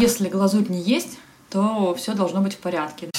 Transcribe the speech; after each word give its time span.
Если 0.00 0.30
глазурь 0.30 0.70
не 0.70 0.80
есть, 0.80 1.18
то 1.50 1.94
все 1.94 2.14
должно 2.14 2.40
быть 2.40 2.54
в 2.54 2.56
порядке. 2.56 3.10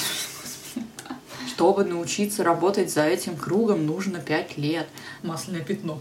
Чтобы 1.46 1.84
научиться 1.84 2.42
работать 2.42 2.92
за 2.92 3.04
этим 3.04 3.36
кругом, 3.36 3.86
нужно 3.86 4.18
5 4.18 4.58
лет. 4.58 4.88
Масляное 5.22 5.60
пятно. 5.60 6.00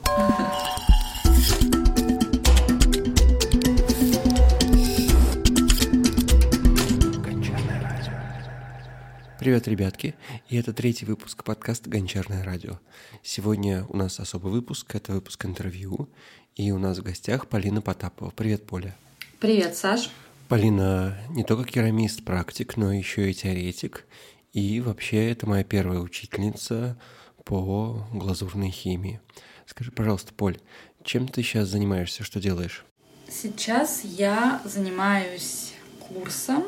Привет, 9.40 9.68
ребятки! 9.68 10.16
И 10.50 10.58
это 10.58 10.74
третий 10.74 11.06
выпуск 11.06 11.44
подкаста 11.44 11.92
«Гончарное 11.92 12.44
радио». 12.44 12.80
Сегодня 13.22 13.86
у 13.88 13.98
нас 13.98 14.20
особый 14.20 14.52
выпуск, 14.52 14.96
это 14.96 15.12
выпуск 15.12 15.46
интервью, 15.46 16.10
и 16.56 16.72
у 16.72 16.80
нас 16.80 16.98
в 16.98 17.04
гостях 17.04 17.46
Полина 17.46 17.84
Потапова. 17.84 18.32
Привет, 18.32 18.66
Поля! 18.66 18.96
Привет, 19.40 19.76
Саш! 19.78 20.10
Полина 20.52 21.18
не 21.30 21.46
только 21.46 21.64
керамист, 21.64 22.26
практик, 22.26 22.76
но 22.76 22.92
еще 22.92 23.32
и 23.32 23.34
теоретик. 23.34 24.06
И 24.52 24.82
вообще 24.82 25.32
это 25.32 25.48
моя 25.48 25.64
первая 25.64 26.00
учительница 26.00 26.98
по 27.46 28.06
глазурной 28.12 28.70
химии. 28.70 29.22
Скажи, 29.66 29.94
пожалуйста, 29.94 30.34
Поль, 30.34 30.60
чем 31.06 31.30
ты 31.30 31.42
сейчас 31.42 31.70
занимаешься, 31.70 32.26
что 32.26 32.42
делаешь? 32.42 32.84
Сейчас 33.30 34.02
я 34.04 34.62
занимаюсь 34.66 35.72
курсом, 36.02 36.66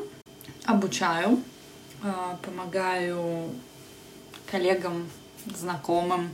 обучаю 0.64 1.38
а, 2.02 2.38
помогаю 2.42 3.50
коллегам, 4.50 5.10
знакомым 5.44 6.30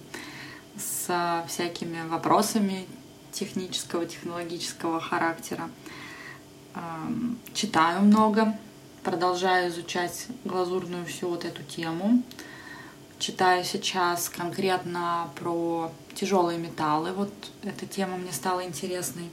с 0.79 1.45
всякими 1.49 2.07
вопросами 2.07 2.87
технического, 3.33 4.07
технологического 4.07 5.01
характера. 5.01 5.69
Читаю 7.53 8.03
много, 8.03 8.57
продолжаю 9.03 9.71
изучать 9.71 10.27
глазурную 10.45 11.05
всю 11.05 11.29
вот 11.29 11.45
эту 11.45 11.63
тему. 11.63 12.23
Читаю 13.19 13.65
сейчас 13.65 14.29
конкретно 14.29 15.29
про 15.35 15.93
тяжелые 16.15 16.59
металлы. 16.59 17.13
Вот 17.13 17.33
эта 17.63 17.87
тема 17.87 18.17
мне 18.17 18.33
стала 18.33 18.65
интересной 18.65 19.31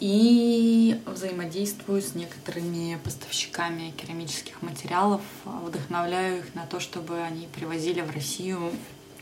и 0.00 1.00
взаимодействую 1.06 2.02
с 2.02 2.14
некоторыми 2.14 2.98
поставщиками 3.02 3.94
керамических 3.96 4.60
материалов, 4.60 5.22
вдохновляю 5.44 6.40
их 6.40 6.54
на 6.54 6.66
то, 6.66 6.80
чтобы 6.80 7.20
они 7.20 7.46
привозили 7.46 8.00
в 8.00 8.10
Россию 8.10 8.72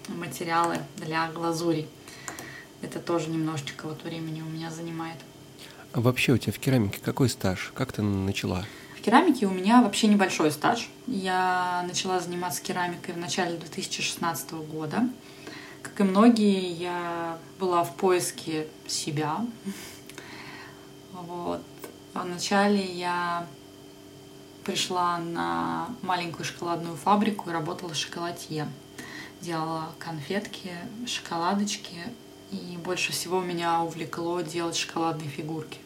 материалы 0.08 0.78
для 0.97 1.30
глазури. 1.30 1.86
Это 2.80 2.98
тоже 2.98 3.28
немножечко 3.28 3.86
вот 3.86 4.03
времени 4.03 4.41
у 4.41 4.47
меня 4.47 4.70
занимает. 4.70 5.19
А 5.93 6.01
вообще 6.01 6.33
у 6.33 6.39
тебя 6.39 6.53
в 6.53 6.59
керамике 6.59 7.01
какой 7.05 7.29
стаж? 7.29 7.71
Как 7.75 7.93
ты 7.93 8.01
начала? 8.01 8.65
В 8.97 9.03
керамике 9.03 9.47
у 9.47 9.51
меня 9.51 9.83
вообще 9.83 10.07
небольшой 10.07 10.51
стаж. 10.51 10.89
Я 11.07 11.85
начала 11.87 12.19
заниматься 12.19 12.62
керамикой 12.62 13.15
в 13.15 13.19
начале 13.19 13.59
2016 13.59 14.53
года. 14.53 15.09
Как 15.83 16.01
и 16.01 16.05
многие, 16.05 16.70
я 16.73 17.37
была 17.59 17.85
в 17.85 17.95
поиске 17.97 18.69
себя, 18.87 19.45
вот. 21.13 21.61
Вначале 22.15 22.85
я 22.85 23.47
пришла 24.65 25.19
на 25.19 25.89
маленькую 26.03 26.45
шоколадную 26.45 26.97
фабрику 26.97 27.51
и 27.51 27.53
работала 27.53 27.95
шоколадье. 27.95 28.69
Делала 29.41 29.93
конфетки, 29.98 30.70
шоколадочки, 31.07 31.98
и 32.53 32.77
больше 32.77 33.13
всего 33.13 33.41
меня 33.41 33.83
увлекло 33.83 34.41
делать 34.41 34.77
шоколадные 34.77 35.29
фигурки. 35.29 35.79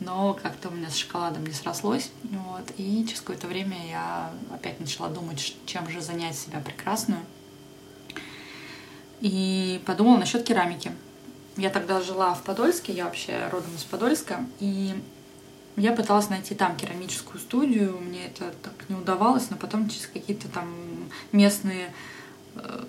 Но 0.00 0.34
как-то 0.34 0.68
у 0.68 0.72
меня 0.72 0.90
с 0.90 0.96
шоколадом 0.96 1.44
не 1.44 1.52
срослось. 1.52 2.10
Вот, 2.22 2.72
и 2.76 3.04
через 3.06 3.20
какое-то 3.20 3.46
время 3.46 3.76
я 3.88 4.32
опять 4.52 4.78
начала 4.80 5.08
думать, 5.08 5.56
чем 5.66 5.88
же 5.90 6.00
занять 6.00 6.36
себя 6.36 6.60
прекрасную. 6.60 7.20
И 9.20 9.82
подумала 9.86 10.18
насчет 10.18 10.44
керамики. 10.44 10.92
Я 11.56 11.70
тогда 11.70 12.00
жила 12.00 12.34
в 12.34 12.44
Подольске, 12.44 12.92
я 12.92 13.06
вообще 13.06 13.48
родом 13.50 13.74
из 13.74 13.82
Подольска, 13.82 14.46
и 14.60 14.94
я 15.76 15.92
пыталась 15.92 16.28
найти 16.28 16.54
там 16.54 16.76
керамическую 16.76 17.40
студию, 17.40 17.98
мне 17.98 18.26
это 18.26 18.52
так 18.62 18.88
не 18.88 18.94
удавалось, 18.94 19.50
но 19.50 19.56
потом 19.56 19.88
через 19.88 20.06
какие-то 20.06 20.48
там 20.48 20.68
местные 21.32 21.92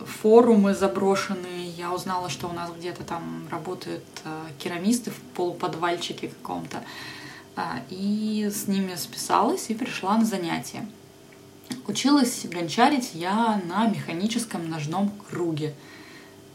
форумы 0.05 0.73
заброшенные, 0.73 1.69
я 1.69 1.93
узнала, 1.93 2.29
что 2.29 2.47
у 2.47 2.53
нас 2.53 2.71
где-то 2.77 3.03
там 3.03 3.47
работают 3.49 4.03
э, 4.25 4.47
керамисты 4.57 5.11
в 5.11 5.19
полуподвальчике 5.35 6.29
каком-то. 6.29 6.83
А, 7.55 7.81
и 7.89 8.49
с 8.53 8.67
ними 8.67 8.95
списалась 8.95 9.69
и 9.69 9.73
пришла 9.73 10.17
на 10.17 10.25
занятия. 10.25 10.87
Училась 11.87 12.45
гончарить 12.45 13.11
я 13.13 13.61
на 13.67 13.87
механическом 13.87 14.69
ножном 14.69 15.11
круге. 15.29 15.73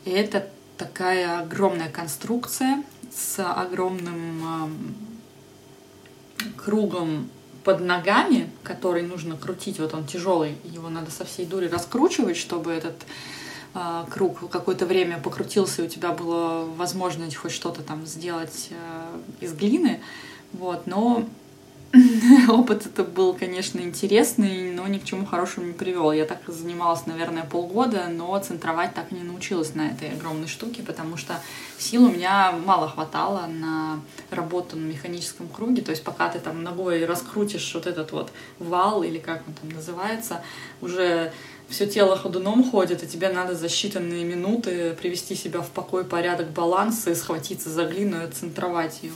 И 0.04 0.10
это 0.10 0.48
такая 0.76 1.40
огромная 1.40 1.90
конструкция 1.90 2.82
с 3.12 3.38
огромным 3.38 4.94
кругом 6.56 7.28
под 7.64 7.80
ногами, 7.80 8.50
который 8.62 9.02
нужно 9.02 9.36
крутить. 9.36 9.80
Вот 9.80 9.94
он 9.94 10.06
тяжелый, 10.06 10.56
его 10.64 10.88
надо 10.90 11.10
со 11.10 11.24
всей 11.24 11.46
дури 11.46 11.66
раскручивать, 11.66 12.36
чтобы 12.36 12.70
этот 12.72 12.94
э, 13.74 14.04
круг 14.10 14.50
какое-то 14.50 14.86
время 14.86 15.18
покрутился, 15.18 15.82
и 15.82 15.86
у 15.86 15.88
тебя 15.88 16.12
было 16.12 16.66
возможность 16.76 17.36
хоть 17.36 17.52
что-то 17.52 17.82
там 17.82 18.06
сделать 18.06 18.68
э, 18.70 19.44
из 19.44 19.54
глины. 19.54 20.00
Вот, 20.52 20.86
но 20.86 21.24
Опыт 22.48 22.86
это 22.86 23.04
был, 23.04 23.34
конечно, 23.34 23.78
интересный, 23.78 24.72
но 24.72 24.86
ни 24.88 24.98
к 24.98 25.04
чему 25.04 25.26
хорошему 25.26 25.66
не 25.66 25.72
привел. 25.72 26.10
Я 26.12 26.24
так 26.24 26.40
занималась, 26.46 27.06
наверное, 27.06 27.44
полгода, 27.44 28.08
но 28.08 28.36
центровать 28.38 28.94
так 28.94 29.12
и 29.12 29.14
не 29.14 29.22
научилась 29.22 29.74
на 29.74 29.88
этой 29.88 30.10
огромной 30.10 30.48
штуке, 30.48 30.82
потому 30.82 31.16
что 31.16 31.40
сил 31.78 32.04
у 32.04 32.10
меня 32.10 32.52
мало 32.52 32.88
хватало 32.88 33.46
на 33.46 34.00
работу 34.30 34.76
на 34.76 34.84
механическом 34.84 35.48
круге. 35.48 35.82
То 35.82 35.90
есть 35.90 36.02
пока 36.02 36.28
ты 36.28 36.40
там 36.40 36.62
ногой 36.62 37.04
раскрутишь 37.04 37.72
вот 37.74 37.86
этот 37.86 38.12
вот 38.12 38.32
вал, 38.58 39.02
или 39.02 39.18
как 39.18 39.42
он 39.46 39.54
там 39.54 39.70
называется, 39.70 40.42
уже 40.80 41.32
все 41.68 41.86
тело 41.86 42.16
ходуном 42.16 42.68
ходит, 42.68 43.02
и 43.02 43.06
тебе 43.06 43.28
надо 43.28 43.54
за 43.54 43.66
считанные 43.66 44.24
минуты 44.24 44.94
привести 45.00 45.34
себя 45.34 45.60
в 45.60 45.70
покой, 45.70 46.04
порядок, 46.04 46.50
баланс 46.50 47.06
и 47.06 47.14
схватиться 47.14 47.70
за 47.70 47.84
глину 47.84 48.26
и 48.26 48.30
центровать 48.30 49.00
ее. 49.02 49.12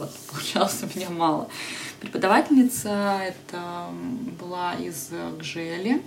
Вот, 0.00 0.10
получалось 0.30 0.82
у 0.82 0.98
меня 0.98 1.10
мало. 1.10 1.48
Преподавательница 2.00 3.20
это 3.22 3.88
была 4.40 4.74
из 4.74 5.10
Гжели. 5.38 6.02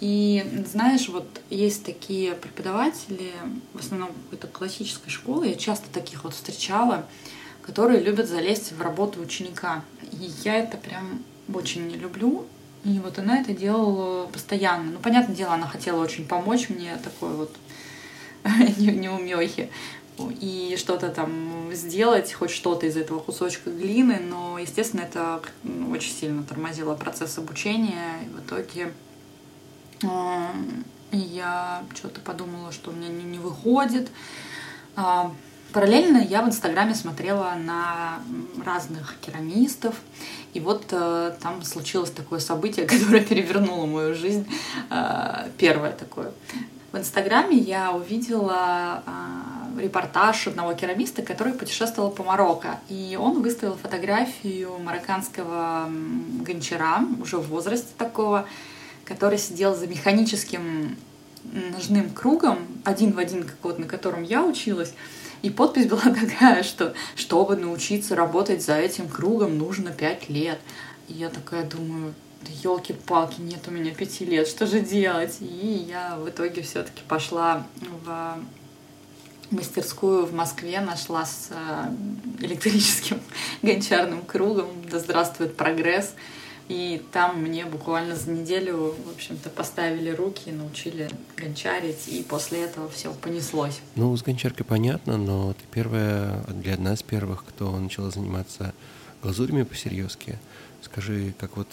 И 0.00 0.44
знаешь, 0.66 1.08
вот 1.08 1.26
есть 1.50 1.84
такие 1.84 2.32
преподаватели, 2.34 3.32
в 3.74 3.80
основном 3.80 4.10
какой-то 4.24 4.46
классической 4.46 5.10
школы, 5.10 5.48
я 5.48 5.54
часто 5.54 5.90
таких 5.90 6.24
вот 6.24 6.34
встречала, 6.34 7.06
которые 7.62 8.00
любят 8.00 8.28
залезть 8.28 8.72
в 8.72 8.80
работу 8.80 9.20
ученика. 9.20 9.84
И 10.12 10.30
я 10.44 10.56
это 10.56 10.76
прям 10.76 11.22
очень 11.52 11.86
не 11.86 11.96
люблю. 11.96 12.46
И 12.84 12.98
вот 12.98 13.18
она 13.18 13.40
это 13.40 13.52
делала 13.52 14.26
постоянно. 14.26 14.92
Ну, 14.92 14.98
понятное 14.98 15.36
дело, 15.36 15.52
она 15.52 15.66
хотела 15.66 16.02
очень 16.02 16.26
помочь 16.26 16.70
мне, 16.70 16.96
такой 17.02 17.34
вот 17.34 17.54
неумехи 18.78 19.70
и 20.18 20.76
что-то 20.78 21.08
там 21.08 21.70
сделать, 21.72 22.32
хоть 22.32 22.50
что-то 22.50 22.86
из 22.86 22.96
этого 22.96 23.20
кусочка 23.20 23.70
глины, 23.70 24.20
но, 24.20 24.58
естественно, 24.58 25.02
это 25.02 25.40
очень 25.90 26.12
сильно 26.12 26.42
тормозило 26.42 26.94
процесс 26.94 27.38
обучения, 27.38 28.22
и 28.24 28.28
в 28.28 28.40
итоге 28.40 28.92
э, 30.02 30.46
я 31.12 31.84
что-то 31.94 32.20
подумала, 32.20 32.72
что 32.72 32.90
у 32.90 32.94
меня 32.94 33.08
не, 33.08 33.24
не 33.24 33.38
выходит. 33.38 34.10
А, 34.96 35.32
параллельно 35.72 36.18
я 36.18 36.42
в 36.42 36.48
Инстаграме 36.48 36.94
смотрела 36.94 37.54
на 37.56 38.20
разных 38.64 39.16
керамистов, 39.20 39.94
и 40.52 40.60
вот 40.60 40.86
э, 40.90 41.32
там 41.40 41.62
случилось 41.62 42.10
такое 42.10 42.40
событие, 42.40 42.86
которое 42.88 43.24
перевернуло 43.24 43.86
мою 43.86 44.14
жизнь. 44.14 44.46
Э, 44.90 45.48
первое 45.58 45.92
такое. 45.92 46.32
В 46.92 46.98
Инстаграме 46.98 47.56
я 47.56 47.92
увидела 47.92 49.02
э, 49.06 49.59
репортаж 49.80 50.46
одного 50.46 50.74
керамиста, 50.74 51.22
который 51.22 51.52
путешествовал 51.52 52.10
по 52.10 52.22
Марокко. 52.22 52.80
И 52.88 53.18
он 53.20 53.42
выставил 53.42 53.76
фотографию 53.76 54.78
марокканского 54.78 55.90
гончара, 56.42 57.04
уже 57.20 57.38
в 57.38 57.48
возрасте 57.48 57.88
такого, 57.98 58.46
который 59.04 59.38
сидел 59.38 59.74
за 59.74 59.86
механическим 59.86 60.96
ножным 61.44 62.10
кругом, 62.10 62.58
один 62.84 63.12
в 63.12 63.18
один, 63.18 63.44
как 63.44 63.56
вот 63.62 63.78
на 63.78 63.86
котором 63.86 64.22
я 64.22 64.44
училась. 64.44 64.94
И 65.42 65.50
подпись 65.50 65.86
была 65.86 66.02
такая, 66.02 66.62
что 66.62 66.94
чтобы 67.16 67.56
научиться 67.56 68.14
работать 68.14 68.62
за 68.62 68.76
этим 68.76 69.08
кругом, 69.08 69.58
нужно 69.58 69.90
пять 69.90 70.28
лет. 70.28 70.58
И 71.08 71.14
я 71.14 71.28
такая 71.28 71.64
думаю, 71.64 72.14
елки-палки, 72.62 73.40
нет 73.40 73.60
у 73.66 73.70
меня 73.70 73.94
пяти 73.94 74.24
лет, 74.24 74.48
что 74.48 74.66
же 74.66 74.80
делать? 74.80 75.36
И 75.40 75.86
я 75.88 76.16
в 76.16 76.28
итоге 76.28 76.62
все-таки 76.62 77.02
пошла 77.08 77.66
в 78.04 78.38
мастерскую 79.50 80.26
в 80.26 80.34
Москве 80.34 80.80
нашла 80.80 81.26
с 81.26 81.48
э, 81.50 82.44
электрическим 82.44 83.20
гончарным 83.62 84.22
кругом. 84.22 84.68
Да 84.90 84.98
здравствует 84.98 85.56
прогресс. 85.56 86.14
И 86.68 87.02
там 87.10 87.42
мне 87.42 87.66
буквально 87.66 88.14
за 88.14 88.30
неделю, 88.30 88.94
в 89.04 89.10
общем-то, 89.10 89.50
поставили 89.50 90.10
руки, 90.10 90.52
научили 90.52 91.10
гончарить, 91.36 92.06
и 92.06 92.22
после 92.22 92.62
этого 92.62 92.88
все 92.88 93.12
понеслось. 93.12 93.80
Ну, 93.96 94.16
с 94.16 94.22
гончаркой 94.22 94.64
понятно, 94.64 95.16
но 95.16 95.52
ты 95.52 95.64
первая, 95.72 96.44
для 96.46 96.74
одна 96.74 96.94
из 96.94 97.02
первых, 97.02 97.44
кто 97.44 97.76
начала 97.76 98.10
заниматься 98.10 98.72
глазурями 99.20 99.64
по-серьезки. 99.64 100.38
Скажи, 100.80 101.34
как 101.40 101.56
вот 101.56 101.66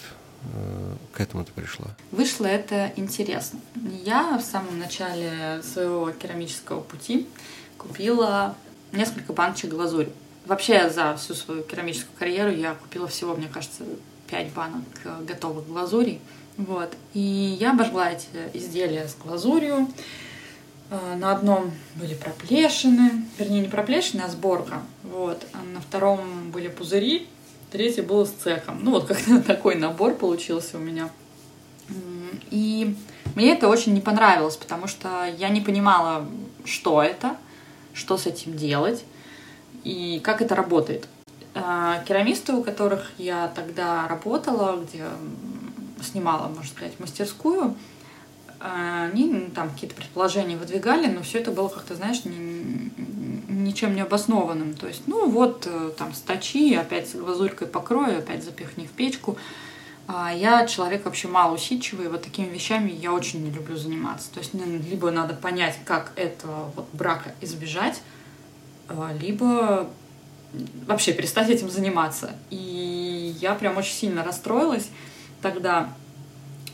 э, 0.55 0.95
к 1.13 1.21
этому 1.21 1.45
ты 1.45 1.51
пришла? 1.51 1.95
Вышло 2.11 2.47
это 2.47 2.91
интересно. 2.95 3.59
Я 4.03 4.39
в 4.39 4.41
самом 4.41 4.79
начале 4.79 5.61
своего 5.61 6.09
керамического 6.09 6.81
пути 6.81 7.27
купила 7.87 8.55
несколько 8.91 9.33
баночек 9.33 9.71
глазури. 9.71 10.11
Вообще 10.45 10.89
за 10.89 11.15
всю 11.17 11.33
свою 11.33 11.63
керамическую 11.63 12.17
карьеру 12.17 12.51
я 12.51 12.73
купила 12.75 13.07
всего, 13.07 13.35
мне 13.35 13.47
кажется, 13.47 13.83
5 14.29 14.53
банок 14.53 14.83
э, 15.03 15.23
готовых 15.25 15.67
глазурей. 15.67 16.21
Вот. 16.57 16.93
И 17.13 17.57
я 17.59 17.71
обожгла 17.71 18.11
эти 18.11 18.27
изделия 18.53 19.07
с 19.07 19.15
глазурью. 19.15 19.87
Э, 20.89 21.15
на 21.15 21.31
одном 21.31 21.71
были 21.95 22.13
проплешины, 22.13 23.25
вернее, 23.37 23.61
не 23.61 23.67
проплешины, 23.67 24.21
а 24.21 24.29
сборка. 24.29 24.81
Вот. 25.03 25.45
А 25.53 25.63
на 25.63 25.81
втором 25.81 26.51
были 26.51 26.67
пузыри, 26.69 27.27
третий 27.71 28.01
был 28.01 28.25
с 28.25 28.31
цехом. 28.31 28.83
Ну, 28.83 28.91
вот 28.91 29.05
как-то 29.05 29.41
такой 29.45 29.75
набор 29.75 30.15
получился 30.15 30.77
у 30.77 30.79
меня. 30.79 31.09
И 32.51 32.95
мне 33.35 33.53
это 33.53 33.67
очень 33.67 33.93
не 33.93 34.01
понравилось, 34.01 34.55
потому 34.55 34.87
что 34.87 35.25
я 35.37 35.49
не 35.49 35.61
понимала, 35.61 36.25
что 36.65 37.01
это, 37.01 37.37
что 37.97 38.17
с 38.17 38.25
этим 38.25 38.55
делать 38.55 39.03
и 39.83 40.21
как 40.23 40.41
это 40.41 40.55
работает. 40.55 41.07
А, 41.55 42.03
керамисты, 42.07 42.53
у 42.53 42.63
которых 42.63 43.11
я 43.17 43.51
тогда 43.55 44.07
работала, 44.07 44.79
где 44.83 45.05
снимала, 46.01 46.47
можно 46.47 46.65
сказать, 46.65 46.99
мастерскую, 46.99 47.75
а, 48.59 49.05
они 49.11 49.25
ну, 49.25 49.49
там 49.53 49.69
какие-то 49.69 49.95
предположения 49.95 50.57
выдвигали, 50.57 51.07
но 51.07 51.21
все 51.21 51.39
это 51.39 51.51
было 51.51 51.67
как-то, 51.67 51.95
знаешь, 51.95 52.25
ни, 52.25 52.91
ничем 53.51 53.95
не 53.95 54.01
обоснованным. 54.01 54.75
То 54.75 54.87
есть, 54.87 55.03
ну 55.07 55.29
вот, 55.29 55.67
э, 55.67 55.91
там, 55.97 56.13
стачи, 56.13 56.75
опять 56.75 57.09
с 57.09 57.15
глазурькой 57.15 57.67
покрою, 57.67 58.19
опять 58.19 58.43
запихни 58.43 58.85
в 58.85 58.91
печку. 58.91 59.37
А 60.07 60.33
я 60.33 60.65
человек 60.65 61.03
вообще 61.03 61.27
мало 61.27 61.55
усидчивый, 61.55 62.07
вот 62.07 62.23
такими 62.23 62.47
вещами 62.47 62.89
я 62.91 63.11
очень 63.11 63.43
не 63.43 63.51
люблю 63.51 63.75
заниматься. 63.75 64.31
То 64.31 64.39
есть, 64.39 64.53
ну, 64.53 64.63
либо 64.65 65.11
надо 65.11 65.33
понять, 65.33 65.77
как 65.83 66.13
этого 66.15 66.71
вот 66.75 66.87
брака 66.93 67.33
избежать, 67.41 68.01
либо 69.19 69.89
вообще 70.85 71.11
перестать 71.11 71.49
этим 71.49 71.69
заниматься. 71.69 72.31
И 72.49 73.35
я 73.41 73.53
прям 73.53 73.75
очень 73.75 73.93
сильно 73.93 74.23
расстроилась 74.23 74.87
тогда 75.41 75.89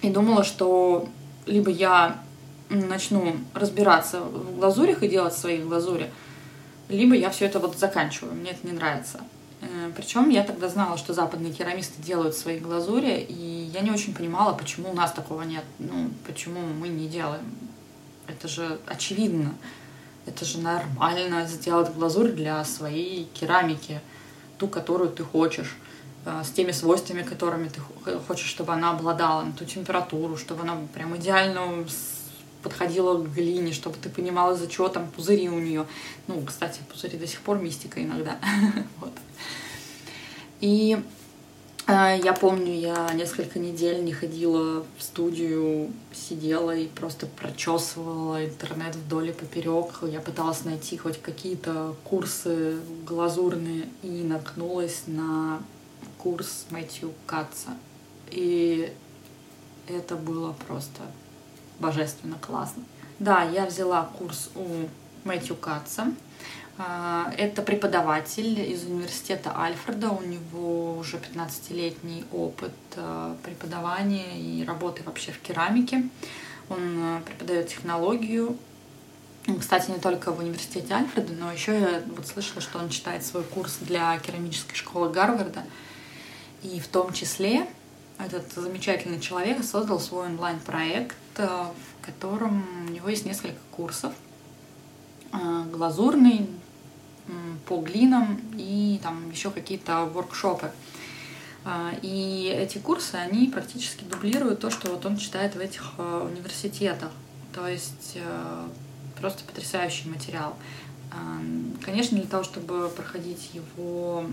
и 0.03 0.11
думала, 0.11 0.43
что 0.43 1.09
либо 1.47 1.71
я 1.71 2.21
начну 2.69 3.35
разбираться 3.55 4.21
в 4.21 4.59
глазурях 4.59 5.01
и 5.01 5.07
делать 5.07 5.33
свои 5.33 5.57
глазури, 5.57 6.11
либо 6.87 7.15
я 7.15 7.31
все 7.31 7.45
это 7.45 7.59
вот 7.59 7.77
заканчиваю, 7.77 8.35
мне 8.35 8.51
это 8.51 8.67
не 8.67 8.73
нравится. 8.73 9.21
Э, 9.63 9.91
Причем 9.95 10.29
я 10.29 10.43
тогда 10.43 10.69
знала, 10.69 10.97
что 10.97 11.13
западные 11.13 11.53
керамисты 11.53 12.01
делают 12.01 12.35
свои 12.35 12.59
глазури, 12.59 13.19
и 13.19 13.69
я 13.73 13.81
не 13.81 13.91
очень 13.91 14.13
понимала, 14.13 14.53
почему 14.53 14.91
у 14.91 14.93
нас 14.93 15.11
такого 15.11 15.43
нет, 15.43 15.63
ну, 15.79 16.09
почему 16.27 16.59
мы 16.61 16.87
не 16.89 17.07
делаем. 17.07 17.45
Это 18.27 18.47
же 18.47 18.79
очевидно. 18.87 19.53
Это 20.25 20.45
же 20.45 20.59
нормально 20.59 21.45
сделать 21.47 21.93
глазурь 21.93 22.31
для 22.31 22.63
своей 22.63 23.25
керамики, 23.33 23.99
ту, 24.57 24.67
которую 24.67 25.09
ты 25.09 25.23
хочешь, 25.23 25.75
э, 26.25 26.41
с 26.43 26.51
теми 26.51 26.71
свойствами, 26.71 27.23
которыми 27.23 27.69
ты 27.69 27.81
хочешь, 28.27 28.47
чтобы 28.47 28.73
она 28.73 28.91
обладала, 28.91 29.45
ту 29.57 29.65
температуру, 29.65 30.37
чтобы 30.37 30.61
она 30.61 30.77
прям 30.93 31.15
идеально 31.17 31.85
подходила 32.63 33.21
к 33.21 33.33
глине, 33.33 33.73
чтобы 33.73 33.97
ты 34.01 34.09
понимала, 34.09 34.55
за 34.55 34.67
чего 34.67 34.87
там 34.89 35.07
пузыри 35.11 35.49
у 35.49 35.59
нее. 35.59 35.85
Ну, 36.27 36.41
кстати, 36.41 36.79
пузыри 36.91 37.17
до 37.17 37.27
сих 37.27 37.41
пор 37.41 37.59
мистика 37.59 38.01
иногда. 38.01 38.39
вот. 38.99 39.13
И 40.61 40.97
а, 41.85 42.15
я 42.15 42.31
помню, 42.31 42.73
я 42.73 43.11
несколько 43.13 43.59
недель 43.59 44.05
не 44.05 44.13
ходила 44.13 44.85
в 44.97 45.03
студию, 45.03 45.91
сидела 46.13 46.73
и 46.73 46.87
просто 46.87 47.25
прочесывала 47.25 48.45
интернет 48.45 48.95
вдоль 48.95 49.29
и 49.29 49.33
поперек. 49.33 49.99
Я 50.03 50.21
пыталась 50.21 50.63
найти 50.63 50.95
хоть 50.95 51.21
какие-то 51.21 51.95
курсы 52.05 52.79
глазурные 53.05 53.89
и 54.01 54.23
наткнулась 54.23 55.03
на 55.07 55.61
курс 56.17 56.65
Мэтью 56.69 57.11
Катца. 57.25 57.77
И 58.31 58.93
это 59.89 60.15
было 60.15 60.55
просто 60.67 61.01
божественно 61.79 62.37
классно. 62.39 62.83
Да, 63.19 63.43
я 63.43 63.65
взяла 63.65 64.09
курс 64.17 64.49
у 64.55 64.87
Мэтью 65.23 65.55
Катца. 65.55 66.07
А, 66.77 67.31
это 67.37 67.61
преподаватель 67.61 68.59
из 68.59 68.83
университета 68.83 69.55
Альфреда. 69.55 70.09
У 70.09 70.21
него 70.23 70.97
уже 70.97 71.17
15-летний 71.17 72.25
опыт 72.31 72.73
а, 72.95 73.35
преподавания 73.43 74.39
и 74.39 74.65
работы 74.65 75.03
вообще 75.03 75.31
в 75.31 75.39
керамике. 75.39 76.09
Он 76.69 76.79
а, 76.99 77.21
преподает 77.21 77.67
технологию. 77.67 78.57
Кстати, 79.59 79.91
не 79.91 79.99
только 79.99 80.31
в 80.31 80.39
университете 80.39 80.93
Альфреда, 80.93 81.33
но 81.33 81.51
еще 81.51 81.77
я 81.77 82.01
вот 82.15 82.25
слышала, 82.25 82.61
что 82.61 82.79
он 82.79 82.89
читает 82.89 83.25
свой 83.25 83.43
курс 83.43 83.77
для 83.81 84.17
керамической 84.19 84.75
школы 84.75 85.11
Гарварда. 85.11 85.63
И 86.63 86.79
в 86.79 86.87
том 86.87 87.11
числе 87.11 87.67
этот 88.17 88.51
замечательный 88.53 89.19
человек 89.19 89.63
создал 89.63 89.99
свой 89.99 90.27
онлайн-проект, 90.27 91.15
в 91.37 92.05
котором 92.05 92.63
у 92.87 92.91
него 92.91 93.09
есть 93.09 93.25
несколько 93.25 93.59
курсов 93.71 94.13
глазурный, 95.71 96.47
по 97.65 97.77
глинам 97.81 98.39
и 98.57 98.99
там 99.01 99.29
еще 99.31 99.49
какие-то 99.49 100.05
воркшопы. 100.05 100.71
А, 101.65 101.93
и 102.01 102.53
эти 102.53 102.77
курсы, 102.77 103.15
они 103.15 103.47
практически 103.47 104.03
дублируют 104.03 104.59
то, 104.59 104.69
что 104.69 104.89
вот 104.89 105.05
он 105.05 105.17
читает 105.17 105.55
в 105.55 105.59
этих 105.59 105.93
а, 105.97 106.25
университетах. 106.25 107.11
То 107.53 107.67
есть 107.67 108.13
э, 108.15 108.67
просто 109.19 109.43
потрясающий 109.43 110.09
материал. 110.09 110.55
А, 111.11 111.39
конечно, 111.85 112.17
для 112.17 112.27
того, 112.27 112.43
чтобы 112.43 112.89
проходить 112.89 113.51
его 113.53 114.25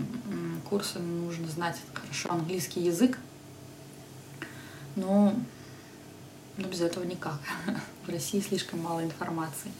курсы, 0.67 0.97
нужно 0.97 1.47
знать 1.47 1.77
хорошо 1.93 2.31
английский 2.31 2.81
язык. 2.81 3.19
Но, 4.95 5.35
но 6.57 6.67
без 6.67 6.81
этого 6.81 7.03
никак. 7.03 7.39
В 8.05 8.09
России 8.09 8.39
слишком 8.39 8.79
мало 8.81 9.03
информации. 9.03 9.71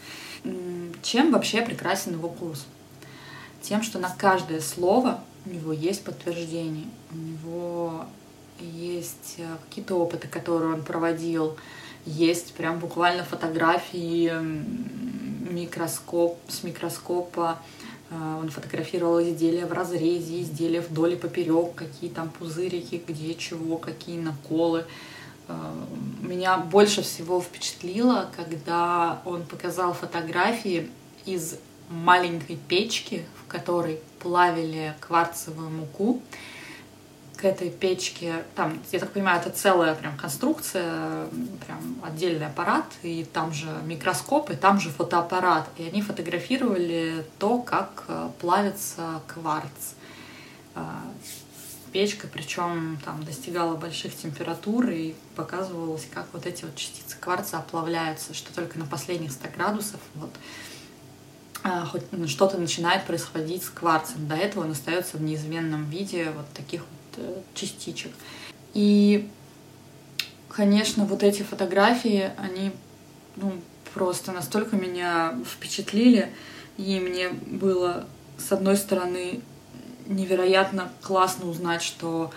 Чем 1.02 1.32
вообще 1.32 1.62
прекрасен 1.62 2.12
его 2.14 2.28
курс? 2.28 2.66
тем, 3.62 3.82
что 3.82 3.98
на 3.98 4.10
каждое 4.10 4.60
слово 4.60 5.20
у 5.46 5.50
него 5.50 5.72
есть 5.72 6.04
подтверждение, 6.04 6.86
у 7.12 7.16
него 7.16 8.04
есть 8.60 9.36
э, 9.38 9.56
какие-то 9.68 9.94
опыты, 9.94 10.28
которые 10.28 10.74
он 10.74 10.82
проводил, 10.82 11.56
есть 12.04 12.52
прям 12.54 12.78
буквально 12.78 13.24
фотографии 13.24 14.32
микроскоп, 15.50 16.38
с 16.48 16.62
микроскопа, 16.62 17.58
э, 18.10 18.38
он 18.40 18.50
фотографировал 18.50 19.22
изделия 19.22 19.66
в 19.66 19.72
разрезе, 19.72 20.42
изделия 20.42 20.80
вдоль 20.80 21.14
и 21.14 21.16
поперек, 21.16 21.74
какие 21.74 22.10
там 22.10 22.30
пузырики, 22.30 23.02
где 23.06 23.34
чего, 23.34 23.78
какие 23.78 24.18
наколы. 24.18 24.84
Э, 25.52 26.26
меня 26.26 26.56
больше 26.56 27.02
всего 27.02 27.40
впечатлило, 27.40 28.28
когда 28.36 29.20
он 29.24 29.44
показал 29.44 29.92
фотографии 29.92 30.90
из 31.26 31.56
маленькой 31.90 32.56
печки, 32.56 33.24
в 33.42 33.50
которой 33.50 34.00
плавили 34.20 34.94
кварцевую 35.00 35.70
муку. 35.70 36.22
К 37.36 37.44
этой 37.44 37.70
печке, 37.70 38.44
там, 38.54 38.78
я 38.92 39.00
так 39.00 39.10
понимаю, 39.12 39.40
это 39.40 39.50
целая 39.50 39.96
прям 39.96 40.16
конструкция, 40.16 41.26
прям 41.66 41.96
отдельный 42.04 42.46
аппарат, 42.46 42.84
и 43.02 43.24
там 43.24 43.52
же 43.52 43.66
микроскоп, 43.84 44.50
и 44.50 44.54
там 44.54 44.78
же 44.78 44.90
фотоаппарат. 44.90 45.68
И 45.76 45.84
они 45.84 46.02
фотографировали 46.02 47.26
то, 47.38 47.58
как 47.58 48.04
э, 48.06 48.30
плавится 48.40 49.20
кварц. 49.26 49.94
Печка, 51.92 52.26
причем 52.26 52.98
там 53.04 53.22
достигала 53.22 53.76
больших 53.76 54.16
температур 54.16 54.88
и 54.88 55.14
показывалось, 55.36 56.08
как 56.12 56.26
вот 56.32 56.46
эти 56.46 56.64
вот 56.64 56.74
частицы 56.74 57.16
кварца 57.20 57.58
оплавляются, 57.58 58.32
что 58.32 58.54
только 58.54 58.78
на 58.78 58.86
последних 58.86 59.30
100 59.32 59.48
градусов 59.56 60.00
вот 60.14 60.30
а, 61.62 61.86
что-то 62.26 62.58
начинает 62.58 63.04
происходить 63.04 63.62
с 63.62 63.68
кварцем. 63.68 64.26
До 64.26 64.34
этого 64.34 64.64
он 64.64 64.72
остается 64.72 65.18
в 65.18 65.22
неизменном 65.22 65.88
виде 65.90 66.30
вот 66.34 66.46
таких 66.54 66.80
вот 66.80 67.24
э, 67.24 67.40
частичек. 67.54 68.10
И, 68.74 69.28
конечно, 70.48 71.04
вот 71.04 71.22
эти 71.22 71.42
фотографии, 71.42 72.32
они 72.38 72.72
ну, 73.36 73.52
просто 73.94 74.32
настолько 74.32 74.76
меня 74.76 75.38
впечатлили. 75.46 76.32
И 76.78 76.98
мне 76.98 77.28
было, 77.28 78.06
с 78.38 78.50
одной 78.50 78.76
стороны, 78.76 79.40
невероятно 80.06 80.90
классно 81.02 81.48
узнать, 81.48 81.82
что 81.82 82.30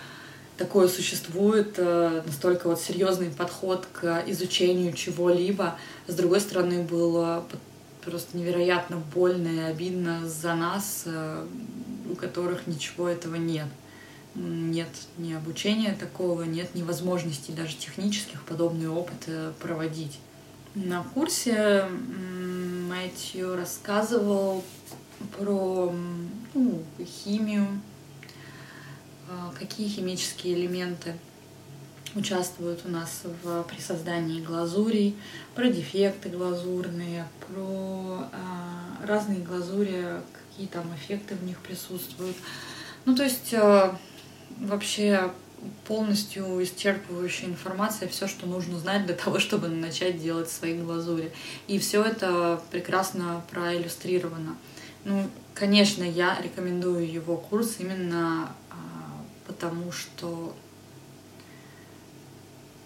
такое 0.58 0.88
существует, 0.88 1.76
э, 1.78 2.22
настолько 2.26 2.70
вот 2.70 2.80
серьезный 2.80 3.30
подход 3.30 3.88
к 3.92 4.24
изучению 4.28 4.94
чего-либо. 4.94 5.78
С 6.08 6.16
другой 6.16 6.40
стороны, 6.40 6.84
было 6.84 7.46
просто 8.04 8.38
невероятно 8.38 8.98
больно 8.98 9.48
и 9.48 9.60
обидно 9.60 10.28
за 10.28 10.54
нас, 10.54 11.04
э, 11.06 11.46
у 12.12 12.16
которых 12.16 12.68
ничего 12.68 13.10
этого 13.10 13.36
нет. 13.36 13.68
Нет 14.36 14.90
ни 15.18 15.34
обучения 15.34 15.96
такого, 15.98 16.44
нет 16.44 16.76
ни 16.76 16.84
возможностей 16.84 17.54
даже 17.54 17.76
технических 17.76 18.44
подобный 18.44 18.90
опыт 18.90 19.24
э, 19.28 19.52
проводить. 19.60 20.20
На 20.76 21.04
курсе 21.04 21.86
Мэтью 22.90 23.56
рассказывал 23.56 24.64
про 25.38 25.94
ну, 26.54 26.84
химию, 27.04 27.68
а, 29.30 29.54
какие 29.58 29.88
химические 29.88 30.56
элементы 30.56 31.16
участвуют 32.16 32.82
у 32.86 32.90
нас 32.90 33.24
в, 33.44 33.64
при 33.64 33.80
создании 33.80 34.42
глазурей, 34.42 35.16
про 35.54 35.68
дефекты 35.68 36.30
глазурные, 36.30 37.28
про 37.48 38.28
а, 38.32 39.06
разные 39.06 39.40
глазури, 39.40 40.22
какие 40.34 40.68
там 40.68 40.94
эффекты 40.96 41.36
в 41.36 41.44
них 41.44 41.60
присутствуют. 41.60 42.38
Ну, 43.06 43.16
то 43.16 43.24
есть 43.24 43.54
а, 43.54 43.98
вообще 44.58 45.32
полностью 45.88 46.46
исчерпывающая 46.64 47.46
информация, 47.46 48.08
все, 48.08 48.28
что 48.28 48.46
нужно 48.46 48.78
знать 48.78 49.06
для 49.06 49.16
того, 49.16 49.40
чтобы 49.40 49.68
начать 49.68 50.22
делать 50.22 50.50
свои 50.50 50.80
глазури. 50.80 51.32
И 51.68 51.80
все 51.80 52.04
это 52.04 52.62
прекрасно 52.72 53.44
проиллюстрировано. 53.52 54.56
Ну, 55.06 55.30
конечно, 55.54 56.04
я 56.04 56.38
рекомендую 56.42 57.10
его 57.10 57.38
курс 57.38 57.76
именно 57.80 58.52
а, 58.72 58.76
потому, 59.46 59.92
что 59.92 60.54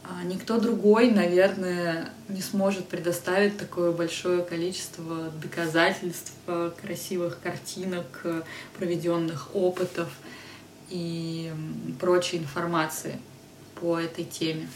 а, 0.03 0.23
никто 0.25 0.59
другой, 0.59 1.11
наверное, 1.11 2.11
не 2.27 2.41
сможет 2.41 2.88
предоставить 2.89 3.57
такое 3.57 3.93
большое 3.93 4.43
количество 4.43 5.31
доказательств, 5.41 6.33
красивых 6.81 7.39
картинок, 7.41 8.25
проведенных 8.77 9.55
опытов 9.55 10.09
и 10.89 11.51
прочей 11.99 12.38
информации 12.38 13.17
по 13.79 13.97
этой 13.97 14.25
теме. 14.25 14.67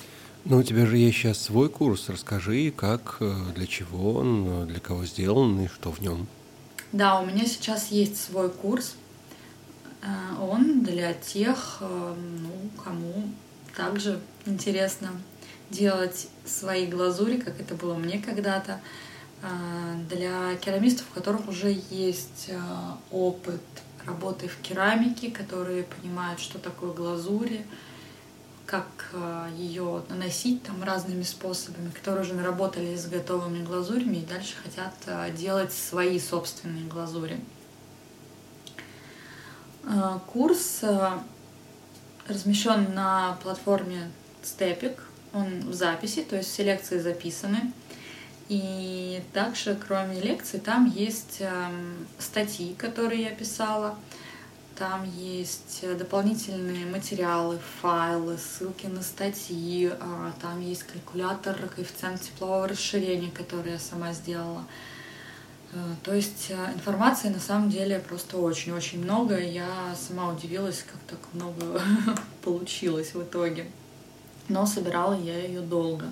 Ну, 0.46 0.58
у 0.58 0.64
тебя 0.64 0.86
же 0.86 0.98
есть 0.98 1.18
сейчас 1.18 1.40
свой 1.40 1.70
курс. 1.70 2.10
Расскажи, 2.10 2.72
как, 2.76 3.18
э, 3.22 3.34
для 3.56 3.66
чего 3.66 4.16
он, 4.16 4.68
для 4.68 4.80
кого 4.80 5.06
сделан 5.06 5.62
и 5.62 5.68
что 5.68 5.92
в 5.92 6.02
нем. 6.02 6.28
Да, 6.94 7.20
у 7.20 7.26
меня 7.26 7.48
сейчас 7.48 7.88
есть 7.88 8.24
свой 8.24 8.52
курс. 8.52 8.96
Э, 10.04 10.08
он 10.40 10.84
для 10.84 11.16
тех, 11.16 11.78
э, 11.82 12.16
ну, 12.40 12.70
кому 12.84 13.32
также 13.76 14.20
интересно 14.46 15.10
делать 15.72 16.28
свои 16.46 16.86
глазури, 16.86 17.38
как 17.38 17.60
это 17.60 17.74
было 17.74 17.96
мне 17.96 18.20
когда-то. 18.20 18.80
Для 20.10 20.56
керамистов, 20.56 21.06
у 21.12 21.16
которых 21.16 21.50
уже 21.50 21.78
есть 21.90 22.50
опыт 23.12 23.62
работы 24.06 24.48
в 24.48 24.56
керамике, 24.62 25.32
которые 25.32 25.84
понимают, 25.84 26.40
что 26.40 26.60
такое 26.60 26.94
глазури, 26.94 27.66
как 28.74 28.88
э, 29.14 29.50
ее 29.56 30.02
наносить 30.10 30.64
там 30.64 30.82
разными 30.82 31.22
способами, 31.22 31.92
которые 31.92 32.24
уже 32.24 32.34
наработали 32.34 32.96
с 32.96 33.06
готовыми 33.06 33.64
глазурями 33.64 34.18
и 34.18 34.26
дальше 34.26 34.56
хотят 34.64 34.96
э, 35.06 35.30
делать 35.38 35.72
свои 35.72 36.20
собственные 36.20 36.86
глазури. 36.86 37.40
Э, 39.84 40.18
курс 40.26 40.82
размещен 42.28 42.96
на 42.96 43.38
платформе 43.44 44.12
Stepik, 44.42 44.98
он 45.36 45.70
в 45.70 45.74
записи, 45.76 46.24
то 46.24 46.38
есть 46.38 46.50
все 46.50 46.64
лекции 46.64 46.98
записаны. 46.98 47.72
И 48.50 49.22
также, 49.34 49.78
кроме 49.88 50.20
лекций, 50.20 50.60
там 50.60 50.92
есть 50.96 51.38
эм, 51.42 52.08
статьи, 52.18 52.74
которые 52.74 53.22
я 53.22 53.30
писала. 53.30 53.96
Там 54.76 55.04
есть 55.18 55.80
э, 55.84 55.94
дополнительные 55.94 56.88
материалы, 56.88 57.60
файлы, 57.82 58.38
ссылки 58.38 58.88
на 58.88 59.04
статьи. 59.04 59.92
А, 60.00 60.34
там 60.42 60.62
есть 60.62 60.84
калькулятор, 60.84 61.56
коэффициент 61.76 62.22
теплового 62.22 62.68
расширения, 62.68 63.30
который 63.30 63.74
я 63.74 63.80
сама 63.80 64.14
сделала. 64.14 64.66
Э, 65.74 65.78
то 66.02 66.16
есть 66.16 66.48
э, 66.50 66.74
информации 66.74 67.30
на 67.30 67.40
самом 67.40 67.70
деле 67.70 68.00
просто 68.00 68.38
очень-очень 68.38 69.04
много. 69.04 69.38
Я 69.40 69.96
сама 69.96 70.30
удивилась, 70.30 70.84
как 70.84 71.00
так 71.08 71.20
много 71.34 71.80
получилось 72.44 73.14
в 73.14 73.22
итоге. 73.22 73.68
Но 74.50 74.66
собирала 74.66 75.14
я 75.14 75.38
ее 75.38 75.62
долго. 75.62 76.08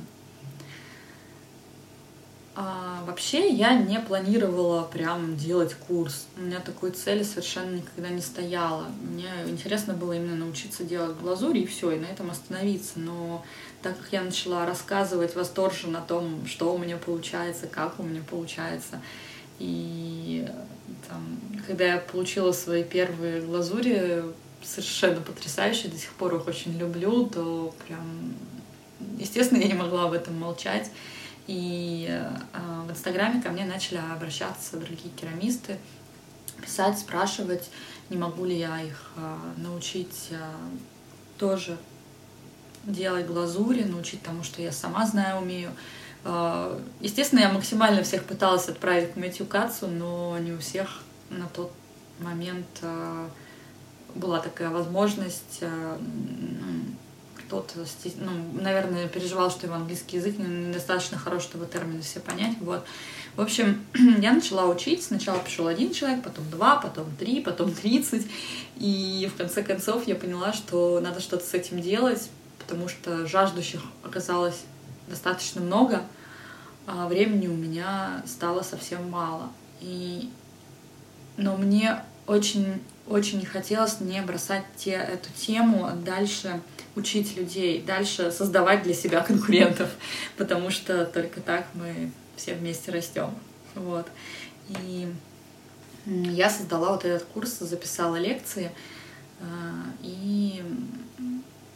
А, 2.54 3.04
вообще 3.08 3.50
я 3.50 3.76
не 3.76 4.00
планировала 4.00 4.84
прям 4.84 5.38
делать 5.38 5.74
курс. 5.74 6.28
У 6.38 6.42
меня 6.42 6.60
такой 6.60 6.92
цели 6.92 7.24
совершенно 7.24 7.76
никогда 7.76 8.10
не 8.10 8.22
стояло. 8.22 8.88
Мне 9.02 9.30
интересно 9.48 9.94
было 9.94 10.14
именно 10.14 10.36
научиться 10.36 10.84
делать 10.84 11.18
глазурь 11.18 11.60
и 11.60 11.66
все, 11.66 11.92
и 11.92 12.00
на 12.00 12.08
этом 12.08 12.30
остановиться. 12.30 13.00
Но 13.00 13.46
так 13.82 13.98
как 13.98 14.12
я 14.12 14.22
начала 14.22 14.66
рассказывать 14.66 15.36
восторженно 15.36 16.00
о 16.00 16.06
том, 16.06 16.46
что 16.46 16.74
у 16.74 16.78
меня 16.78 16.98
получается, 16.98 17.68
как 17.68 18.00
у 18.00 18.04
меня 18.04 18.22
получается, 18.30 19.02
и 19.60 20.46
там, 21.08 21.40
когда 21.68 21.86
я 21.86 21.98
получила 22.00 22.52
свои 22.52 22.84
первые 22.84 23.42
глазури, 23.42 24.24
совершенно 24.62 25.22
потрясающие, 25.22 25.92
до 25.92 25.98
сих 25.98 26.12
пор 26.14 26.36
их 26.36 26.48
очень 26.48 26.78
люблю, 26.78 27.28
то 27.28 27.74
прям, 27.88 28.34
естественно, 29.20 29.60
я 29.60 29.68
не 29.68 29.74
могла 29.74 30.06
об 30.06 30.14
этом 30.14 30.38
молчать. 30.38 30.92
И 31.48 32.08
э, 32.10 32.30
в 32.88 32.92
Инстаграме 32.92 33.42
ко 33.42 33.50
мне 33.50 33.66
начали 33.66 34.00
обращаться 34.14 34.78
другие 34.78 35.10
керамисты, 35.16 35.78
писать, 36.62 37.00
спрашивать, 37.00 37.70
не 38.10 38.18
могу 38.18 38.46
ли 38.46 38.58
я 38.58 38.82
их 38.82 39.12
э, 39.16 39.36
научить 39.58 40.28
э, 40.32 40.38
тоже 41.38 41.78
делать 42.84 43.26
глазури, 43.26 43.84
научить 43.84 44.22
тому, 44.24 44.44
что 44.44 44.62
я 44.62 44.72
сама 44.72 45.06
знаю, 45.06 45.42
умею. 45.42 45.72
Естественно, 47.00 47.40
я 47.40 47.52
максимально 47.52 48.02
всех 48.02 48.24
пыталась 48.26 48.70
отправить 48.70 49.14
к 49.14 49.18
Мэтью 49.18 49.48
но 49.84 50.38
не 50.40 50.52
у 50.52 50.58
всех 50.58 51.02
на 51.30 51.48
тот 51.48 51.72
момент 52.20 52.68
была 54.16 54.40
такая 54.40 54.70
возможность 54.70 55.64
кто-то, 57.52 57.86
ну, 58.16 58.62
наверное, 58.62 59.10
переживал, 59.10 59.52
что 59.52 59.66
его 59.66 59.76
английский 59.76 60.18
язык 60.18 60.38
недостаточно 60.38 61.18
хорош, 61.18 61.44
чтобы 61.44 61.66
термины 61.66 62.02
все 62.02 62.22
понять. 62.22 62.56
Вот. 62.62 62.86
В 63.36 63.42
общем, 63.42 63.84
я 64.20 64.32
начала 64.32 64.68
учить. 64.68 65.04
Сначала 65.04 65.38
пришел 65.40 65.68
один 65.68 65.92
человек, 65.94 66.24
потом 66.24 66.50
два, 66.50 66.78
потом 66.78 67.14
три, 67.20 67.42
потом 67.42 67.74
тридцать. 67.74 68.26
И 68.78 69.30
в 69.34 69.38
конце 69.38 69.64
концов 69.64 70.08
я 70.08 70.16
поняла, 70.16 70.54
что 70.54 71.02
надо 71.02 71.20
что-то 71.20 71.46
с 71.46 71.54
этим 71.54 71.82
делать, 71.82 72.30
потому 72.58 72.88
что 72.88 73.28
жаждущих 73.28 73.82
оказалось 74.02 74.62
достаточно 75.10 75.60
много, 75.60 76.04
а 76.88 77.10
времени 77.10 77.48
у 77.48 77.56
меня 77.56 78.24
стало 78.26 78.62
совсем 78.62 79.10
мало. 79.10 79.50
И... 79.82 80.30
Но 81.36 81.58
мне 81.58 82.02
очень 82.28 82.82
очень 83.08 83.40
не 83.40 83.46
хотелось 83.46 84.00
не 84.00 84.22
бросать 84.22 84.64
те, 84.76 84.92
эту 84.92 85.30
тему 85.34 85.90
дальше 86.06 86.62
учить 86.96 87.38
людей, 87.38 87.82
дальше 87.82 88.32
создавать 88.32 88.84
для 88.84 88.94
себя 88.94 89.22
конкурентов, 89.22 89.90
потому 90.38 90.70
что 90.70 91.06
только 91.06 91.42
так 91.42 91.66
мы 91.74 92.12
все 92.36 92.54
вместе 92.54 92.92
растем. 92.92 93.34
Вот. 93.76 94.08
И 94.68 95.08
я 96.06 96.50
создала 96.50 96.92
вот 96.92 97.06
этот 97.06 97.24
курс, 97.30 97.60
записала 97.60 98.16
лекции, 98.18 98.72
а, 99.40 99.86
и, 100.02 100.64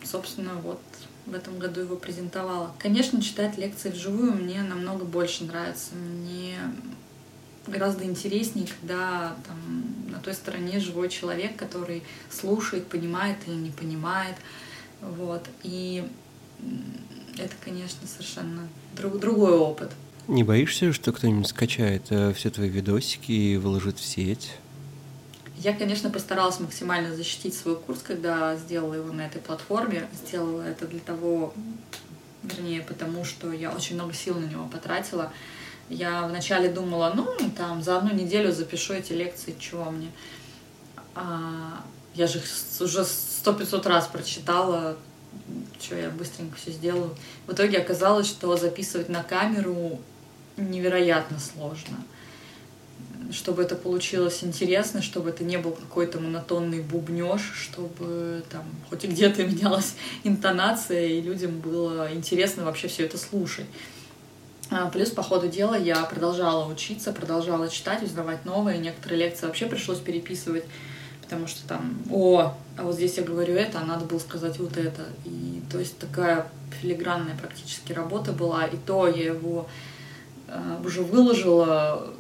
собственно, 0.04 0.56
вот 0.56 0.82
в 1.26 1.34
этом 1.34 1.58
году 1.58 1.82
его 1.82 1.96
презентовала. 1.96 2.74
Конечно, 2.80 3.22
читать 3.22 3.58
лекции 3.58 3.90
вживую 3.90 4.34
мне 4.34 4.62
намного 4.62 5.06
больше 5.06 5.44
нравится. 5.44 5.96
Мне 5.96 6.58
гораздо 7.68 8.04
интереснее, 8.04 8.68
когда 8.68 9.36
там, 9.48 9.95
на 10.16 10.22
той 10.22 10.34
стороне 10.34 10.80
живой 10.80 11.10
человек, 11.10 11.56
который 11.56 12.02
слушает, 12.30 12.88
понимает 12.88 13.38
или 13.48 13.56
не 13.56 13.72
понимает. 13.72 14.36
Вот. 15.02 15.46
И 15.64 16.08
это, 17.38 17.54
конечно, 17.64 18.08
совершенно 18.08 18.68
друг, 18.96 19.20
другой 19.20 19.54
опыт. 19.54 19.92
Не 20.28 20.44
боишься, 20.44 20.92
что 20.94 21.12
кто-нибудь 21.12 21.48
скачает 21.48 22.08
э, 22.10 22.34
все 22.34 22.50
твои 22.50 22.70
видосики 22.70 23.32
и 23.32 23.58
выложит 23.58 24.00
в 24.00 24.06
сеть? 24.06 24.54
Я, 25.58 25.74
конечно, 25.74 26.10
постаралась 26.10 26.60
максимально 26.60 27.16
защитить 27.16 27.54
свой 27.54 27.76
курс, 27.76 28.02
когда 28.02 28.56
сделала 28.56 28.96
его 28.96 29.12
на 29.12 29.22
этой 29.22 29.42
платформе. 29.42 30.08
Сделала 30.14 30.62
это 30.62 30.88
для 30.88 31.00
того, 31.00 31.54
вернее, 32.44 32.82
потому 32.82 33.24
что 33.26 33.52
я 33.52 33.72
очень 33.72 33.96
много 33.96 34.14
сил 34.14 34.36
на 34.36 34.46
него 34.46 34.66
потратила. 34.68 35.32
Я 35.90 36.24
вначале 36.24 36.70
думала, 36.70 37.14
ну, 37.16 37.28
там, 37.56 37.84
за 37.84 37.98
одну 37.98 38.14
неделю 38.14 38.52
запишу 38.52 38.94
эти 38.94 39.14
лекции, 39.14 39.56
чего 39.60 39.92
мне. 39.92 40.12
А 41.14 41.84
я 42.16 42.28
же 42.28 42.40
их 42.40 42.46
уже 42.80 43.06
сто 43.06 43.54
пятьсот 43.54 43.86
раз 43.86 44.08
прочитала, 44.08 44.98
что 45.80 45.96
я 45.96 46.10
быстренько 46.10 46.58
все 46.58 46.72
сделаю. 46.72 47.16
В 47.46 47.54
итоге 47.54 47.78
оказалось, 47.78 48.28
что 48.28 48.56
записывать 48.58 49.10
на 49.10 49.24
камеру 49.24 50.00
невероятно 50.58 51.38
сложно. 51.40 51.98
Чтобы 53.32 53.64
это 53.64 53.76
получилось 53.76 54.44
интересно, 54.44 55.02
чтобы 55.02 55.30
это 55.30 55.44
не 55.44 55.58
был 55.58 55.72
какой-то 55.72 56.20
монотонный 56.20 56.82
бубнеж, 56.82 57.42
чтобы 57.56 58.44
там 58.52 58.64
хоть 58.90 59.04
где-то 59.04 59.44
менялась 59.44 59.96
интонация, 60.24 61.08
и 61.08 61.22
людям 61.22 61.60
было 61.60 62.14
интересно 62.14 62.66
вообще 62.66 62.88
все 62.88 63.06
это 63.06 63.18
слушать. 63.18 63.66
А, 64.72 64.90
плюс 64.90 65.10
по 65.10 65.22
ходу 65.22 65.48
дела 65.48 65.76
я 65.76 66.04
продолжала 66.04 66.68
учиться, 66.72 67.12
продолжала 67.12 67.70
читать, 67.70 68.04
узнавать 68.04 68.46
новые. 68.46 68.78
Некоторые 68.80 69.20
лекции 69.20 69.46
вообще 69.46 69.68
пришлось 69.68 70.00
переписывать, 70.00 70.66
потому 71.22 71.48
что 71.48 71.68
там, 71.68 71.98
о, 72.12 72.54
а 72.78 72.84
вот 72.84 72.96
здесь 72.96 73.18
я 73.18 73.24
говорю 73.24 73.56
это, 73.56 73.80
а 73.80 73.86
надо 73.86 74.06
было 74.06 74.20
сказать 74.20 74.58
вот 74.60 74.78
это. 74.78 75.04
И 75.24 75.62
то 75.72 75.80
есть 75.80 75.98
такая 76.00 76.48
филигранная 76.82 77.38
практически 77.38 77.94
работа 77.94 78.32
была. 78.32 78.66
И 78.66 78.78
то 78.78 79.08
я 79.08 79.26
его 79.26 79.68
э, 80.48 80.78
уже 80.84 81.04
выложила 81.04 82.14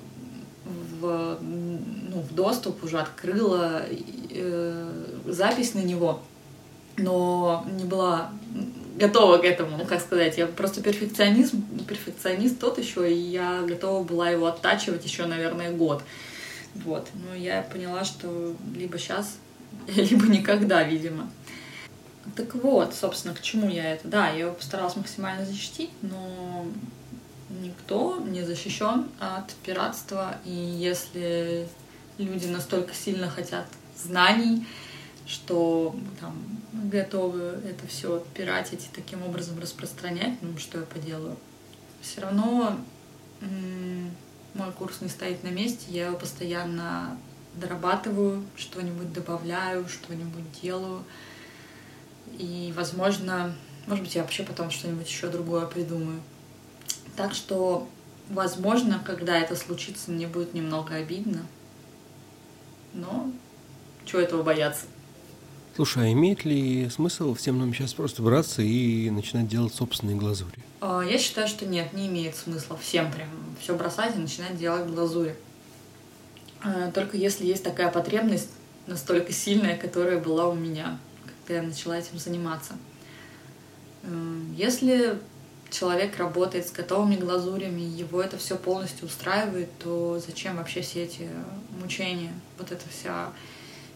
в, 0.65 1.37
ну, 1.41 2.19
в 2.21 2.33
доступ, 2.35 2.83
уже 2.83 2.99
открыла 2.99 3.83
э, 4.29 4.91
запись 5.25 5.73
на 5.73 5.79
него, 5.79 6.21
но 6.97 7.65
не 7.71 7.85
была 7.85 8.29
готова 8.97 9.37
к 9.37 9.43
этому, 9.43 9.85
как 9.85 10.01
сказать, 10.01 10.37
я 10.37 10.47
просто 10.47 10.81
перфекционизм, 10.81 11.63
перфекционист 11.85 12.59
тот 12.59 12.77
еще, 12.77 13.11
и 13.11 13.17
я 13.17 13.61
готова 13.61 14.03
была 14.03 14.29
его 14.29 14.47
оттачивать 14.47 15.05
еще, 15.05 15.25
наверное, 15.25 15.71
год. 15.71 16.01
Вот, 16.75 17.07
но 17.13 17.35
я 17.35 17.61
поняла, 17.61 18.03
что 18.03 18.55
либо 18.75 18.97
сейчас, 18.97 19.37
либо 19.87 20.27
никогда, 20.27 20.83
видимо. 20.83 21.29
Так 22.35 22.55
вот, 22.55 22.93
собственно, 22.93 23.35
к 23.35 23.41
чему 23.41 23.69
я 23.69 23.93
это? 23.93 24.07
Да, 24.07 24.29
я 24.29 24.45
его 24.45 24.53
постаралась 24.53 24.95
максимально 24.95 25.45
защитить, 25.45 25.91
но 26.01 26.65
никто 27.61 28.21
не 28.25 28.43
защищен 28.43 29.07
от 29.19 29.53
пиратства, 29.63 30.35
и 30.43 30.51
если 30.51 31.67
люди 32.17 32.47
настолько 32.47 32.93
сильно 32.93 33.29
хотят 33.29 33.65
знаний, 33.95 34.65
что 35.25 35.96
там, 36.20 36.36
готовы 36.72 37.60
это 37.67 37.88
все 37.88 38.24
пиратить 38.34 38.86
и 38.86 38.96
таким 38.96 39.24
образом 39.24 39.60
распространять, 39.60 40.41
ну 40.41 40.58
что 40.58 40.79
я 40.79 40.86
поделаю. 40.86 41.36
Все 42.01 42.22
равно 42.22 42.77
мой 44.53 44.72
курс 44.74 45.01
не 45.01 45.10
стоит 45.10 45.44
на 45.44 45.50
месте, 45.50 45.86
я 45.89 46.08
его 46.08 46.17
постоянно 46.17 47.17
дорабатываю, 47.55 48.44
что-нибудь 48.55 49.13
добавляю, 49.13 49.88
что-нибудь 49.88 50.62
делаю. 50.62 51.03
И, 52.38 52.74
возможно, 52.75 53.55
может 53.88 54.03
быть, 54.03 54.15
я 54.15 54.22
вообще 54.22 54.44
потом 54.44 54.72
что-нибудь 54.72 55.08
еще 55.08 55.27
другое 55.29 55.65
придумаю. 55.65 56.22
Так 57.15 57.34
что, 57.34 57.88
возможно, 58.29 59.01
когда 59.05 59.38
это 59.38 59.55
случится, 59.55 60.12
мне 60.12 60.27
будет 60.27 60.53
немного 60.53 60.96
обидно. 60.96 61.46
Но 62.94 63.32
чего 64.05 64.22
этого 64.22 64.44
бояться? 64.44 64.86
Слушай, 65.75 66.08
а 66.08 66.12
имеет 66.13 66.46
ли 66.46 66.89
смысл 66.89 67.34
всем 67.34 67.60
нам 67.60 67.74
сейчас 67.74 67.94
просто 67.94 68.22
браться 68.22 68.62
и 68.62 69.10
начинать 69.10 69.50
делать 69.50 69.74
собственные 69.74 70.15
глазури? 70.15 70.58
А, 70.79 71.01
я 71.01 71.17
считаю, 71.17 71.50
что 71.50 71.65
нет, 71.65 71.91
не 71.91 72.08
имеет 72.08 72.38
смысла 72.38 72.77
всем 72.77 73.12
прям 73.12 73.27
все 73.60 73.75
бросать 73.75 74.15
и 74.15 74.20
начинать 74.20 74.58
делать 74.58 74.88
глазури. 74.88 75.36
А, 76.63 76.91
только 76.91 77.17
если 77.17 77.46
есть 77.46 77.62
такая 77.62 77.91
потребность 77.91 78.51
настолько 78.88 79.34
сильная, 79.34 79.75
которая 79.75 80.17
была 80.17 80.48
у 80.48 80.55
меня, 80.55 80.98
когда 81.25 81.62
я 81.62 81.67
начала 81.67 81.98
этим 81.98 82.20
заниматься. 82.20 82.75
Если 84.55 85.20
человек 85.72 86.18
работает 86.18 86.68
с 86.68 86.72
готовыми 86.72 87.16
глазурями, 87.16 87.81
его 87.81 88.22
это 88.22 88.38
все 88.38 88.55
полностью 88.55 89.07
устраивает, 89.07 89.70
то 89.79 90.22
зачем 90.25 90.55
вообще 90.55 90.81
все 90.81 91.03
эти 91.03 91.27
мучения? 91.81 92.31
Вот 92.57 92.72
эта 92.72 92.88
вся 92.88 93.33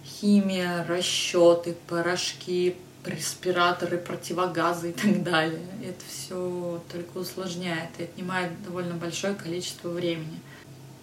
химия, 0.09 0.85
расчеты, 0.87 1.75
порошки, 1.87 2.75
респираторы, 3.05 3.97
противогазы 3.97 4.91
и 4.91 4.93
так 4.93 5.23
далее. 5.23 5.61
Это 5.83 6.03
все 6.07 6.81
только 6.91 7.17
усложняет 7.17 7.89
и 7.97 8.03
отнимает 8.03 8.61
довольно 8.63 8.95
большое 8.95 9.35
количество 9.35 9.89
времени. 9.89 10.39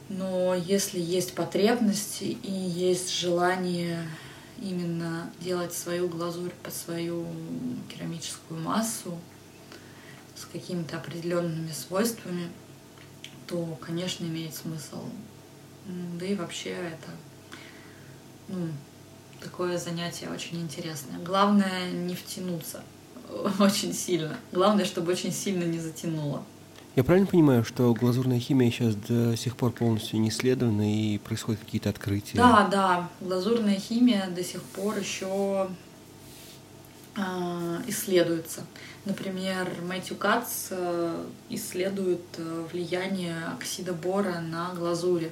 Но 0.08 0.54
если 0.54 1.00
есть 1.00 1.34
потребность 1.34 2.22
и 2.22 2.36
есть 2.46 3.12
желание 3.12 4.08
именно 4.60 5.30
делать 5.40 5.72
свою 5.72 6.08
глазурь 6.08 6.52
под 6.62 6.74
свою 6.74 7.26
керамическую 7.88 8.60
массу 8.60 9.18
с 10.36 10.44
какими-то 10.44 10.98
определенными 10.98 11.72
свойствами, 11.72 12.48
то, 13.46 13.78
конечно, 13.80 14.24
имеет 14.24 14.54
смысл. 14.54 15.02
Да 16.18 16.26
и 16.26 16.34
вообще 16.34 16.70
это 16.70 17.10
ну, 18.48 18.68
такое 19.40 19.78
занятие 19.78 20.28
очень 20.28 20.60
интересное. 20.60 21.18
Главное 21.24 21.90
не 21.90 22.14
втянуться 22.14 22.82
очень 23.58 23.92
сильно. 23.92 24.36
Главное, 24.52 24.84
чтобы 24.84 25.12
очень 25.12 25.32
сильно 25.32 25.64
не 25.64 25.78
затянуло. 25.78 26.42
Я 26.96 27.04
правильно 27.04 27.26
понимаю, 27.26 27.62
что 27.62 27.92
глазурная 27.92 28.40
химия 28.40 28.70
сейчас 28.70 28.94
до 28.94 29.36
сих 29.36 29.54
пор 29.56 29.72
полностью 29.72 30.18
не 30.18 30.30
исследована 30.30 30.90
и 30.90 31.18
происходят 31.18 31.60
какие-то 31.60 31.90
открытия? 31.90 32.38
Да, 32.38 32.66
да. 32.70 33.10
Глазурная 33.20 33.78
химия 33.78 34.30
до 34.30 34.42
сих 34.42 34.62
пор 34.62 34.96
еще 34.96 35.68
а, 37.16 37.82
исследуется. 37.86 38.62
Например, 39.04 39.68
Мэтью 39.86 40.16
Кац 40.16 40.68
э, 40.70 41.24
исследует 41.48 42.24
э, 42.38 42.66
влияние 42.72 43.36
оксида 43.56 43.92
бора 43.92 44.40
на 44.40 44.74
глазури. 44.74 45.30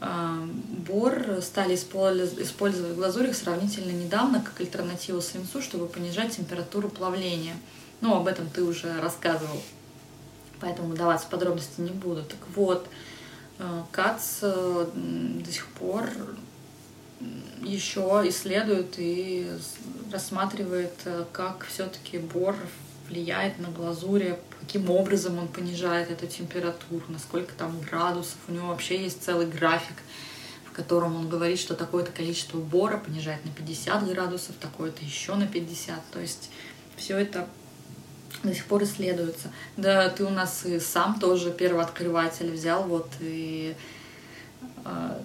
Бор 0.00 1.42
стали 1.42 1.74
использовать 1.74 2.92
в 2.92 2.96
глазурях 2.96 3.36
сравнительно 3.36 3.90
недавно 3.90 4.40
как 4.40 4.58
альтернативу 4.60 5.20
свинцу, 5.20 5.60
чтобы 5.60 5.86
понижать 5.86 6.36
температуру 6.36 6.88
плавления. 6.88 7.54
Ну, 8.00 8.14
об 8.14 8.26
этом 8.26 8.48
ты 8.48 8.62
уже 8.62 8.98
рассказывал, 9.00 9.60
поэтому 10.58 10.94
даваться 10.94 11.26
подробности 11.28 11.82
не 11.82 11.90
буду. 11.90 12.22
Так 12.22 12.38
вот, 12.54 12.86
э, 13.58 13.82
КАЦ 13.92 14.38
э, 14.42 14.86
до 14.94 15.52
сих 15.52 15.66
пор 15.66 16.08
еще 17.62 18.22
исследует 18.24 18.94
и 18.96 19.50
рассматривает, 20.10 20.94
э, 21.04 21.26
как 21.32 21.66
все-таки 21.66 22.16
бор 22.16 22.56
влияет 23.10 23.58
на 23.58 23.68
глазури, 23.68 24.38
каким 24.60 24.88
образом 24.90 25.38
он 25.38 25.48
понижает 25.48 26.10
эту 26.10 26.26
температуру, 26.26 27.04
насколько 27.08 27.52
там 27.54 27.80
градусов. 27.80 28.38
У 28.48 28.52
него 28.52 28.68
вообще 28.68 29.02
есть 29.02 29.22
целый 29.22 29.46
график, 29.46 29.96
в 30.64 30.72
котором 30.72 31.16
он 31.16 31.28
говорит, 31.28 31.58
что 31.58 31.74
такое-то 31.74 32.12
количество 32.12 32.58
бора 32.58 32.98
понижает 32.98 33.44
на 33.44 33.50
50 33.50 34.08
градусов, 34.08 34.54
такое-то 34.60 35.04
еще 35.04 35.34
на 35.34 35.46
50. 35.46 35.98
То 36.12 36.20
есть 36.20 36.50
все 36.96 37.18
это 37.18 37.48
до 38.44 38.54
сих 38.54 38.66
пор 38.66 38.84
исследуется. 38.84 39.50
Да, 39.76 40.08
ты 40.08 40.24
у 40.24 40.30
нас 40.30 40.64
и 40.64 40.78
сам 40.78 41.18
тоже 41.18 41.50
первооткрыватель 41.50 42.52
взял 42.52 42.84
вот 42.84 43.08
и 43.18 43.74
э, 44.84 45.20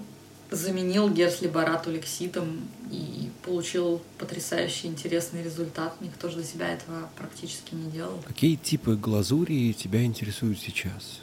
заменил 0.50 1.10
герслиборат 1.10 1.86
улекситом 1.88 2.67
и 2.91 3.30
получил 3.43 4.02
потрясающий 4.17 4.88
интересный 4.88 5.43
результат. 5.43 6.00
Никто 6.02 6.30
же 6.30 6.38
для 6.38 6.45
себя 6.45 6.67
этого 6.69 7.10
практически 7.17 7.76
не 7.76 7.89
делал. 7.91 8.21
Какие 8.26 8.56
типы 8.56 8.95
глазури 8.95 9.74
тебя 9.74 10.04
интересуют 10.04 10.60
сейчас? 10.60 11.21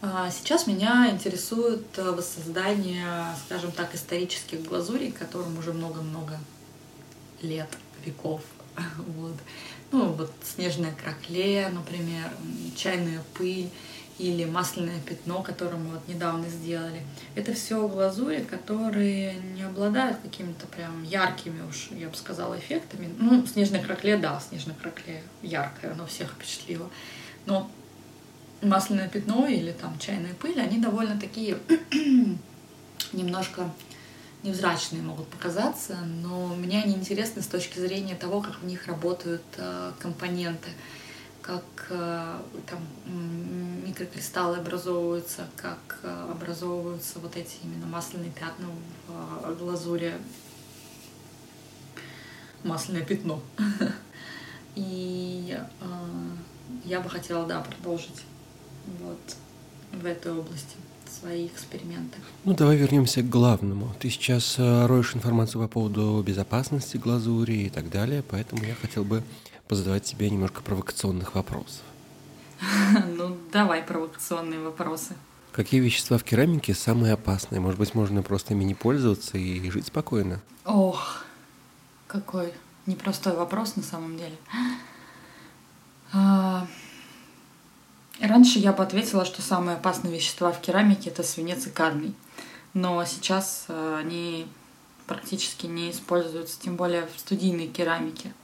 А, 0.00 0.30
сейчас 0.30 0.66
меня 0.66 1.08
интересует 1.10 1.86
э, 1.96 2.10
воссоздание, 2.10 3.06
скажем 3.46 3.70
так, 3.70 3.94
исторических 3.94 4.62
глазурей, 4.62 5.12
которым 5.12 5.56
уже 5.58 5.72
много-много 5.72 6.40
лет, 7.40 7.68
веков. 8.04 8.42
Вот. 9.16 9.34
Ну, 9.92 10.12
вот 10.12 10.32
снежная 10.42 10.92
краклея, 10.94 11.68
например, 11.68 12.32
чайная 12.74 13.22
пыль 13.34 13.68
или 14.18 14.44
масляное 14.44 15.00
пятно, 15.00 15.42
которое 15.42 15.76
мы 15.76 15.92
вот 15.92 16.08
недавно 16.08 16.48
сделали. 16.48 17.02
Это 17.34 17.54
все 17.54 17.86
глазури, 17.88 18.42
которые 18.42 19.34
не 19.34 19.62
обладают 19.62 20.18
какими-то 20.22 20.66
прям 20.66 21.02
яркими 21.02 21.62
уж, 21.68 21.88
я 21.92 22.08
бы 22.08 22.16
сказала, 22.16 22.58
эффектами. 22.58 23.10
Ну, 23.18 23.46
снежное 23.46 23.82
кракле, 23.82 24.16
да, 24.16 24.40
снежное 24.40 24.74
кракле 24.74 25.22
яркое, 25.42 25.92
оно 25.92 26.06
всех 26.06 26.32
впечатлило. 26.32 26.88
Но 27.46 27.70
масляное 28.60 29.08
пятно 29.08 29.46
или 29.46 29.72
там 29.72 29.98
чайная 29.98 30.34
пыль, 30.34 30.60
они 30.60 30.78
довольно 30.78 31.18
такие 31.18 31.58
немножко 33.12 33.70
невзрачные 34.42 35.02
могут 35.02 35.28
показаться, 35.28 35.98
но 36.22 36.48
мне 36.48 36.82
они 36.82 36.94
интересны 36.94 37.42
с 37.42 37.46
точки 37.46 37.78
зрения 37.78 38.14
того, 38.14 38.40
как 38.40 38.60
в 38.60 38.66
них 38.66 38.86
работают 38.86 39.42
э, 39.56 39.92
компоненты. 40.00 40.70
Как 41.42 41.64
там 41.88 42.80
микрокристаллы 43.84 44.58
образовываются, 44.58 45.48
как 45.56 46.00
образовываются 46.30 47.18
вот 47.18 47.36
эти 47.36 47.56
именно 47.64 47.86
масляные 47.86 48.30
пятна 48.30 48.66
в 49.08 49.58
глазури. 49.58 50.14
Масляное 52.62 53.04
пятно. 53.04 53.42
И 54.76 55.58
я 56.84 57.00
бы 57.00 57.10
хотела, 57.10 57.46
да, 57.46 57.60
продолжить 57.60 58.22
вот 59.00 59.36
в 59.92 60.06
этой 60.06 60.32
области 60.32 60.76
свои 61.08 61.46
эксперименты. 61.46 62.18
Ну, 62.44 62.54
давай 62.54 62.76
вернемся 62.76 63.22
к 63.22 63.28
главному. 63.28 63.94
Ты 64.00 64.10
сейчас 64.10 64.56
э, 64.58 64.86
роешь 64.86 65.14
информацию 65.14 65.62
по 65.62 65.68
поводу 65.68 66.22
безопасности 66.26 66.96
глазури 66.96 67.64
и 67.64 67.68
так 67.68 67.90
далее, 67.90 68.22
поэтому 68.28 68.64
я 68.64 68.74
хотел 68.74 69.04
бы 69.04 69.22
позадавать 69.72 70.04
тебе 70.04 70.28
немножко 70.28 70.60
провокационных 70.60 71.34
вопросов. 71.34 71.80
Ну, 73.16 73.38
давай 73.50 73.82
провокационные 73.82 74.60
вопросы. 74.60 75.14
Какие 75.50 75.80
вещества 75.80 76.18
в 76.18 76.24
керамике 76.24 76.74
самые 76.74 77.14
опасные? 77.14 77.58
Может 77.58 77.78
быть, 77.78 77.94
можно 77.94 78.22
просто 78.22 78.52
ими 78.52 78.64
не 78.64 78.74
пользоваться 78.74 79.38
и 79.38 79.70
жить 79.70 79.86
спокойно? 79.86 80.42
Ох, 80.66 81.24
какой 82.06 82.52
непростой 82.84 83.34
вопрос 83.34 83.76
на 83.76 83.82
самом 83.82 84.18
деле. 84.18 84.36
А, 86.12 86.66
Раньше 88.20 88.58
я 88.58 88.74
бы 88.74 88.82
ответила, 88.82 89.24
что 89.24 89.40
самые 89.40 89.78
опасные 89.78 90.14
вещества 90.14 90.52
в 90.52 90.60
керамике 90.60 91.08
это 91.08 91.22
свинец 91.22 91.66
и 91.66 91.70
кадмий. 91.70 92.14
Но 92.74 93.02
сейчас 93.06 93.64
э, 93.68 93.96
они 93.98 94.46
практически 95.06 95.64
не 95.64 95.90
используются, 95.90 96.60
тем 96.60 96.76
более 96.76 97.06
в 97.06 97.18
студийной 97.18 97.68
керамике. 97.68 98.34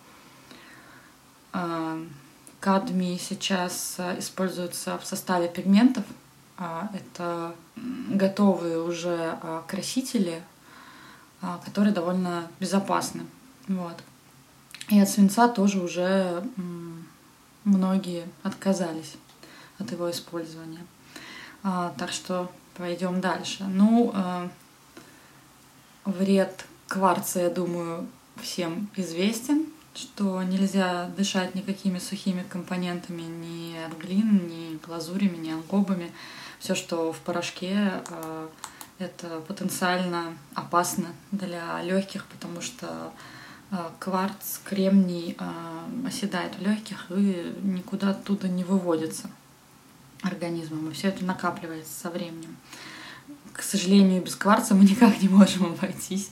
Э, 1.52 2.04
кадмий 2.60 3.18
сейчас 3.18 3.96
э, 3.98 4.18
используется 4.18 4.98
в 4.98 5.06
составе 5.06 5.48
пигментов. 5.48 6.04
Это 6.92 7.54
готовые 7.76 8.82
уже 8.82 9.38
красители, 9.68 10.42
которые 11.64 11.94
довольно 11.94 12.48
безопасны. 12.58 13.26
Вот. 13.68 13.94
И 14.88 14.98
от 14.98 15.08
свинца 15.08 15.46
тоже 15.46 15.80
уже 15.80 16.42
многие 17.62 18.26
отказались 18.42 19.14
от 19.78 19.92
его 19.92 20.10
использования. 20.10 20.84
А, 21.62 21.94
так 21.96 22.10
что 22.10 22.50
пойдем 22.74 23.20
дальше. 23.20 23.62
Ну, 23.68 24.12
вред 26.04 26.64
кварца, 26.88 27.40
я 27.40 27.50
думаю, 27.50 28.08
всем 28.42 28.88
известен, 28.96 29.66
что 29.98 30.42
нельзя 30.44 31.06
дышать 31.16 31.54
никакими 31.54 31.98
сухими 31.98 32.44
компонентами, 32.48 33.22
ни 33.22 33.76
от 33.76 33.98
глин, 33.98 34.46
ни 34.46 34.76
глазурями, 34.86 35.36
ни 35.36 35.50
ангобами. 35.50 36.12
Все, 36.60 36.74
что 36.74 37.12
в 37.12 37.18
порошке, 37.18 38.02
э, 38.08 38.48
это 39.00 39.40
потенциально 39.40 40.36
опасно 40.54 41.08
для 41.32 41.82
легких, 41.82 42.26
потому 42.26 42.60
что 42.60 43.12
э, 43.72 43.76
кварц, 43.98 44.58
кремний 44.64 45.36
оседает 46.06 46.54
в 46.56 46.62
легких 46.62 47.06
и 47.10 47.52
никуда 47.62 48.10
оттуда 48.10 48.48
не 48.48 48.62
выводится 48.62 49.28
организмом, 50.22 50.90
и 50.90 50.94
все 50.94 51.08
это 51.08 51.24
накапливается 51.24 51.92
со 51.92 52.10
временем. 52.10 52.56
К 53.52 53.62
сожалению, 53.62 54.22
без 54.22 54.36
кварца 54.36 54.74
мы 54.74 54.84
никак 54.84 55.20
не 55.20 55.28
можем 55.28 55.66
обойтись. 55.66 56.30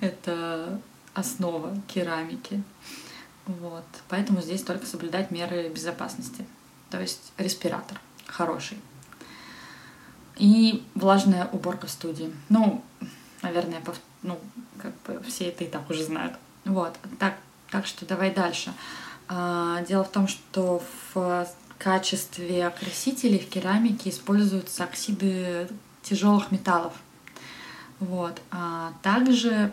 Это 0.00 0.80
основа 1.14 1.76
керамики. 1.86 2.62
Вот. 3.46 3.84
Поэтому 4.08 4.40
здесь 4.40 4.62
только 4.62 4.86
соблюдать 4.86 5.30
меры 5.30 5.68
безопасности. 5.68 6.46
То 6.90 7.00
есть 7.00 7.32
респиратор 7.36 8.00
хороший. 8.26 8.78
И 10.36 10.84
влажная 10.94 11.48
уборка 11.52 11.86
в 11.86 11.90
студии. 11.90 12.32
Ну, 12.48 12.82
наверное, 13.42 13.82
ну, 14.22 14.38
как 14.80 14.92
бы 15.02 15.22
все 15.24 15.48
это 15.48 15.64
и 15.64 15.68
так 15.68 15.88
уже 15.90 16.02
знают. 16.04 16.34
Вот. 16.64 16.96
Так, 17.18 17.34
так 17.70 17.86
что 17.86 18.06
давай 18.06 18.34
дальше. 18.34 18.72
А, 19.28 19.82
дело 19.82 20.04
в 20.04 20.10
том, 20.10 20.26
что 20.26 20.82
в 21.14 21.46
качестве 21.78 22.70
красителей 22.70 23.38
в 23.38 23.48
керамике 23.48 24.10
используются 24.10 24.84
оксиды 24.84 25.68
тяжелых 26.02 26.50
металлов. 26.50 26.94
Вот. 28.00 28.40
А 28.50 28.92
также 29.02 29.72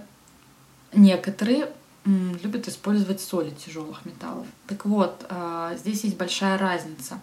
некоторые 0.94 1.72
любят 2.06 2.68
использовать 2.68 3.22
соли 3.22 3.52
тяжелых 3.52 4.06
металлов. 4.06 4.48
Так 4.68 4.86
вот, 4.86 5.26
а, 5.30 5.76
здесь 5.76 6.04
есть 6.04 6.18
большая 6.18 6.58
разница. 6.58 7.20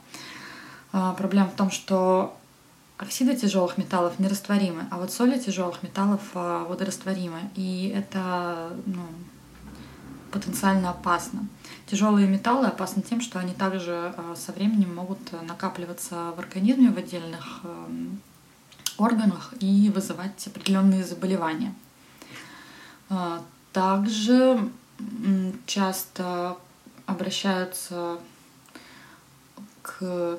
А, 0.93 1.15
проблема 1.15 1.49
в 1.49 1.57
том, 1.57 1.71
что 1.71 2.37
оксиды 2.97 3.37
тяжелых 3.37 3.77
металлов 3.77 4.19
нерастворимы, 4.19 4.87
а 4.91 4.99
вот 4.99 5.13
соли 5.13 5.39
тяжелых 5.39 5.83
металлов 5.83 6.21
а, 6.35 6.65
водорастворимы. 6.65 7.41
И 7.57 7.93
это 7.95 8.71
ну, 8.87 9.03
потенциально 10.31 10.91
опасно. 10.91 11.49
Тяжелые 11.87 12.29
металлы 12.29 12.67
опасны 12.67 13.03
тем, 13.03 13.21
что 13.21 13.41
они 13.41 13.55
также 13.55 14.15
со 14.37 14.53
временем 14.53 14.95
могут 14.95 15.19
накапливаться 15.43 16.33
в 16.37 16.39
организме 16.39 16.91
в 16.91 16.99
отдельных 16.99 17.63
органах 18.99 19.55
и 19.61 19.91
вызывать 19.91 20.47
определенные 20.47 21.03
заболевания. 21.03 21.73
Также 23.73 24.71
часто 25.67 26.57
обращаются 27.07 28.19
к 29.83 30.39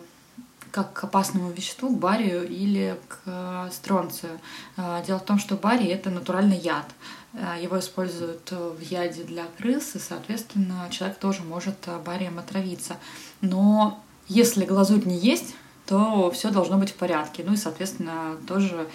как 0.72 0.94
к 0.94 1.04
опасному 1.04 1.52
веществу, 1.52 1.90
к 1.90 1.98
барию 1.98 2.48
или 2.48 3.00
к 3.08 3.70
стронцию. 3.72 4.40
Э, 4.78 5.04
дело 5.06 5.20
в 5.20 5.26
том, 5.26 5.40
что 5.40 5.56
барий— 5.56 5.88
это 5.88 6.10
натуральный 6.10 6.58
яд. 6.58 6.86
Э, 7.34 7.58
его 7.62 7.80
используют 7.80 8.52
в 8.52 8.80
яде 8.80 9.24
для 9.24 9.46
крыс, 9.58 9.96
и, 9.96 10.00
соответственно, 10.00 10.88
человек 10.92 11.18
тоже 11.18 11.42
может 11.42 11.88
э, 11.88 11.98
барием 12.00 12.40
отравиться. 12.40 12.98
Но 13.42 14.02
если 14.28 14.66
глазурь 14.66 15.06
не 15.06 15.18
есть, 15.18 15.56
то 15.86 16.30
все 16.32 16.52
должно 16.52 16.78
быть 16.78 16.92
в 16.92 16.96
порядке. 16.96 17.44
Ну 17.46 17.54
и, 17.54 17.58
соответственно, 17.58 18.38
тоже 18.48 18.88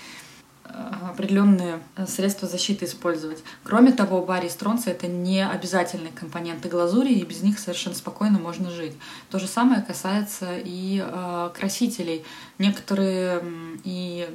определенные 0.64 1.80
средства 2.06 2.48
защиты 2.48 2.86
использовать. 2.86 3.42
Кроме 3.62 3.92
того, 3.92 4.24
барий 4.24 4.48
и 4.48 4.50
стронций— 4.50 4.92
это 4.94 5.06
не 5.06 5.46
обязательные 5.46 6.12
компоненты 6.12 6.68
глазури, 6.68 7.12
и 7.12 7.24
без 7.24 7.42
них 7.42 7.58
совершенно 7.58 7.94
спокойно 7.94 8.38
можно 8.38 8.70
жить. 8.70 8.94
То 9.30 9.38
же 9.38 9.46
самое 9.46 9.82
касается 9.82 10.58
и 10.58 11.04
э, 11.04 11.50
красителей. 11.54 12.24
Некоторые 12.58 13.44
и 13.84 14.28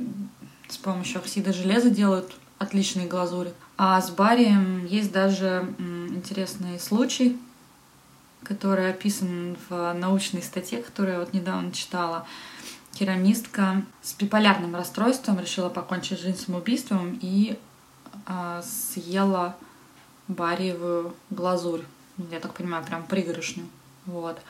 с 0.67 0.77
помощью 0.77 1.19
оксида 1.19 1.51
железа 1.51 1.89
делают 1.89 2.33
отличные 2.59 3.07
глазури. 3.07 3.51
А 3.77 4.01
с 4.01 4.09
барием 4.09 4.85
есть 4.85 5.11
даже 5.11 5.73
интересный 6.09 6.79
случай, 6.79 7.37
который 8.43 8.89
описан 8.89 9.57
в 9.69 9.93
научной 9.93 10.41
статье, 10.41 10.81
которую 10.81 11.13
я 11.13 11.19
вот 11.19 11.33
недавно 11.33 11.71
читала. 11.71 12.25
Керамистка 12.99 13.83
с 14.01 14.13
биполярным 14.15 14.75
расстройством 14.75 15.39
решила 15.39 15.69
покончить 15.69 16.19
жизнь 16.19 16.37
самоубийством 16.37 17.17
и 17.21 17.57
э, 18.27 18.61
съела 18.61 19.55
бариевую 20.27 21.15
глазурь. 21.29 21.83
Я 22.29 22.41
так 22.41 22.53
понимаю, 22.53 22.83
прям 22.83 23.03
пригоршню. 23.05 23.63
Вот. 24.05 24.41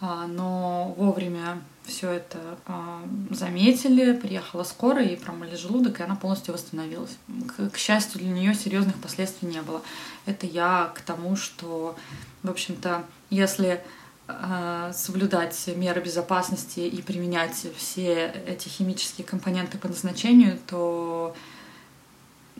А, 0.00 0.28
но 0.28 0.94
вовремя 0.96 1.60
все 1.82 2.10
это 2.12 2.38
а, 2.66 3.02
заметили, 3.30 4.12
приехала 4.12 4.62
скорая 4.62 5.06
и 5.08 5.16
промыли 5.16 5.56
желудок, 5.56 5.98
и 5.98 6.04
она 6.04 6.14
полностью 6.14 6.54
восстановилась. 6.54 7.18
К, 7.56 7.70
к 7.70 7.76
счастью, 7.76 8.20
для 8.20 8.30
нее 8.30 8.54
серьезных 8.54 8.94
последствий 8.96 9.48
не 9.48 9.62
было. 9.62 9.82
Это 10.26 10.46
я 10.46 10.92
к 10.94 11.00
тому, 11.00 11.34
что, 11.34 11.96
в 12.44 12.50
общем-то, 12.50 13.04
если 13.30 13.82
соблюдать 14.92 15.68
меры 15.76 16.00
безопасности 16.00 16.80
и 16.80 17.02
применять 17.02 17.66
все 17.76 18.32
эти 18.46 18.68
химические 18.68 19.26
компоненты 19.26 19.78
по 19.78 19.88
назначению, 19.88 20.58
то 20.66 21.34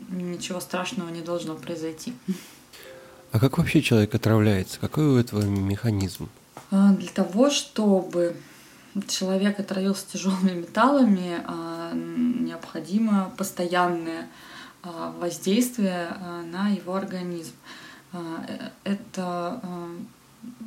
ничего 0.09 0.59
страшного 0.59 1.09
не 1.09 1.21
должно 1.21 1.55
произойти. 1.55 2.13
А 3.31 3.39
как 3.39 3.57
вообще 3.57 3.81
человек 3.81 4.13
отравляется? 4.13 4.79
Какой 4.79 5.05
у 5.05 5.17
этого 5.17 5.41
механизм? 5.43 6.29
А, 6.69 6.91
для 6.93 7.09
того, 7.09 7.49
чтобы 7.49 8.35
человек 9.07 9.59
отравился 9.59 10.05
тяжелыми 10.11 10.51
металлами, 10.51 11.41
а, 11.45 11.91
необходимо 11.93 13.31
постоянное 13.37 14.27
а, 14.83 15.11
воздействие 15.17 16.13
на 16.51 16.69
его 16.69 16.95
организм. 16.95 17.53
Э, 18.13 18.71
это 18.83 19.61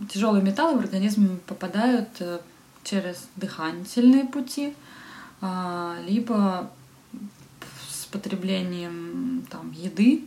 тяжелые 0.09 0.43
металлы 0.43 0.79
в 0.79 0.81
организм 0.81 1.41
попадают 1.47 2.09
э, 2.21 2.41
через 2.83 3.29
дыхательные 3.37 4.25
пути, 4.25 4.75
либо 6.07 6.71
с 7.89 8.07
потреблением 8.07 9.45
там, 9.51 9.73
еды 9.73 10.25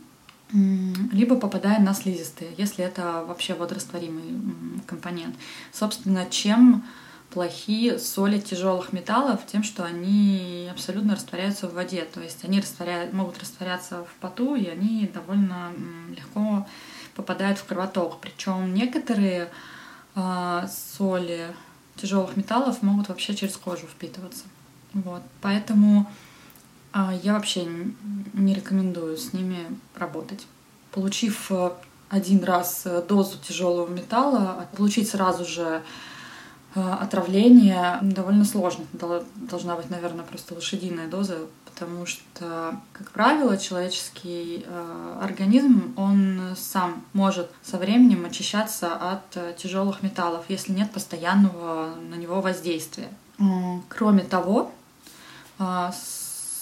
либо 0.52 1.36
попадая 1.36 1.78
на 1.78 1.92
слизистые, 1.92 2.52
если 2.56 2.84
это 2.84 3.24
вообще 3.26 3.54
водорастворимый 3.54 4.40
компонент. 4.86 5.36
Собственно, 5.72 6.26
чем 6.30 6.84
плохие 7.30 7.98
соли 7.98 8.40
тяжелых 8.40 8.92
металлов 8.92 9.40
тем, 9.46 9.62
что 9.62 9.84
они 9.84 10.68
абсолютно 10.70 11.14
растворяются 11.14 11.68
в 11.68 11.74
воде. 11.74 12.06
То 12.12 12.22
есть 12.22 12.44
они 12.44 12.60
растворяют, 12.60 13.12
могут 13.12 13.38
растворяться 13.38 14.04
в 14.04 14.14
поту, 14.20 14.56
и 14.56 14.66
они 14.66 15.10
довольно 15.12 15.72
легко 16.16 16.66
попадают 17.18 17.58
в 17.58 17.64
кровоток. 17.64 18.20
Причем 18.20 18.72
некоторые 18.72 19.50
э, 20.14 20.68
соли 20.96 21.48
тяжелых 21.96 22.36
металлов 22.36 22.80
могут 22.80 23.08
вообще 23.08 23.34
через 23.34 23.56
кожу 23.56 23.86
впитываться. 23.88 24.44
Вот. 24.94 25.22
Поэтому 25.42 26.08
э, 26.94 27.18
я 27.24 27.34
вообще 27.34 27.66
не 28.32 28.54
рекомендую 28.54 29.16
с 29.16 29.32
ними 29.32 29.66
работать. 29.96 30.46
Получив 30.92 31.50
э, 31.50 31.72
один 32.08 32.44
раз 32.44 32.82
э, 32.84 33.02
дозу 33.02 33.36
тяжелого 33.38 33.88
металла, 33.88 34.68
получить 34.76 35.10
сразу 35.10 35.44
же 35.44 35.82
отравление 36.74 37.98
довольно 38.02 38.44
сложно. 38.44 38.84
Должна 39.36 39.76
быть, 39.76 39.90
наверное, 39.90 40.24
просто 40.24 40.54
лошадиная 40.54 41.08
доза, 41.08 41.38
потому 41.64 42.06
что, 42.06 42.78
как 42.92 43.10
правило, 43.12 43.56
человеческий 43.56 44.64
э, 44.66 45.18
организм, 45.22 45.94
он 45.96 46.54
сам 46.56 47.04
может 47.12 47.50
со 47.62 47.78
временем 47.78 48.24
очищаться 48.24 48.94
от 48.94 49.36
э, 49.36 49.54
тяжелых 49.56 50.02
металлов, 50.02 50.44
если 50.48 50.72
нет 50.72 50.90
постоянного 50.90 51.94
на 52.10 52.16
него 52.16 52.40
воздействия. 52.40 53.08
Кроме 53.88 54.24
того, 54.24 54.72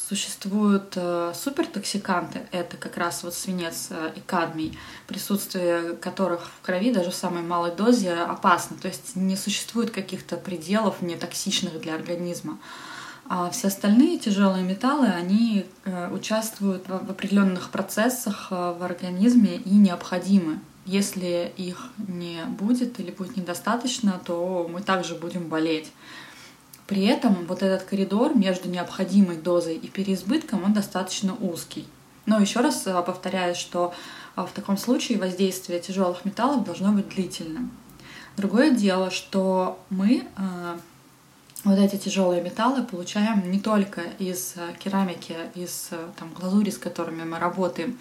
Существуют 0.08 0.92
э, 0.94 1.32
супертоксиканты, 1.34 2.42
это 2.52 2.76
как 2.76 2.96
раз 2.96 3.24
вот 3.24 3.34
свинец 3.34 3.88
э, 3.90 4.12
и 4.14 4.20
кадмий, 4.20 4.78
присутствие 5.08 5.96
которых 5.96 6.42
в 6.46 6.64
крови 6.64 6.92
даже 6.92 7.10
в 7.10 7.14
самой 7.14 7.42
малой 7.42 7.74
дозе 7.74 8.14
опасно. 8.14 8.76
То 8.76 8.86
есть 8.86 9.16
не 9.16 9.34
существует 9.34 9.90
каких-то 9.90 10.36
пределов 10.36 11.02
нетоксичных 11.02 11.80
для 11.80 11.96
организма. 11.96 12.58
А 13.28 13.50
все 13.50 13.66
остальные 13.66 14.20
тяжелые 14.20 14.62
металлы, 14.62 15.08
они 15.08 15.66
э, 15.84 16.08
участвуют 16.12 16.86
в 16.86 17.10
определенных 17.10 17.70
процессах 17.70 18.52
в 18.52 18.84
организме 18.84 19.56
и 19.56 19.70
необходимы. 19.70 20.60
Если 20.84 21.52
их 21.56 21.88
не 22.06 22.44
будет 22.44 23.00
или 23.00 23.10
будет 23.10 23.36
недостаточно, 23.36 24.20
то 24.24 24.70
мы 24.72 24.82
также 24.82 25.16
будем 25.16 25.48
болеть. 25.48 25.90
При 26.86 27.04
этом 27.06 27.46
вот 27.46 27.62
этот 27.62 27.82
коридор 27.82 28.36
между 28.36 28.68
необходимой 28.68 29.36
дозой 29.36 29.76
и 29.76 29.88
переизбытком, 29.88 30.62
он 30.64 30.72
достаточно 30.72 31.34
узкий. 31.34 31.86
Но 32.26 32.38
еще 32.38 32.60
раз 32.60 32.86
э, 32.86 33.02
повторяю, 33.02 33.54
что 33.54 33.92
э, 34.36 34.42
в 34.42 34.52
таком 34.52 34.76
случае 34.76 35.18
воздействие 35.18 35.80
тяжелых 35.80 36.24
металлов 36.24 36.64
должно 36.64 36.92
быть 36.92 37.08
длительным. 37.08 37.70
Другое 38.36 38.70
дело, 38.70 39.10
что 39.10 39.80
мы 39.90 40.26
э, 40.36 40.78
вот 41.64 41.78
эти 41.78 41.96
тяжелые 41.96 42.42
металлы 42.42 42.84
получаем 42.84 43.50
не 43.50 43.58
только 43.58 44.02
из 44.18 44.54
керамики, 44.78 45.36
из 45.54 45.90
там, 46.16 46.32
глазури, 46.34 46.70
с 46.70 46.78
которыми 46.78 47.24
мы 47.24 47.38
работаем. 47.38 47.98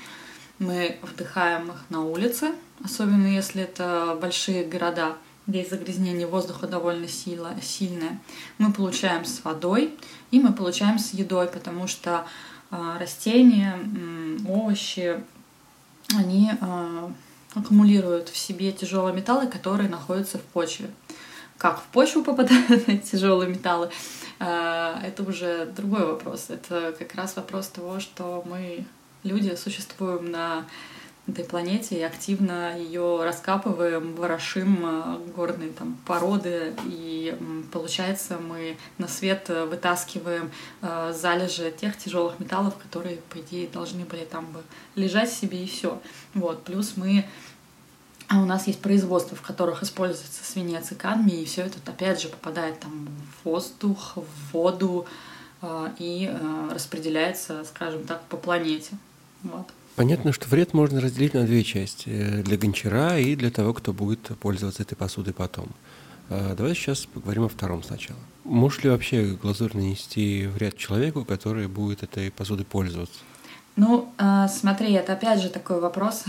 Мы 0.60 1.00
вдыхаем 1.02 1.69
их 1.69 1.86
на 1.89 2.04
улице, 2.04 2.52
особенно 2.84 3.28
если 3.28 3.63
это 3.63 4.17
большие 4.21 4.63
города 4.63 5.17
здесь 5.47 5.69
загрязнение 5.69 6.27
воздуха 6.27 6.67
довольно 6.67 7.08
сила, 7.08 7.53
сильное, 7.62 8.19
мы 8.58 8.73
получаем 8.73 9.25
с 9.25 9.43
водой 9.43 9.93
и 10.31 10.39
мы 10.39 10.53
получаем 10.53 10.99
с 10.99 11.13
едой, 11.13 11.47
потому 11.47 11.88
что 11.88 12.25
э, 12.71 12.97
растения, 12.99 13.77
овощи, 14.47 15.23
они 16.13 16.51
э, 16.60 17.10
аккумулируют 17.53 18.29
в 18.29 18.38
себе 18.38 18.71
тяжелые 18.71 19.15
металлы, 19.15 19.47
которые 19.47 19.89
находятся 19.89 20.38
в 20.38 20.41
почве. 20.41 20.89
Как 21.58 21.79
в 21.79 21.84
почву 21.86 22.23
попадают 22.23 22.69
эти 22.89 23.12
тяжелые 23.12 23.49
металлы, 23.49 23.89
э, 24.39 24.95
это 25.03 25.23
уже 25.23 25.67
другой 25.67 26.05
вопрос. 26.05 26.47
Это 26.49 26.93
как 26.97 27.13
раз 27.15 27.36
вопрос 27.36 27.67
того, 27.67 27.99
что 27.99 28.43
мы, 28.45 28.86
люди, 29.23 29.55
существуем 29.55 30.31
на 30.31 30.65
этой 31.27 31.43
планете 31.43 31.97
и 31.97 32.03
активно 32.03 32.77
ее 32.77 33.23
раскапываем, 33.23 34.15
ворошим 34.15 34.79
э, 34.83 35.17
горные 35.35 35.71
там 35.71 35.97
породы, 36.05 36.75
и 36.85 37.35
получается 37.71 38.38
мы 38.38 38.77
на 38.99 39.07
свет 39.07 39.45
э, 39.49 39.65
вытаскиваем 39.65 40.51
э, 40.81 41.13
залежи 41.15 41.73
тех 41.75 41.97
тяжелых 41.97 42.39
металлов, 42.39 42.75
которые, 42.77 43.17
по 43.29 43.39
идее, 43.39 43.67
должны 43.67 44.05
были 44.05 44.23
там 44.23 44.45
бы 44.51 44.61
лежать 44.95 45.31
себе 45.31 45.63
и 45.63 45.67
все. 45.67 45.99
Вот. 46.35 46.63
Плюс 46.63 46.93
мы 46.95 47.25
а 48.27 48.41
у 48.41 48.45
нас 48.45 48.65
есть 48.65 48.81
производства, 48.81 49.38
в 49.38 49.41
которых 49.43 49.83
используется 49.83 50.43
свинец 50.43 50.91
и 50.91 50.95
кадмий, 50.95 51.43
и 51.43 51.45
все 51.45 51.61
это 51.61 51.77
опять 51.85 52.19
же 52.19 52.27
попадает 52.27 52.79
там 52.79 53.07
в 53.07 53.45
воздух, 53.45 54.13
в 54.15 54.51
воду 54.51 55.05
и 55.99 56.35
распределяется, 56.71 57.63
скажем 57.65 58.03
так, 58.03 58.23
по 58.23 58.35
планете. 58.38 58.97
Вот. 59.43 59.67
Понятно, 59.95 60.34
что 60.34 60.47
вред 60.49 60.73
можно 60.73 60.99
разделить 60.99 61.34
на 61.34 61.45
две 61.45 61.63
части. 61.63 62.10
Э, 62.10 62.43
для 62.43 62.58
гончара 62.58 63.17
и 63.17 63.36
для 63.36 63.49
того, 63.49 63.73
кто 63.73 63.93
будет 63.93 64.38
пользоваться 64.39 64.84
этой 64.84 64.95
посудой 64.95 65.34
потом. 65.34 65.69
А, 66.29 66.55
давай 66.55 66.75
сейчас 66.75 67.05
поговорим 67.05 67.45
о 67.45 67.49
втором 67.49 67.84
сначала. 67.84 68.19
Может 68.43 68.84
ли 68.84 68.89
вообще 68.89 69.38
глазурь 69.41 69.75
нанести 69.75 70.47
вред 70.47 70.77
человеку, 70.77 71.23
который 71.23 71.67
будет 71.67 72.03
этой 72.03 72.31
посудой 72.31 72.65
пользоваться? 72.65 73.19
Ну, 73.75 74.12
э, 74.17 74.47
смотри, 74.49 74.91
это 74.93 75.13
опять 75.13 75.41
же 75.41 75.49
такой 75.49 75.79
вопрос. 75.79 76.25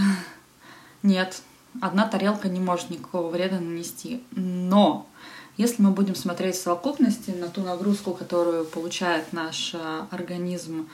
Нет, 1.03 1.43
одна 1.81 2.07
тарелка 2.07 2.49
не 2.49 2.61
может 2.61 2.91
никакого 2.91 3.31
вреда 3.31 3.59
нанести. 3.59 4.23
Но 4.33 5.07
если 5.57 5.83
мы 5.83 5.91
будем 5.91 6.15
смотреть 6.15 6.55
в 6.55 6.63
совокупности 6.63 7.31
на 7.31 7.49
ту 7.49 7.63
нагрузку, 7.63 8.13
которую 8.13 8.65
получает 8.65 9.33
наш 9.33 9.75
э, 9.75 10.03
организм 10.11 10.89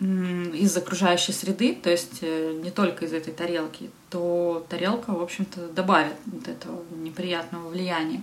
из 0.00 0.76
окружающей 0.76 1.32
среды, 1.32 1.74
то 1.74 1.90
есть 1.90 2.18
э, 2.20 2.52
не 2.62 2.70
только 2.70 3.04
из 3.04 3.12
этой 3.12 3.32
тарелки, 3.32 3.90
то 4.10 4.64
тарелка, 4.68 5.12
в 5.12 5.20
общем-то, 5.20 5.68
добавит 5.68 6.14
вот 6.26 6.46
этого 6.46 6.84
неприятного 6.96 7.68
влияния. 7.68 8.22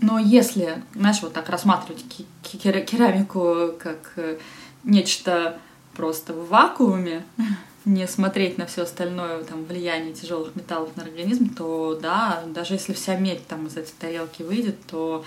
Но 0.00 0.18
если, 0.18 0.82
знаешь, 0.94 1.22
вот 1.22 1.32
так 1.32 1.48
рассматривать 1.48 2.04
керамику 2.42 3.72
как 3.78 4.12
э, 4.16 4.38
нечто 4.84 5.58
просто 5.94 6.34
в 6.34 6.48
вакууме, 6.48 7.24
не 7.86 8.06
смотреть 8.06 8.58
на 8.58 8.66
все 8.66 8.82
остальное 8.82 9.44
там, 9.44 9.64
влияние 9.64 10.12
тяжелых 10.12 10.54
металлов 10.54 10.94
на 10.96 11.04
организм, 11.04 11.54
то 11.54 11.98
да, 12.00 12.44
даже 12.48 12.74
если 12.74 12.92
вся 12.92 13.16
медь 13.16 13.46
там 13.46 13.66
из 13.66 13.76
этой 13.78 13.94
тарелки 13.98 14.42
выйдет, 14.42 14.76
то 14.86 15.24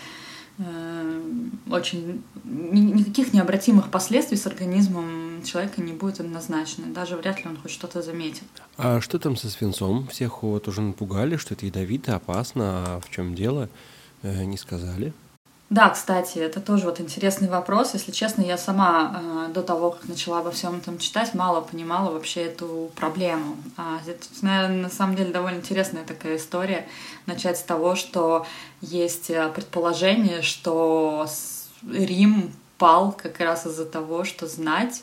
очень 1.70 2.24
никаких 2.46 3.34
необратимых 3.34 3.92
последствий 3.92 4.38
с 4.38 4.48
организмом 4.48 5.44
человека 5.44 5.82
не 5.82 5.92
будет 5.92 6.20
однозначно. 6.20 6.86
Даже 6.94 7.18
вряд 7.18 7.44
ли 7.44 7.50
он 7.50 7.58
хоть 7.58 7.72
что-то 7.72 8.02
заметит. 8.02 8.44
А 8.78 9.02
что 9.02 9.20
там 9.20 9.36
со 9.36 9.50
свинцом? 9.50 10.08
Всех 10.08 10.44
вот 10.44 10.68
уже 10.68 10.82
напугали, 10.82 11.38
что 11.38 11.54
это 11.54 11.66
ядовито, 11.66 12.16
опасно. 12.16 12.84
А 12.96 13.00
в 13.02 13.10
чем 13.10 13.36
дело? 13.36 13.70
Э, 14.22 14.46
не 14.46 14.58
сказали? 14.58 15.14
Да, 15.72 15.90
кстати, 15.90 16.38
это 16.38 16.62
тоже 16.62 16.86
вот 16.86 17.02
интересный 17.02 17.48
вопрос. 17.48 17.96
Если 17.96 18.12
честно, 18.12 18.44
я 18.44 18.56
сама 18.56 19.48
э, 19.48 19.52
до 19.52 19.64
того, 19.64 19.92
как 19.92 20.08
начала 20.08 20.40
обо 20.40 20.52
всем 20.52 20.78
этом 20.78 21.00
читать, 21.00 21.34
мало 21.34 21.62
понимала 21.62 22.12
вообще 22.12 22.44
эту 22.44 22.92
проблему. 22.96 23.58
А, 23.76 24.00
это, 24.06 24.28
наверное, 24.44 24.84
на 24.84 24.90
самом 24.90 25.16
деле 25.16 25.34
довольно 25.34 25.58
интересная 25.58 26.06
такая 26.06 26.38
история. 26.38 26.88
Начать 27.26 27.58
с 27.58 27.64
того, 27.64 27.96
что 27.96 28.46
есть 28.82 29.32
э, 29.32 29.50
предположение, 29.50 30.44
что 30.44 31.28
Рим 31.90 32.54
пал 32.78 33.12
как 33.12 33.40
раз 33.40 33.66
из-за 33.66 33.86
того, 33.86 34.24
что 34.24 34.46
знать 34.48 35.02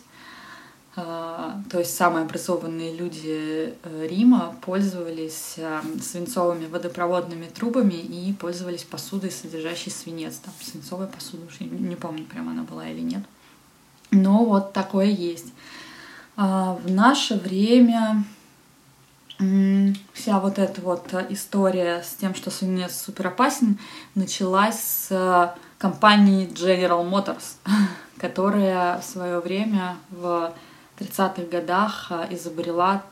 то 0.94 1.78
есть 1.78 1.96
самые 1.96 2.24
образованные 2.26 2.94
люди 2.94 3.74
э, 3.82 4.06
Рима 4.06 4.54
пользовались 4.60 5.54
э, 5.56 5.80
свинцовыми 6.02 6.66
водопроводными 6.66 7.46
трубами 7.46 7.94
и 7.94 8.30
пользовались 8.34 8.84
посудой, 8.84 9.30
содержащей 9.30 9.90
свинец. 9.90 10.36
Там 10.36 10.52
свинцовая 10.60 11.06
посуда, 11.06 11.46
уж 11.46 11.60
не 11.60 11.96
помню, 11.96 12.26
прям 12.26 12.50
она 12.50 12.62
была 12.64 12.86
или 12.86 13.00
нет. 13.00 13.22
Но 14.10 14.44
вот 14.44 14.74
такое 14.74 15.06
есть. 15.06 15.54
А, 16.36 16.74
в 16.74 16.90
наше 16.90 17.36
время 17.36 18.24
вся 20.12 20.38
вот 20.38 20.58
эта 20.58 20.80
вот 20.82 21.12
история 21.30 22.02
с 22.02 22.14
тем, 22.16 22.34
что 22.34 22.50
свинец 22.50 22.94
супер 22.94 23.28
опасен, 23.28 23.78
началась 24.14 24.78
с 24.78 25.56
компании 25.78 26.46
General 26.48 27.02
Motors, 27.08 27.56
которая 28.18 29.00
в 29.00 29.04
свое 29.04 29.40
время 29.40 29.96
в 30.10 30.52
30-х 31.02 31.42
годах 31.50 32.06
а, 32.10 32.26
изобрела 32.30 33.02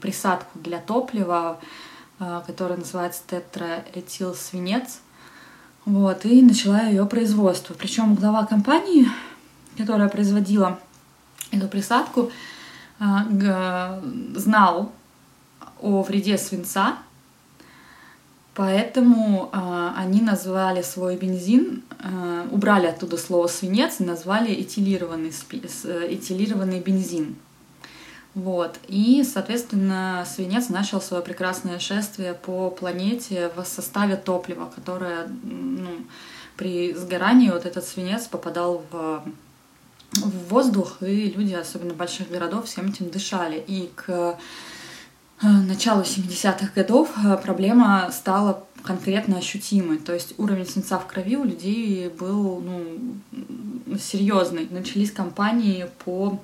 присадку 0.00 0.58
для 0.58 0.78
топлива, 0.78 1.58
а, 2.18 2.40
которая 2.46 2.78
называется 2.78 3.22
тетраэтилсвинец. 3.26 5.00
Вот, 5.86 6.24
и 6.26 6.42
начала 6.42 6.82
ее 6.82 7.06
производство. 7.06 7.74
Причем 7.74 8.14
глава 8.14 8.44
компании, 8.46 9.08
которая 9.78 10.08
производила 10.08 10.78
эту 11.50 11.68
присадку, 11.68 12.30
знал 12.98 14.92
о 15.80 16.02
вреде 16.02 16.36
свинца, 16.36 16.98
поэтому 18.60 19.48
они 19.96 20.20
назвали 20.20 20.82
свой 20.82 21.16
бензин, 21.16 21.82
убрали 22.50 22.88
оттуда 22.88 23.16
слово 23.16 23.46
свинец 23.46 24.00
и 24.00 24.04
назвали 24.04 24.52
этилированный, 24.52 25.30
этилированный 25.30 26.80
бензин. 26.80 27.36
Вот. 28.34 28.78
И, 28.86 29.24
соответственно, 29.24 30.26
свинец 30.28 30.68
начал 30.68 31.00
свое 31.00 31.22
прекрасное 31.22 31.78
шествие 31.78 32.34
по 32.34 32.70
планете 32.70 33.50
в 33.56 33.64
составе 33.64 34.16
топлива, 34.16 34.70
которое 34.74 35.26
ну, 35.42 36.04
при 36.58 36.92
сгорании 36.92 37.48
вот 37.48 37.64
этот 37.64 37.86
свинец 37.86 38.26
попадал 38.26 38.84
в, 38.90 39.24
в 40.12 40.48
воздух, 40.50 40.98
и 41.00 41.30
люди, 41.30 41.54
особенно 41.54 41.94
больших 41.94 42.30
городов, 42.30 42.66
всем 42.66 42.90
этим 42.90 43.08
дышали. 43.08 43.64
И 43.66 43.90
к 43.96 44.04
э, 44.08 44.34
началу 45.48 46.02
70-х 46.02 46.72
годов 46.74 47.10
э, 47.16 47.36
проблема 47.36 48.10
стала 48.12 48.64
конкретно 48.82 49.38
ощутимой. 49.38 49.98
То 49.98 50.12
есть 50.12 50.34
уровень 50.38 50.66
свинца 50.66 50.98
в 50.98 51.06
крови 51.06 51.36
у 51.36 51.44
людей 51.44 52.08
был 52.08 52.60
ну, 52.60 53.96
серьезный. 53.98 54.68
Начались 54.70 55.10
кампании 55.10 55.88
по 56.04 56.40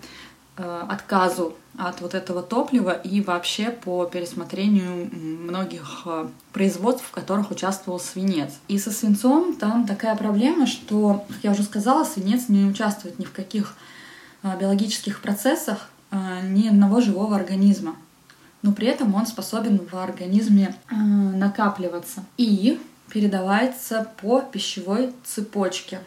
э, 0.57 0.85
отказу 0.89 1.55
от 1.79 2.01
вот 2.01 2.15
этого 2.15 2.43
топлива 2.43 2.91
и 2.91 3.21
вообще 3.21 3.71
по 3.71 4.07
пересмотрению 4.07 5.11
многих 5.13 6.03
э, 6.07 6.29
производств, 6.53 7.05
в 7.07 7.11
которых 7.11 7.51
участвовал 7.51 8.01
свинец. 8.01 8.55
И 8.69 8.79
со 8.79 8.91
свинцом 8.91 9.57
там 9.57 9.87
такая 9.87 10.17
проблема, 10.17 10.67
что, 10.67 11.27
как 11.29 11.39
я 11.43 11.51
уже 11.51 11.63
сказала, 11.63 12.05
свинец 12.05 12.49
не 12.49 12.65
участвует 12.65 13.19
ни 13.19 13.25
в 13.25 13.33
каких 13.33 13.77
э, 14.43 14.59
биологических 14.59 15.21
процессах 15.21 15.91
э, 16.11 16.17
ни 16.49 16.69
одного 16.69 17.01
живого 17.01 17.37
организма. 17.37 17.97
Но 18.67 18.73
при 18.73 18.89
этом 18.89 19.15
он 19.15 19.27
способен 19.27 19.79
в 19.79 19.95
организме 19.95 20.75
накапливаться 20.91 22.25
и 22.37 22.81
передавается 23.09 24.11
по 24.21 24.41
пищевой 24.41 25.15
цепочке. 25.25 26.01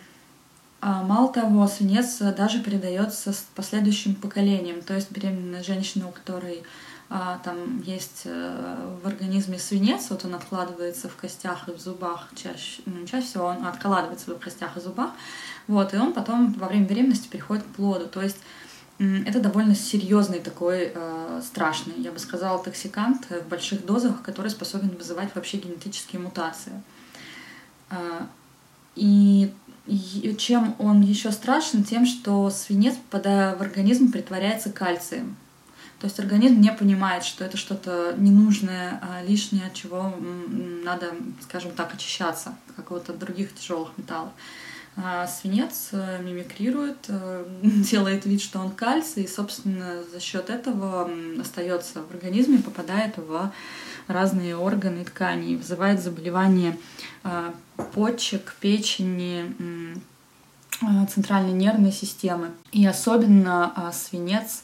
А 0.82 1.02
мало 1.04 1.32
того, 1.32 1.65
свинец 1.67 2.17
даже 2.19 2.62
передается 2.62 3.32
с 3.32 3.45
последующим 3.56 4.13
поколением. 4.13 4.82
То 4.82 4.93
есть 4.93 5.10
беременная 5.10 5.63
женщина, 5.63 6.10
у 6.10 6.12
которой 6.12 6.63
а, 7.10 7.39
там 7.43 7.82
есть 7.82 8.24
а, 8.26 9.00
в 9.02 9.08
организме 9.08 9.58
свинец, 9.58 10.10
вот 10.10 10.26
он 10.26 10.36
откладывается 10.36 11.08
в 11.10 11.15
костях 11.15 11.67
и 11.69 11.72
в 11.72 11.80
зубах 11.80 12.30
чаще, 12.36 12.82
ну, 12.86 13.06
чаще 13.08 13.26
всего 13.26 13.45
он 13.45 13.65
откладывается 13.65 14.32
в 14.32 14.39
костях 14.39 14.78
и 14.78 14.80
зубах, 14.80 15.12
вот, 15.67 15.93
и 15.93 15.98
он 15.98 16.13
потом 16.13 16.54
во 16.54 16.67
время 16.67 16.86
беременности 16.86 17.28
переходит 17.28 17.63
к 17.63 17.76
плоду. 17.76 18.08
То 18.08 18.22
есть 18.22 18.38
это 19.00 19.40
довольно 19.40 19.76
серьезный 19.76 20.40
такой 20.40 20.92
э, 20.94 21.42
страшный, 21.44 21.94
я 21.98 22.12
бы 22.12 22.20
сказала, 22.20 22.62
токсикант 22.62 23.28
в 23.30 23.48
больших 23.48 23.86
дозах, 23.86 24.22
который 24.22 24.52
способен 24.52 24.90
вызывать 24.90 25.34
вообще 25.36 25.58
генетические 25.58 26.22
мутации. 26.22 26.74
Э, 27.90 28.26
и 28.96 29.54
и 29.86 30.36
чем 30.38 30.76
он 30.78 31.02
еще 31.02 31.32
страшен? 31.32 31.84
Тем, 31.84 32.06
что 32.06 32.52
свинец, 32.52 32.96
попадая 32.96 33.56
в 33.56 33.62
организм, 33.62 34.12
притворяется 34.12 34.70
кальцием. 34.72 35.36
То 36.00 36.06
есть 36.06 36.20
организм 36.20 36.62
не 36.62 36.72
понимает, 36.72 37.24
что 37.24 37.44
это 37.44 37.58
что-то 37.58 38.14
ненужное, 38.18 39.02
а 39.02 39.24
лишнее, 39.24 39.66
от 39.66 39.74
чего 39.74 40.14
надо, 40.84 41.16
скажем 41.42 41.72
так, 41.72 41.94
очищаться, 41.94 42.56
как 42.76 42.92
вот 42.92 43.10
от 43.10 43.18
других 43.18 43.56
тяжелых 43.56 43.90
металлов. 43.98 44.32
А 44.95 45.28
свинец 45.28 45.89
э, 45.91 46.21
мимикрирует, 46.21 47.06
э, 47.08 47.45
делает 47.63 48.25
вид, 48.25 48.41
что 48.41 48.60
он 48.60 48.71
кальций, 48.71 49.23
и, 49.23 49.28
собственно, 49.28 50.04
за 50.12 50.19
счет 50.19 50.49
этого 50.49 51.10
остается 51.39 52.02
в 52.02 52.12
организме, 52.12 52.58
попадает 52.58 53.17
в 53.17 53.52
разные 54.08 54.58
органы 54.58 55.02
и 55.02 55.06
ткани, 55.06 55.52
и 55.52 55.56
вызывает 55.56 56.02
заболевания 56.02 56.75
а, 57.23 57.54
почек, 57.93 58.56
печени, 58.60 59.56
а, 60.82 61.06
центральной 61.06 61.54
нервной 61.54 61.91
системы. 61.91 62.49
И 62.71 62.86
особенно 62.88 63.91
свинец 63.93 64.63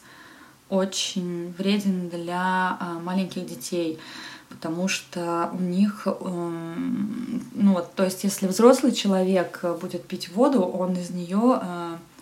очень 0.68 1.54
вреден 1.56 2.08
для 2.08 2.76
маленьких 3.04 3.46
детей, 3.46 4.00
потому 4.56 4.88
что 4.88 5.50
у 5.52 5.62
них, 5.62 6.06
эм, 6.06 7.42
ну 7.54 7.74
вот, 7.74 7.94
то 7.94 8.04
есть 8.04 8.24
если 8.24 8.46
взрослый 8.46 8.92
человек 8.92 9.62
будет 9.80 10.06
пить 10.06 10.30
воду, 10.30 10.62
он 10.62 10.94
из 10.94 11.10
нее 11.10 11.60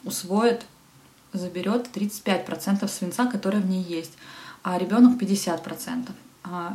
усвоит, 0.04 0.62
заберет 1.32 1.88
35% 1.92 2.86
свинца, 2.88 3.26
который 3.26 3.60
в 3.60 3.66
ней 3.66 3.82
есть, 3.82 4.12
а 4.62 4.78
ребенок 4.78 5.20
50%. 5.20 6.10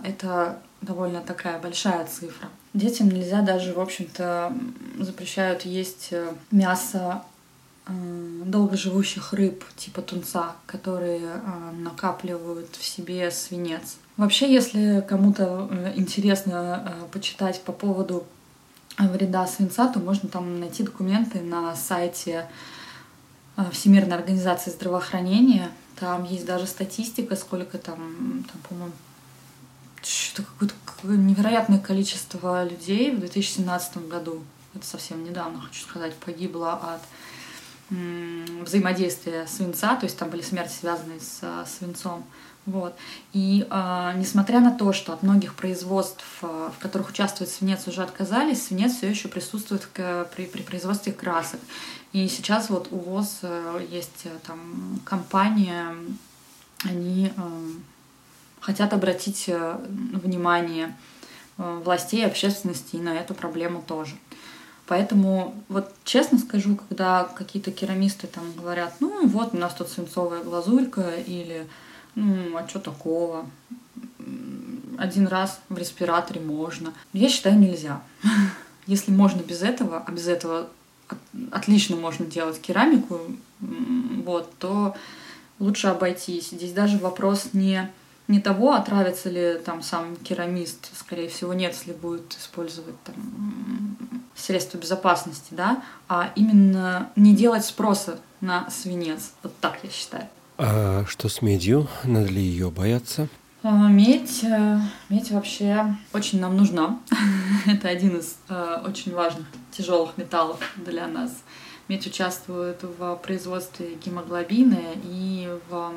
Это 0.04 0.60
довольно 0.82 1.22
такая 1.22 1.60
большая 1.60 2.06
цифра. 2.06 2.50
Детям 2.74 3.10
нельзя 3.10 3.42
даже, 3.42 3.74
в 3.74 3.80
общем-то, 3.80 4.54
запрещают 5.00 5.64
есть 5.64 6.10
э, 6.12 6.32
мясо 6.52 7.24
э, 7.90 8.44
долгоживущих 8.46 9.34
рыб 9.34 9.64
типа 9.76 10.02
тунца, 10.02 10.56
которые 10.66 11.22
э, 11.22 11.72
накапливают 11.72 12.76
в 12.76 12.86
себе 12.86 13.32
свинец. 13.32 13.98
Вообще, 14.18 14.54
если 14.54 15.06
кому-то 15.08 15.92
интересно 15.96 16.94
почитать 17.12 17.62
по 17.64 17.72
поводу 17.72 18.26
вреда 18.98 19.48
свинца, 19.48 19.88
то 19.88 20.00
можно 20.00 20.30
там 20.30 20.60
найти 20.60 20.84
документы 20.84 21.42
на 21.42 21.76
сайте 21.76 22.46
Всемирной 23.72 24.18
организации 24.18 24.72
здравоохранения. 24.72 25.72
Там 26.00 26.24
есть 26.26 26.46
даже 26.46 26.68
статистика, 26.68 27.36
сколько 27.36 27.78
там, 27.78 28.44
там 28.52 28.62
по-моему, 28.68 28.94
какое-то 30.36 30.76
невероятное 31.04 31.80
количество 31.80 32.64
людей 32.64 33.12
в 33.12 33.20
2017 33.20 34.08
году, 34.08 34.44
это 34.76 34.86
совсем 34.86 35.24
недавно, 35.24 35.62
хочу 35.62 35.84
сказать, 35.84 36.14
погибло 36.16 36.74
от 36.74 37.02
взаимодействия 37.90 39.48
свинца, 39.48 39.96
то 39.96 40.06
есть 40.06 40.18
там 40.18 40.30
были 40.30 40.42
смерти, 40.42 40.74
связанные 40.74 41.20
с 41.20 41.40
а, 41.42 41.66
свинцом. 41.66 42.24
Вот. 42.66 42.96
И 43.34 43.66
э, 43.68 44.14
несмотря 44.18 44.60
на 44.60 44.72
то, 44.72 44.94
что 44.94 45.14
от 45.14 45.24
многих 45.24 45.56
производств, 45.56 46.24
э, 46.44 46.70
в 46.76 46.80
которых 46.80 47.10
участвует 47.10 47.50
свинец, 47.50 47.88
уже 47.88 48.04
отказались, 48.04 48.64
свинец 48.64 48.98
все 48.98 49.10
еще 49.10 49.28
присутствует 49.28 49.88
к, 49.88 50.30
при, 50.36 50.46
при 50.46 50.62
производстве 50.62 51.12
красок. 51.12 51.60
И 52.14 52.28
сейчас 52.28 52.70
вот 52.70 52.90
у 52.92 52.98
ВОЗ 52.98 53.40
э, 53.42 53.88
есть 53.90 54.26
э, 54.26 54.30
там 54.46 55.00
компания, 55.04 55.96
они 56.84 57.32
э, 57.36 57.42
хотят 58.60 58.94
обратить 58.94 59.46
э, 59.48 59.78
внимание 59.88 60.96
э, 61.58 61.82
властей 61.84 62.22
и 62.22 62.26
общественности 62.26 62.98
и 62.98 63.02
на 63.02 63.16
эту 63.16 63.34
проблему 63.34 63.84
тоже. 63.86 64.16
Поэтому, 64.90 65.54
вот 65.70 65.94
честно 66.04 66.40
скажу, 66.40 66.76
когда 66.76 67.24
какие-то 67.24 67.72
керамисты 67.72 68.26
там 68.26 68.52
говорят, 68.54 68.96
ну 69.00 69.28
вот 69.28 69.54
у 69.54 69.58
нас 69.58 69.76
тут 69.76 69.88
свинцовая 69.88 70.44
глазурька, 70.44 71.12
или 71.28 71.68
ну 72.16 72.58
а 72.58 72.68
что 72.68 72.80
такого, 72.80 73.46
один 74.98 75.28
раз 75.28 75.60
в 75.70 75.78
респираторе 75.78 76.42
можно. 76.42 76.92
Я 77.14 77.30
считаю, 77.30 77.60
нельзя. 77.60 78.02
Если 78.88 79.12
можно 79.12 79.42
без 79.42 79.62
этого, 79.62 80.04
а 80.04 80.12
без 80.12 80.28
этого 80.28 80.70
отлично 81.52 81.96
можно 81.96 82.26
делать 82.26 82.60
керамику, 82.60 83.20
вот, 83.60 84.52
то 84.58 84.96
лучше 85.60 85.86
обойтись. 85.86 86.50
Здесь 86.50 86.74
даже 86.74 86.98
вопрос 86.98 87.50
не 87.54 87.92
не 88.30 88.40
того, 88.40 88.74
отравится 88.74 89.30
ли 89.30 89.58
там 89.66 89.82
сам 89.82 90.16
керамист, 90.16 90.92
скорее 90.96 91.30
всего, 91.30 91.54
нет, 91.54 91.74
если 91.74 91.94
будет 91.94 92.38
использовать 92.40 93.02
там 93.04 93.16
средства 94.36 94.78
безопасности, 94.78 95.48
да, 95.52 95.82
а 96.08 96.32
именно 96.36 97.10
не 97.16 97.36
делать 97.36 97.66
спроса 97.66 98.20
на 98.40 98.70
свинец. 98.70 99.32
Вот 99.42 99.54
так 99.60 99.80
я 99.84 99.90
считаю. 99.90 100.30
А 100.60 101.06
что 101.08 101.28
с 101.28 101.42
медью? 101.42 101.88
Надо 102.04 102.28
ли 102.28 102.42
ее 102.42 102.70
бояться? 102.70 103.28
А, 103.64 103.90
медь, 103.90 104.44
э, 104.44 104.80
медь 105.10 105.32
вообще 105.32 105.96
очень 106.14 106.40
нам 106.40 106.56
нужна. 106.56 107.00
Это 107.66 107.90
один 107.90 108.20
из 108.20 108.38
э, 108.48 108.84
очень 108.86 109.14
важных 109.14 109.48
тяжелых 109.72 110.18
металлов 110.18 110.60
для 110.78 111.08
нас. 111.08 111.32
Медь 111.88 112.06
участвует 112.06 112.84
в 112.84 113.16
производстве 113.16 113.96
гемоглобина 113.96 114.78
и 115.04 115.50
в 115.70 115.94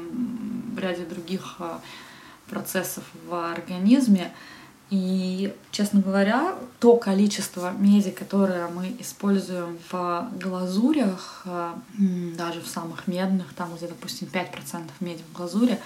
ряде 0.78 1.04
других 1.04 1.56
э, 1.58 1.74
процессов 2.52 3.04
в 3.26 3.34
организме. 3.34 4.30
И, 4.90 5.54
честно 5.70 6.02
говоря, 6.02 6.54
то 6.78 6.96
количество 6.96 7.72
меди, 7.72 8.10
которое 8.10 8.68
мы 8.68 8.94
используем 9.00 9.78
в 9.90 10.28
глазурях, 10.38 11.42
э, 11.46 11.72
даже 12.36 12.60
в 12.60 12.68
самых 12.68 13.06
медных, 13.06 13.54
там 13.54 13.74
где, 13.74 13.86
допустим, 13.86 14.28
5% 14.30 14.90
меди 15.00 15.22
в 15.32 15.36
глазури, 15.36 15.78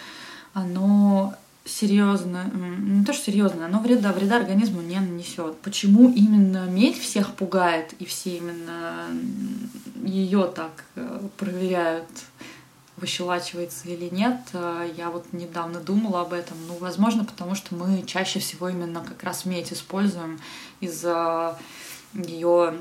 оно 0.54 1.34
серьезно, 1.64 2.50
не 2.52 3.04
то 3.04 3.12
что 3.12 3.26
серьезно, 3.26 3.66
оно 3.66 3.78
вреда, 3.80 4.12
вреда 4.12 4.36
организму 4.38 4.82
не 4.82 4.98
нанесет. 4.98 5.56
Почему 5.58 6.10
именно 6.10 6.66
медь 6.66 6.98
всех 6.98 7.34
пугает 7.34 7.94
и 8.00 8.04
все 8.04 8.38
именно 8.38 9.06
ее 10.02 10.50
так 10.54 10.84
э, 10.96 11.20
проверяют 11.36 12.08
выщелачивается 12.96 13.88
или 13.88 14.08
нет. 14.12 14.40
Э, 14.52 14.90
я 14.96 15.10
вот 15.10 15.32
недавно 15.32 15.80
думала 15.80 16.22
об 16.22 16.32
этом. 16.32 16.56
Ну, 16.66 16.76
возможно, 16.78 17.24
потому 17.24 17.54
что 17.54 17.74
мы 17.74 18.02
чаще 18.02 18.38
всего 18.38 18.68
именно 18.68 19.04
как 19.04 19.22
раз 19.22 19.44
медь 19.44 19.72
используем 19.72 20.40
из-за 20.80 21.58
ее 22.14 22.74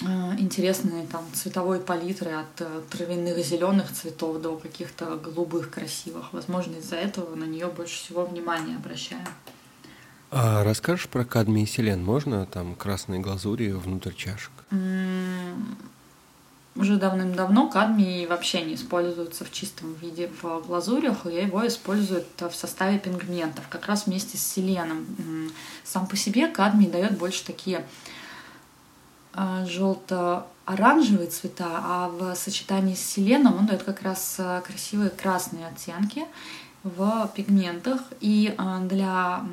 э, 0.00 0.04
интересные 0.38 1.06
там 1.06 1.24
цветовой 1.32 1.80
палитры 1.80 2.32
от 2.32 2.60
э, 2.60 2.82
травяных 2.90 3.38
зеленых 3.38 3.92
цветов 3.92 4.40
до 4.40 4.56
каких-то 4.56 5.16
голубых 5.16 5.70
красивых. 5.70 6.32
Возможно, 6.32 6.76
из-за 6.76 6.96
этого 6.96 7.34
на 7.34 7.44
нее 7.44 7.66
больше 7.66 7.96
всего 7.96 8.24
внимания 8.24 8.76
обращаем. 8.76 9.26
А 10.30 10.64
расскажешь 10.64 11.08
про 11.08 11.24
кадмий 11.24 11.62
и 11.62 11.66
селен? 11.66 12.04
Можно 12.04 12.44
там 12.46 12.74
красные 12.74 13.20
глазури 13.20 13.70
внутрь 13.70 14.12
чашек? 14.12 14.50
Уже 16.76 16.96
давным-давно 16.96 17.68
кадмий 17.68 18.26
вообще 18.26 18.62
не 18.62 18.74
используется 18.74 19.44
в 19.44 19.52
чистом 19.52 19.94
виде 19.94 20.28
в 20.42 20.60
глазурях, 20.66 21.24
и 21.26 21.34
его 21.34 21.64
используют 21.64 22.26
в 22.40 22.52
составе 22.52 22.98
пигментов, 22.98 23.68
как 23.68 23.86
раз 23.86 24.06
вместе 24.06 24.36
с 24.38 24.42
селеном. 24.42 25.06
Сам 25.84 26.08
по 26.08 26.16
себе 26.16 26.48
кадмий 26.48 26.88
дает 26.88 27.16
больше 27.16 27.44
такие 27.44 27.86
а, 29.32 29.64
желто-оранжевые 29.66 31.28
цвета, 31.28 31.66
а 31.68 32.08
в 32.08 32.34
сочетании 32.34 32.94
с 32.94 33.04
селеном 33.04 33.56
он 33.58 33.66
дает 33.66 33.82
как 33.84 34.02
раз 34.02 34.36
а, 34.38 34.60
красивые 34.60 35.10
красные 35.10 35.68
оттенки 35.68 36.24
в 36.82 37.30
пигментах. 37.34 38.00
И 38.20 38.54
а, 38.58 38.80
для 38.80 39.44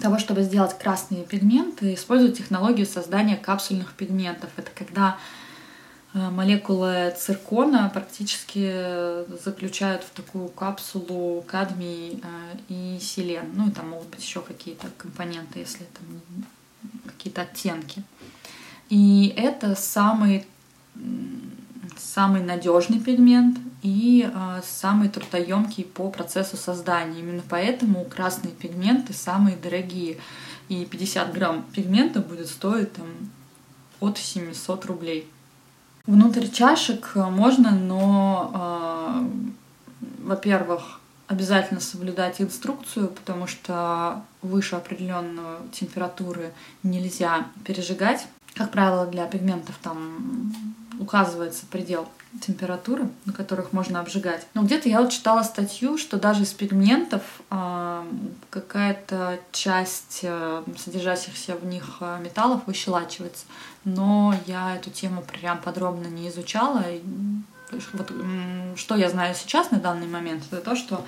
того, 0.00 0.18
чтобы 0.18 0.42
сделать 0.42 0.78
красные 0.78 1.24
пигменты, 1.24 1.94
используют 1.94 2.36
технологию 2.36 2.86
создания 2.86 3.36
капсульных 3.36 3.94
пигментов. 3.94 4.50
Это 4.56 4.70
когда 4.74 5.18
молекулы 6.16 7.14
циркона 7.16 7.90
практически 7.92 9.24
заключают 9.44 10.02
в 10.02 10.10
такую 10.10 10.48
капсулу 10.48 11.42
кадмий 11.46 12.22
э, 12.22 12.56
и 12.68 12.98
селен. 13.00 13.52
Ну 13.54 13.68
и 13.68 13.70
там 13.70 13.90
могут 13.90 14.08
быть 14.08 14.22
еще 14.22 14.40
какие-то 14.40 14.86
компоненты, 14.96 15.58
если 15.58 15.84
там 15.84 16.44
какие-то 17.06 17.42
оттенки. 17.42 18.02
И 18.88 19.34
это 19.36 19.74
самый, 19.74 20.46
самый 21.98 22.42
надежный 22.42 23.00
пигмент, 23.00 23.58
и 23.82 24.28
э, 24.32 24.62
самый 24.64 25.08
трудоемкий 25.08 25.84
по 25.84 26.10
процессу 26.10 26.56
создания. 26.56 27.20
Именно 27.20 27.42
поэтому 27.48 28.04
красные 28.04 28.52
пигменты 28.52 29.12
самые 29.12 29.56
дорогие. 29.56 30.18
И 30.68 30.84
50 30.84 31.32
грамм 31.32 31.64
пигмента 31.72 32.20
будет 32.20 32.48
стоить 32.48 32.92
там, 32.94 33.06
от 34.00 34.18
700 34.18 34.86
рублей. 34.86 35.28
Внутрь 36.06 36.48
чашек 36.48 37.14
можно, 37.14 37.72
но, 37.72 38.52
э, 38.54 39.26
во-первых, 40.22 41.00
обязательно 41.26 41.80
соблюдать 41.80 42.40
инструкцию, 42.40 43.08
потому 43.08 43.46
что 43.46 44.22
выше 44.42 44.76
определенной 44.76 45.68
температуры 45.72 46.52
нельзя 46.82 47.46
пережигать. 47.64 48.26
Как 48.54 48.70
правило, 48.70 49.06
для 49.06 49.26
пигментов 49.26 49.76
там 49.82 50.52
указывается 50.98 51.66
предел 51.66 52.08
температуры, 52.40 53.08
на 53.24 53.32
которых 53.32 53.72
можно 53.72 54.00
обжигать. 54.00 54.46
Но 54.54 54.62
где-то 54.62 54.88
я 54.88 55.00
вот 55.00 55.10
читала 55.10 55.42
статью, 55.42 55.98
что 55.98 56.18
даже 56.18 56.42
из 56.42 56.52
пигментов 56.52 57.22
э, 57.50 58.04
какая-то 58.50 59.38
часть 59.52 60.20
э, 60.22 60.62
содержащихся 60.76 61.56
в 61.56 61.64
них 61.66 61.98
э, 62.00 62.18
металлов 62.22 62.62
выщелачивается. 62.66 63.46
Но 63.86 64.34
я 64.46 64.76
эту 64.76 64.90
тему 64.90 65.22
прям 65.22 65.62
подробно 65.62 66.08
не 66.08 66.28
изучала. 66.28 66.84
Вот, 67.70 68.12
что 68.76 68.96
я 68.96 69.08
знаю 69.08 69.34
сейчас 69.34 69.70
на 69.70 69.78
данный 69.78 70.08
момент, 70.08 70.42
это 70.50 70.60
то, 70.60 70.74
что 70.74 71.04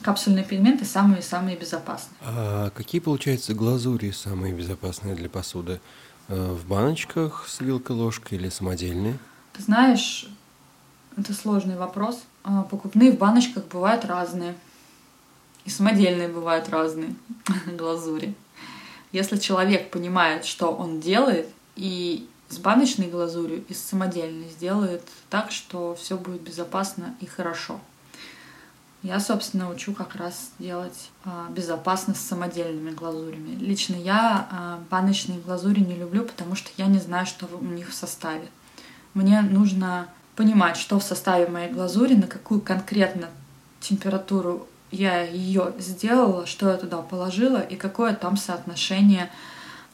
капсульные 0.00 0.44
пигменты 0.44 0.86
самые-самые 0.86 1.56
безопасные. 1.56 2.16
А 2.22 2.70
какие, 2.70 3.02
получается, 3.02 3.52
глазури 3.52 4.10
самые 4.10 4.54
безопасные 4.54 5.14
для 5.14 5.28
посуды? 5.28 5.80
Э, 6.28 6.52
в 6.52 6.66
баночках 6.66 7.44
с 7.46 7.60
вилкой-ложкой 7.60 8.38
или 8.38 8.48
самодельные? 8.48 9.18
Ты 9.52 9.62
знаешь, 9.62 10.26
это 11.18 11.34
сложный 11.34 11.76
вопрос. 11.76 12.22
А, 12.42 12.62
покупные 12.62 13.12
в 13.12 13.18
баночках 13.18 13.64
бывают 13.66 14.06
разные. 14.06 14.54
И 15.66 15.70
самодельные 15.70 16.28
бывают 16.28 16.70
разные 16.70 17.14
глазури. 17.66 18.34
Если 19.12 19.36
человек 19.36 19.90
понимает, 19.90 20.46
что 20.46 20.72
он 20.72 21.00
делает, 21.00 21.48
и 21.76 22.28
с 22.48 22.58
баночной 22.58 23.08
глазурью, 23.08 23.64
и 23.68 23.74
с 23.74 23.82
самодельной 23.82 24.48
сделает 24.48 25.02
так, 25.30 25.50
что 25.50 25.94
все 25.94 26.16
будет 26.16 26.42
безопасно 26.42 27.14
и 27.20 27.26
хорошо. 27.26 27.80
Я, 29.02 29.20
собственно, 29.20 29.70
учу 29.70 29.92
как 29.92 30.14
раз 30.14 30.52
делать 30.58 31.10
а, 31.26 31.48
безопасно 31.50 32.14
с 32.14 32.20
самодельными 32.20 32.90
глазурями. 32.90 33.54
Лично 33.56 33.96
я 33.96 34.48
а, 34.50 34.80
баночные 34.90 35.38
глазури 35.40 35.80
не 35.80 35.94
люблю, 35.94 36.24
потому 36.24 36.54
что 36.54 36.70
я 36.78 36.86
не 36.86 36.98
знаю, 36.98 37.26
что 37.26 37.46
у 37.46 37.64
них 37.64 37.90
в 37.90 37.94
составе. 37.94 38.48
Мне 39.12 39.42
нужно 39.42 40.08
понимать, 40.36 40.78
что 40.78 40.98
в 40.98 41.02
составе 41.02 41.46
моей 41.48 41.70
глазури, 41.70 42.14
на 42.14 42.26
какую 42.26 42.62
конкретно 42.62 43.28
температуру 43.80 44.66
я 44.90 45.22
ее 45.22 45.74
сделала, 45.78 46.46
что 46.46 46.70
я 46.70 46.76
туда 46.76 46.98
положила 46.98 47.60
и 47.60 47.76
какое 47.76 48.14
там 48.14 48.38
соотношение 48.38 49.30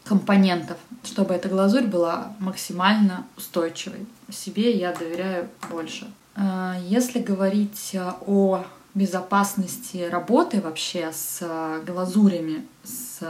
компонентов, 0.04 0.78
чтобы 1.04 1.34
эта 1.34 1.48
глазурь 1.48 1.86
была 1.86 2.34
максимально 2.38 3.26
устойчивой. 3.36 4.06
Себе 4.30 4.76
я 4.76 4.92
доверяю 4.92 5.48
больше. 5.70 6.10
А, 6.34 6.78
если 6.82 7.20
говорить 7.20 7.96
о 8.26 8.64
безопасности 8.94 10.08
работы 10.10 10.60
вообще 10.60 11.12
с 11.12 11.80
глазурями, 11.86 12.66
с 12.82 13.20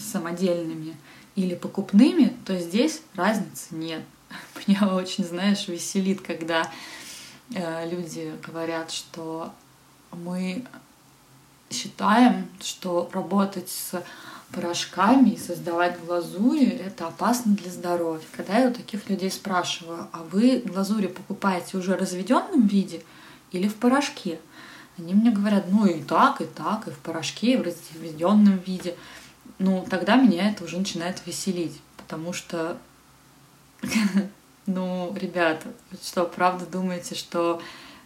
самодельными 0.00 0.96
или 1.34 1.54
покупными, 1.54 2.36
то 2.44 2.56
здесь 2.58 3.02
разницы 3.14 3.74
нет. 3.74 4.02
Меня 4.66 4.94
очень, 4.94 5.24
знаешь, 5.24 5.66
веселит, 5.68 6.20
когда 6.20 6.70
э, 7.52 7.90
люди 7.90 8.32
говорят, 8.46 8.92
что 8.92 9.52
мы 10.12 10.64
считаем, 11.70 12.48
что 12.60 13.10
работать 13.12 13.68
с 13.68 14.02
порошками 14.54 15.30
и 15.30 15.38
создавать 15.38 15.98
глазури— 16.04 16.66
это 16.86 17.06
опасно 17.08 17.54
для 17.54 17.70
здоровья. 17.70 18.24
Когда 18.36 18.58
я 18.58 18.68
у 18.68 18.72
таких 18.72 19.08
людей 19.08 19.30
спрашиваю, 19.30 20.08
а 20.12 20.22
вы 20.30 20.62
глазури 20.64 21.08
покупаете 21.08 21.76
уже 21.76 21.96
в 21.96 22.00
разведенном 22.00 22.66
виде 22.66 23.02
или 23.52 23.68
в 23.68 23.74
порошке? 23.76 24.38
Они 24.98 25.12
мне 25.14 25.30
говорят, 25.30 25.66
ну 25.70 25.86
и 25.86 26.02
так, 26.02 26.40
и 26.40 26.44
так, 26.44 26.86
и 26.86 26.90
в 26.90 26.98
порошке, 26.98 27.54
и 27.54 27.56
в 27.56 27.62
разведенном 27.62 28.58
виде. 28.58 28.94
Ну, 29.58 29.84
тогда 29.90 30.16
меня 30.16 30.50
это 30.50 30.64
уже 30.64 30.78
начинает 30.78 31.20
веселить, 31.26 31.80
потому 31.96 32.32
что 32.32 32.78
Ну, 34.66 35.14
ребята, 35.14 35.68
что, 36.02 36.24
правда 36.24 36.64
думаете, 36.64 37.14
что 37.14 37.60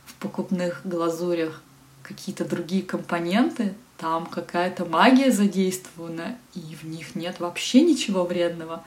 в 0.06 0.14
покупных 0.14 0.80
глазурях 0.84 1.62
какие-то 2.02 2.44
другие 2.44 2.82
компоненты, 2.82 3.74
там 3.98 4.26
какая-то 4.26 4.84
магия 4.84 5.30
задействована, 5.30 6.38
и 6.54 6.76
в 6.80 6.84
них 6.84 7.14
нет 7.14 7.40
вообще 7.40 7.82
ничего 7.82 8.24
вредного? 8.24 8.84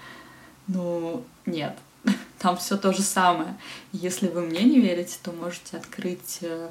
Ну, 0.68 1.24
нет. 1.46 1.78
Там 2.40 2.58
все 2.58 2.78
то 2.78 2.94
же 2.94 3.02
самое. 3.02 3.58
Если 3.92 4.28
вы 4.28 4.42
мне 4.42 4.64
не 4.64 4.80
верите, 4.80 5.18
то 5.22 5.32
можете 5.32 5.78
открыть 5.78 6.40
э, 6.42 6.70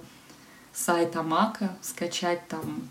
сайт 0.73 1.15
Амака, 1.17 1.77
скачать 1.83 2.49
там 2.49 2.89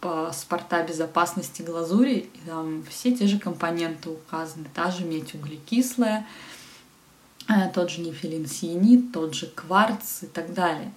паспорта 0.00 0.82
безопасности 0.82 1.62
глазури, 1.62 2.30
и 2.32 2.38
там 2.46 2.84
все 2.88 3.14
те 3.14 3.26
же 3.26 3.38
компоненты 3.38 4.10
указаны. 4.10 4.66
Та 4.74 4.90
же 4.90 5.04
медь 5.04 5.34
углекислая, 5.34 6.26
Э, 7.48 7.70
тот 7.72 7.90
же 7.90 8.00
нефилин 8.00 8.46
сиенит, 8.46 9.12
тот 9.12 9.34
же 9.34 9.46
кварц 9.46 10.22
и 10.22 10.26
так 10.26 10.52
далее. 10.52 10.92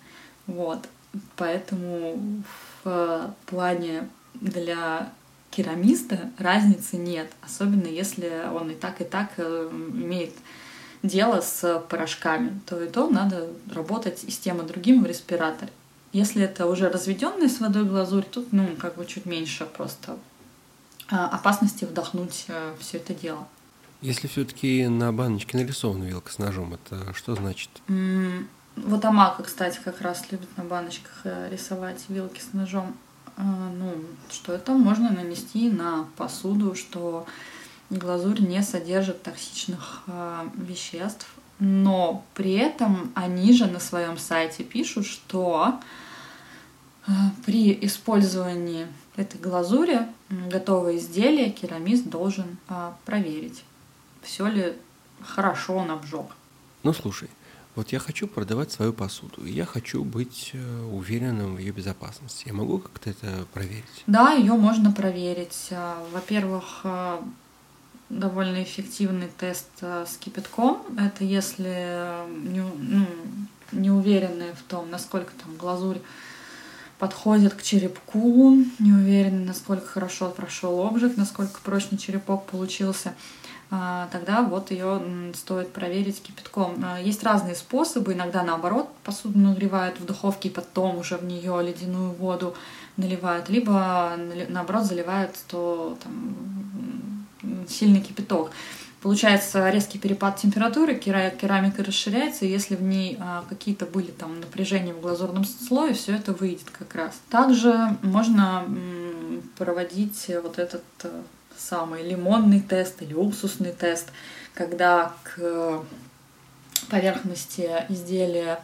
Вот. 0.48 0.88
Поэтому 1.36 2.44
в 2.84 3.34
плане 3.46 4.10
для 4.34 5.12
керамиста 5.52 6.32
разницы 6.38 6.98
нет, 6.98 7.32
особенно 7.42 7.88
если 7.88 8.46
он 8.54 8.72
и 8.72 8.76
так, 8.76 9.02
и 9.02 9.04
так 9.04 9.32
э, 9.38 9.70
имеет 9.72 10.34
дело 11.04 11.42
с 11.42 11.80
порошками, 11.90 12.60
то 12.66 12.82
и 12.82 12.90
то 12.90 13.10
надо 13.10 13.48
работать 13.74 14.24
и 14.24 14.32
с 14.32 14.38
тем, 14.38 14.62
и 14.62 14.68
другим 14.68 15.04
в 15.04 15.08
респираторе. 15.08 15.72
Если 16.12 16.44
это 16.44 16.66
уже 16.66 16.90
разведенная 16.90 17.50
с 17.50 17.60
водой 17.60 17.86
глазурь, 17.86 18.26
тут, 18.26 18.52
ну, 18.52 18.68
как 18.80 18.96
бы 18.96 19.06
чуть 19.06 19.26
меньше 19.26 19.66
просто 19.66 20.18
а, 21.10 21.28
опасности 21.28 21.86
вдохнуть 21.86 22.46
э, 22.48 22.76
все 22.80 22.98
это 22.98 23.14
дело. 23.14 23.48
Если 24.02 24.28
все-таки 24.28 24.88
на 24.88 25.12
баночке 25.12 25.58
нарисована 25.58 26.06
вилка 26.06 26.32
с 26.32 26.38
ножом, 26.38 26.74
это 26.74 27.14
что 27.14 27.36
значит? 27.36 27.70
Вот 28.76 29.04
Амака, 29.06 29.44
кстати, 29.44 29.80
как 29.84 30.02
раз 30.02 30.32
любит 30.32 30.50
на 30.58 30.64
баночках 30.64 31.22
э, 31.24 31.50
рисовать 31.52 32.06
вилки 32.08 32.40
с 32.40 32.54
ножом. 32.54 32.96
А, 33.36 33.44
ну, 33.44 33.96
что 34.30 34.54
это 34.54 34.74
можно 34.74 35.12
нанести 35.12 35.70
на 35.70 36.08
посуду, 36.18 36.76
что 36.76 37.26
глазурь 37.90 38.42
не 38.42 38.62
содержит 38.62 39.24
токсичных 39.24 40.04
а, 40.08 40.50
веществ, 40.56 41.28
но 41.60 42.24
при 42.36 42.54
этом 42.54 43.12
они 43.16 43.54
же 43.54 43.66
на 43.66 43.80
своем 43.80 44.18
сайте 44.18 44.64
пишут, 44.64 45.06
что 45.06 45.80
э, 47.08 47.12
при 47.46 47.78
использовании 47.86 48.88
этой 49.16 49.40
глазури 49.40 50.02
готовое 50.30 50.98
изделие 50.98 51.50
керамист 51.50 52.08
должен 52.08 52.58
а, 52.68 52.96
проверить, 53.06 53.64
все 54.22 54.48
ли 54.48 54.74
хорошо 55.22 55.76
он 55.76 55.92
обжег. 55.92 56.28
Ну 56.84 56.94
слушай, 56.94 57.30
вот 57.80 57.94
я 57.94 58.00
хочу 58.00 58.28
продавать 58.28 58.72
свою 58.72 58.92
посуду, 58.92 59.46
я 59.46 59.66
хочу 59.66 60.04
быть 60.04 60.52
э, 60.54 60.84
уверенным 60.92 61.56
в 61.56 61.60
ее 61.60 61.72
безопасности. 61.72 62.44
Я 62.48 62.54
могу 62.54 62.80
как-то 62.80 63.10
это 63.10 63.46
проверить? 63.54 64.04
Да, 64.06 64.34
ее 64.34 64.54
можно 64.54 64.92
проверить. 64.92 65.70
А, 65.72 66.06
во-первых, 66.12 66.82
а, 66.84 67.24
довольно 68.10 68.62
эффективный 68.64 69.30
тест 69.38 69.70
с 69.82 70.18
кипятком. 70.20 70.82
Это 70.98 71.24
если 71.24 72.26
не, 72.50 72.62
ну, 72.62 73.08
не 73.72 73.92
уверены 73.92 74.54
в 74.54 74.70
том, 74.70 74.90
насколько 74.90 75.32
там 75.42 75.56
глазурь 75.56 76.00
подходит 76.98 77.54
к 77.54 77.62
черепку, 77.62 78.58
не 78.80 78.92
уверены, 78.92 79.46
насколько 79.46 79.86
хорошо 79.88 80.32
прошел 80.32 80.82
обжиг, 80.82 81.16
насколько 81.16 81.62
прочный 81.64 81.98
черепок 81.98 82.46
получился. 82.46 83.14
А, 83.72 84.10
тогда 84.12 84.42
вот 84.42 84.72
ее 84.72 85.02
стоит 85.36 85.72
проверить 85.72 86.22
кипятком. 86.22 86.84
А, 86.84 87.00
есть 87.00 87.24
разные 87.24 87.56
способы, 87.56 88.14
иногда 88.14 88.44
наоборот 88.44 88.90
посуду 89.04 89.38
нагревают 89.38 90.00
в 90.00 90.06
духовке 90.06 90.50
и 90.50 90.52
потом 90.52 90.98
уже 90.98 91.18
в 91.18 91.24
нее 91.24 91.62
ледяную 91.62 92.12
воду 92.12 92.56
наливают, 92.98 93.48
либо 93.50 94.14
наоборот 94.50 94.86
заливают 94.86 95.36
то 95.48 95.98
там, 96.04 97.28
сильный 97.68 98.02
кипяток. 98.02 98.52
Получается 99.02 99.70
резкий 99.70 99.98
перепад 99.98 100.38
температуры, 100.38 100.96
керамика 100.96 101.84
расширяется, 101.86 102.46
и 102.46 102.50
если 102.50 102.76
в 102.76 102.82
ней 102.82 103.18
а, 103.20 103.46
какие-то 103.48 103.86
были 103.86 104.12
там 104.12 104.40
напряжения 104.40 104.94
в 104.94 105.00
глазурном 105.00 105.46
слое, 105.46 105.94
все 105.94 106.16
это 106.16 106.34
выйдет 106.34 106.70
как 106.72 106.96
раз. 106.96 107.22
Также 107.30 107.96
можно 108.02 108.66
проводить 109.58 110.30
вот 110.44 110.60
этот 110.60 110.84
э, 111.04 111.22
самый 111.60 112.04
лимонный 112.04 112.62
тест 112.62 113.02
или 113.02 113.14
уксусный 113.14 113.74
тест, 113.74 114.08
когда 114.54 115.14
к 115.24 115.84
поверхности 116.90 117.70
изделия 117.90 118.60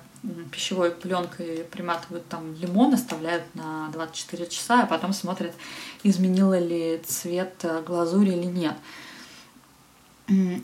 пищевой 0.52 0.92
пленкой 0.92 1.66
приматывают 1.70 2.28
там 2.28 2.56
лимон, 2.56 2.94
оставляют 2.94 3.44
на 3.54 3.90
24 3.92 4.48
часа, 4.48 4.84
а 4.84 4.86
потом 4.88 5.14
смотрят, 5.14 5.54
изменила 6.02 6.58
ли 6.58 7.00
цвет 7.06 7.64
глазури 7.86 8.32
или 8.32 8.46
нет. 8.46 8.74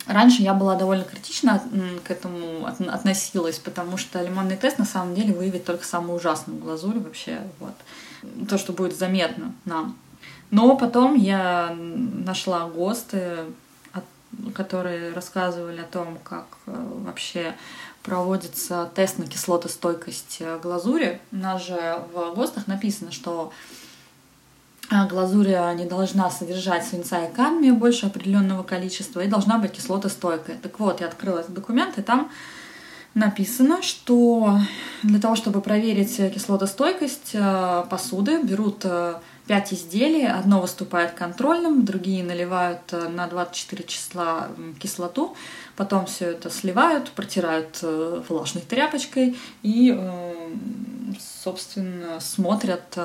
Раньше 0.08 0.42
я 0.42 0.56
была 0.56 0.76
довольно 0.76 1.04
критично 1.04 1.62
к 2.04 2.10
этому 2.10 2.66
относилась, 2.66 3.60
потому 3.60 3.98
что 3.98 4.20
лимонный 4.24 4.58
тест 4.58 4.80
на 4.80 4.86
самом 4.86 5.14
деле 5.14 5.36
выявит 5.36 5.66
только 5.66 5.86
самую 5.86 6.18
ужасную 6.18 6.60
глазурь 6.60 6.98
вообще, 6.98 7.42
вот. 7.60 7.76
То, 8.50 8.58
что 8.58 8.74
будет 8.74 8.98
заметно 8.98 9.54
нам. 9.66 9.96
Но 10.50 10.76
потом 10.76 11.16
я 11.16 11.76
нашла 11.78 12.68
ГОСТы, 12.68 13.46
которые 14.54 15.14
рассказывали 15.14 15.82
о 15.82 15.86
том, 15.86 16.18
как 16.24 16.46
э, 16.66 16.88
вообще 17.06 17.54
проводится 18.04 18.90
тест 18.96 19.20
на 19.20 19.28
кислотостойкость 19.28 20.38
э, 20.40 20.60
глазури. 20.62 21.20
У 21.32 21.38
нас 21.38 21.66
же 21.66 22.02
в 22.14 22.34
ГОСТах 22.36 22.68
написано, 22.68 23.12
что 23.12 23.52
э, 24.90 25.08
глазурь 25.08 25.50
не 25.76 25.86
должна 25.86 26.30
содержать 26.30 26.86
свинца 26.86 27.26
и 27.26 27.34
кадмия 27.34 27.74
больше 27.74 28.08
определенного 28.08 28.64
количества 28.64 29.22
и 29.22 29.28
должна 29.28 29.58
быть 29.58 29.74
кислотостойкая. 29.74 30.58
Так 30.58 30.80
вот, 30.80 31.02
я 31.02 31.08
открыла 31.08 31.40
этот 31.40 31.54
документ, 31.54 31.98
и 31.98 32.02
там 32.02 32.32
написано, 33.14 33.82
что 33.82 34.60
для 35.04 35.20
того, 35.20 35.36
чтобы 35.36 35.62
проверить 35.62 36.16
кислотостойкость 36.16 37.36
посуды, 37.90 38.42
берут 38.42 38.86
5 39.48 39.74
изделий. 39.74 40.26
Одно 40.26 40.62
выступает 40.62 41.12
контрольным, 41.12 41.86
другие 41.86 42.24
наливают 42.24 42.82
э, 42.92 43.08
на 43.10 43.28
24 43.28 43.84
числа 43.86 44.50
кислоту, 44.80 45.36
потом 45.76 46.06
все 46.06 46.32
это 46.32 46.50
сливают, 46.50 47.12
протирают 47.12 47.80
э, 47.82 48.22
влажной 48.28 48.64
тряпочкой 48.64 49.38
и, 49.64 49.96
э, 49.98 50.34
собственно, 51.20 52.20
смотрят, 52.20 52.98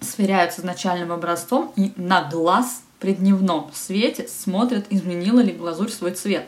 сверяют 0.00 0.52
с 0.52 0.60
изначальным 0.60 1.12
образцом 1.12 1.72
и 1.76 1.92
на 1.96 2.28
глаз 2.28 2.82
при 3.00 3.14
дневном 3.14 3.70
свете 3.72 4.28
смотрят, 4.28 4.86
изменила 4.90 5.40
ли 5.40 5.52
глазурь 5.52 5.90
свой 5.90 6.12
цвет. 6.12 6.46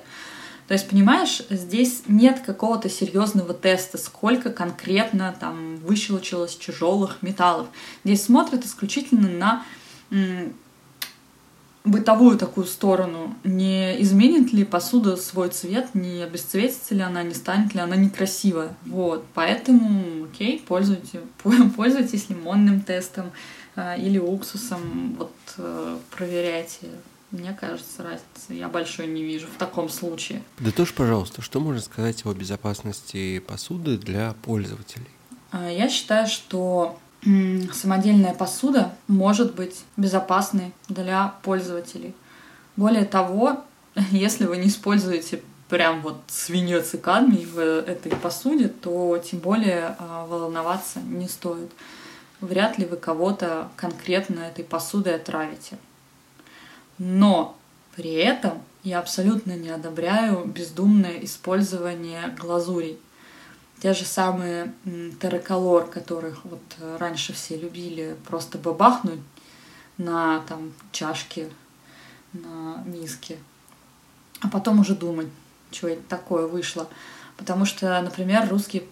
То 0.70 0.74
есть, 0.74 0.88
понимаешь, 0.88 1.42
здесь 1.50 2.04
нет 2.06 2.42
какого-то 2.46 2.88
серьезного 2.88 3.54
теста, 3.54 3.98
сколько 3.98 4.50
конкретно 4.50 5.34
там 5.40 5.78
выщелочилось 5.78 6.56
тяжелых 6.56 7.22
металлов. 7.22 7.66
Здесь 8.04 8.22
смотрят 8.22 8.64
исключительно 8.64 9.28
на 9.28 9.64
бытовую 11.84 12.38
такую 12.38 12.66
сторону. 12.68 13.34
Не 13.42 14.00
изменит 14.00 14.52
ли 14.52 14.64
посуда 14.64 15.16
свой 15.16 15.48
цвет, 15.48 15.92
не 15.96 16.22
обесцветится 16.22 16.94
ли 16.94 17.00
она, 17.00 17.24
не 17.24 17.34
станет 17.34 17.74
ли 17.74 17.80
она 17.80 17.96
некрасивая. 17.96 18.72
Вот, 18.86 19.24
поэтому, 19.34 20.26
окей, 20.26 20.62
пользуйтесь, 20.68 21.18
пользуйтесь 21.76 22.28
лимонным 22.28 22.82
тестом 22.82 23.32
э, 23.74 24.00
или 24.00 24.18
уксусом, 24.18 25.16
вот 25.18 25.34
э, 25.58 25.98
проверяйте 26.12 26.86
мне 27.30 27.56
кажется, 27.58 28.02
разницы 28.02 28.54
я 28.54 28.68
большой 28.68 29.06
не 29.06 29.22
вижу 29.22 29.46
в 29.46 29.56
таком 29.56 29.88
случае. 29.88 30.42
Да 30.58 30.70
тоже, 30.72 30.92
пожалуйста, 30.94 31.42
что 31.42 31.60
можно 31.60 31.80
сказать 31.80 32.24
о 32.26 32.32
безопасности 32.32 33.38
посуды 33.38 33.98
для 33.98 34.34
пользователей? 34.42 35.08
А, 35.52 35.70
я 35.70 35.88
считаю, 35.88 36.26
что 36.26 36.98
самодельная 37.72 38.34
посуда 38.34 38.94
может 39.06 39.54
быть 39.54 39.84
безопасной 39.96 40.72
для 40.88 41.34
пользователей. 41.42 42.14
Более 42.76 43.04
того, 43.04 43.64
если 44.10 44.46
вы 44.46 44.56
не 44.56 44.68
используете 44.68 45.42
прям 45.68 46.02
вот 46.02 46.16
свинец 46.26 46.94
и 46.94 46.98
кадмий 46.98 47.46
в 47.46 47.58
этой 47.58 48.10
посуде, 48.16 48.66
то 48.66 49.18
тем 49.18 49.38
более 49.38 49.94
а, 49.98 50.26
волноваться 50.26 50.98
не 51.00 51.28
стоит. 51.28 51.70
Вряд 52.40 52.78
ли 52.78 52.86
вы 52.86 52.96
кого-то 52.96 53.68
конкретно 53.76 54.40
этой 54.40 54.64
посудой 54.64 55.14
отравите. 55.14 55.78
Но 57.00 57.56
при 57.96 58.12
этом 58.12 58.62
я 58.82 58.98
абсолютно 58.98 59.52
не 59.52 59.70
одобряю 59.70 60.44
бездумное 60.44 61.24
использование 61.24 62.36
глазурей. 62.38 62.98
Те 63.80 63.94
же 63.94 64.04
самые 64.04 64.74
терраколор, 65.18 65.88
которых 65.88 66.44
вот 66.44 66.60
раньше 66.98 67.32
все 67.32 67.56
любили 67.56 68.16
просто 68.28 68.58
бабахнуть 68.58 69.20
на 69.96 70.40
там 70.40 70.74
чашке, 70.92 71.48
на 72.34 72.82
миске, 72.84 73.38
а 74.40 74.48
потом 74.48 74.80
уже 74.80 74.94
думать, 74.94 75.28
что 75.72 75.88
это 75.88 76.02
такое 76.02 76.46
вышло. 76.46 76.86
Потому 77.38 77.64
что, 77.64 77.98
например, 78.02 78.46
русские 78.50 78.82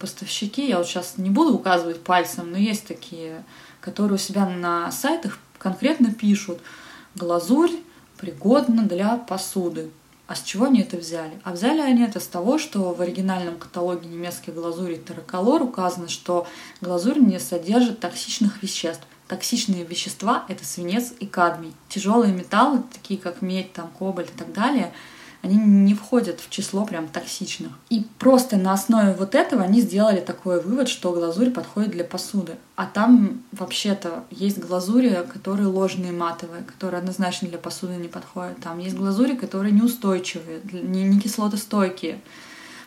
поставщики, 0.00 0.66
я 0.66 0.78
вот 0.78 0.86
сейчас 0.86 1.18
не 1.18 1.28
буду 1.28 1.52
указывать 1.52 2.02
пальцем, 2.02 2.52
но 2.52 2.56
есть 2.56 2.86
такие, 2.86 3.44
которые 3.82 4.14
у 4.14 4.18
себя 4.18 4.48
на 4.48 4.90
сайтах 4.90 5.38
конкретно 5.58 6.10
пишут– 6.14 6.58
глазурь 7.14 7.72
пригодна 8.16 8.84
для 8.84 9.16
посуды. 9.16 9.90
А 10.26 10.36
с 10.36 10.42
чего 10.42 10.66
они 10.66 10.82
это 10.82 10.96
взяли? 10.96 11.40
А 11.42 11.52
взяли 11.52 11.80
они 11.80 12.04
это 12.04 12.20
с 12.20 12.26
того, 12.26 12.58
что 12.58 12.94
в 12.94 13.00
оригинальном 13.00 13.58
каталоге 13.58 14.08
немецкой 14.08 14.50
глазури 14.50 14.96
Терраколор 14.96 15.62
указано, 15.62 16.08
что 16.08 16.46
глазурь 16.80 17.18
не 17.18 17.40
содержит 17.40 17.98
токсичных 17.98 18.62
веществ. 18.62 19.02
Токсичные 19.26 19.84
вещества– 19.84 20.44
это 20.48 20.64
свинец 20.64 21.12
и 21.18 21.26
кадмий. 21.26 21.74
Тяжелые 21.88 22.32
металлы, 22.32 22.82
такие 22.92 23.18
как 23.18 23.42
медь, 23.42 23.72
там, 23.72 23.90
кобальт 23.98 24.30
и 24.30 24.38
так 24.38 24.52
далее– 24.52 24.92
они 25.42 25.56
не 25.56 25.94
входят 25.94 26.40
в 26.40 26.50
число 26.50 26.84
прям 26.84 27.08
токсичных. 27.08 27.72
И 27.88 28.04
просто 28.18 28.56
на 28.56 28.72
основе 28.72 29.14
вот 29.14 29.34
этого 29.34 29.62
они 29.62 29.80
сделали 29.80 30.20
такой 30.20 30.60
вывод, 30.60 30.88
что 30.88 31.12
глазурь 31.12 31.50
подходит 31.50 31.92
для 31.92 32.04
посуды. 32.04 32.56
А 32.76 32.86
там 32.86 33.42
вообще-то 33.52 34.24
есть 34.30 34.58
глазури, 34.58 35.24
которые 35.32 35.68
ложные 35.68 36.12
матовые, 36.12 36.62
которые 36.62 36.98
однозначно 36.98 37.48
для 37.48 37.58
посуды 37.58 37.94
не 37.94 38.08
подходят. 38.08 38.60
Там 38.60 38.78
есть 38.78 38.96
глазури, 38.96 39.34
которые 39.34 39.72
неустойчивые, 39.72 40.60
не, 40.72 41.04
не 41.04 41.18
кислотостойкие. 41.18 42.20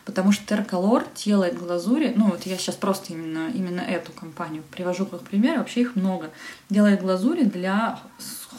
Потому 0.04 0.32
что 0.32 0.46
Терколор 0.46 1.04
делает 1.16 1.58
глазури, 1.58 2.12
ну 2.14 2.26
вот 2.26 2.44
я 2.44 2.58
сейчас 2.58 2.74
просто 2.74 3.14
именно, 3.14 3.50
именно 3.54 3.80
эту 3.80 4.12
компанию 4.12 4.62
привожу 4.70 5.06
как 5.06 5.22
пример, 5.22 5.58
вообще 5.58 5.80
их 5.80 5.96
много, 5.96 6.30
делает 6.68 7.00
глазури 7.00 7.44
для 7.44 7.98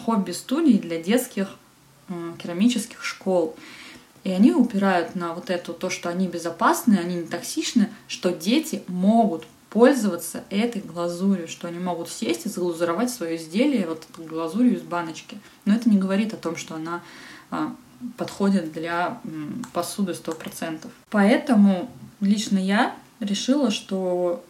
хобби-студий, 0.05 0.79
для 0.79 1.01
детских 1.01 1.49
э, 2.09 2.33
керамических 2.39 3.03
школ. 3.03 3.55
И 4.25 4.31
они 4.31 4.53
упирают 4.53 5.13
на 5.13 5.33
вот 5.35 5.51
это, 5.51 5.71
то, 5.71 5.91
что 5.91 6.09
они 6.09 6.27
безопасны, 6.27 6.95
они 6.95 7.17
не 7.17 7.27
токсичны, 7.27 7.89
что 8.07 8.31
дети 8.31 8.81
могут 8.87 9.45
пользоваться 9.69 10.43
этой 10.49 10.81
глазурью, 10.81 11.47
что 11.47 11.67
они 11.67 11.77
могут 11.77 12.09
сесть 12.09 12.47
и 12.47 12.49
заглазуровать 12.49 13.11
свое 13.11 13.35
изделие 13.35 13.85
вот 13.87 14.07
глазурью 14.17 14.77
из 14.77 14.81
баночки. 14.81 15.37
Но 15.65 15.75
это 15.75 15.89
не 15.89 15.99
говорит 15.99 16.33
о 16.33 16.37
том, 16.37 16.55
что 16.55 16.73
она 16.73 17.03
а, 17.51 17.75
подходит 18.17 18.73
для 18.73 19.21
посуды 19.73 20.13
100%. 20.13 20.87
Поэтому 21.11 21.91
лично 22.19 22.57
я 22.57 22.95
решила, 23.19 23.69
что 23.69 24.43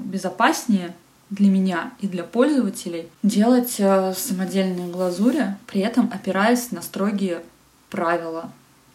безопаснее 0.00 0.92
для 1.30 1.50
меня 1.50 1.92
и 2.00 2.08
для 2.08 2.24
пользователей 2.24 3.08
делать 3.22 3.76
э, 3.78 4.12
самодельные 4.16 4.90
глазури, 4.90 5.54
при 5.68 5.82
этом 5.82 6.10
опираясь 6.12 6.72
на 6.72 6.82
строгие 6.82 7.42
правила 7.90 8.50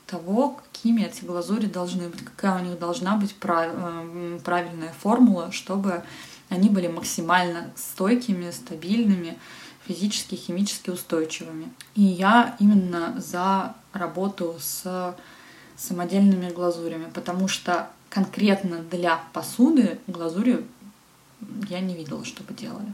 того, 0.08 0.60
какими 0.72 1.03
эти 1.03 1.24
глазури 1.24 1.66
должны 1.66 2.10
быть, 2.10 2.24
какая 2.24 2.62
у 2.62 2.66
них 2.66 2.80
должна 2.80 3.16
быть 3.16 3.36
прав... 3.36 3.72
Э, 3.74 4.39
правильная 4.43 4.93
формула, 4.93 5.51
чтобы 5.51 6.03
они 6.49 6.70
были 6.70 6.88
максимально 6.88 7.72
стойкими, 7.76 8.51
стабильными, 8.51 9.38
физически, 9.88 10.36
химически 10.36 10.89
устойчивыми. 10.89 11.72
И 11.95 12.01
я 12.01 12.56
именно 12.60 13.16
за 13.20 13.76
работу 13.93 14.56
с 14.60 15.16
самодельными 15.76 16.51
глазурями, 16.51 17.10
потому 17.14 17.47
что 17.47 17.89
конкретно 18.10 18.80
для 18.80 19.20
посуды 19.34 19.99
глазури 20.08 20.66
я 21.70 21.80
не 21.80 21.95
видела, 21.95 22.24
чтобы 22.24 22.53
делали. 22.53 22.93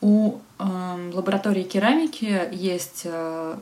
У 0.00 0.38
э, 0.58 1.10
лаборатории 1.12 1.62
керамики 1.62 2.48
есть 2.52 3.02
э, 3.04 3.56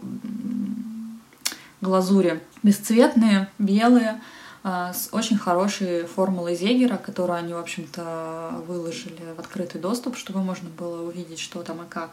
глазури 1.80 2.40
бесцветные, 2.62 3.50
белые, 3.58 4.20
э, 4.64 4.92
с 4.92 5.08
очень 5.12 5.38
хорошей 5.38 6.04
формулой 6.04 6.54
Зегера, 6.56 6.96
которую 6.96 7.38
они, 7.38 7.54
в 7.54 7.58
общем-то, 7.58 8.62
выложили 8.66 9.34
в 9.36 9.40
открытый 9.40 9.80
доступ, 9.80 10.16
чтобы 10.16 10.42
можно 10.42 10.68
было 10.68 11.02
увидеть, 11.08 11.40
что 11.40 11.62
там 11.62 11.82
и 11.82 11.88
как, 11.88 12.10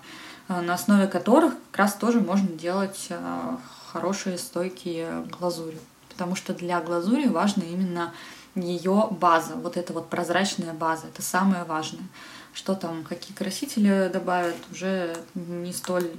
э, 0.48 0.62
на 0.62 0.74
основе 0.74 1.08
которых 1.08 1.54
как 1.72 1.80
раз 1.80 1.94
тоже 1.96 2.22
можно 2.22 2.48
делать 2.48 3.08
э, 3.10 3.58
хорошие 3.92 4.38
стойкие 4.38 5.26
глазури. 5.40 5.78
Потому 6.10 6.36
что 6.36 6.54
для 6.54 6.82
глазури 6.82 7.28
важно 7.28 7.64
именно 7.64 8.14
ее 8.56 9.08
база, 9.12 9.56
вот 9.56 9.78
эта 9.78 9.94
вот 9.94 10.10
прозрачная 10.10 10.74
база, 10.74 11.08
это 11.08 11.22
самое 11.22 11.64
важное. 11.64 12.08
Что 12.54 12.74
там, 12.74 13.04
какие 13.04 13.36
красители 13.36 14.10
добавят, 14.12 14.56
уже 14.72 15.16
не 15.36 15.72
столь 15.72 16.10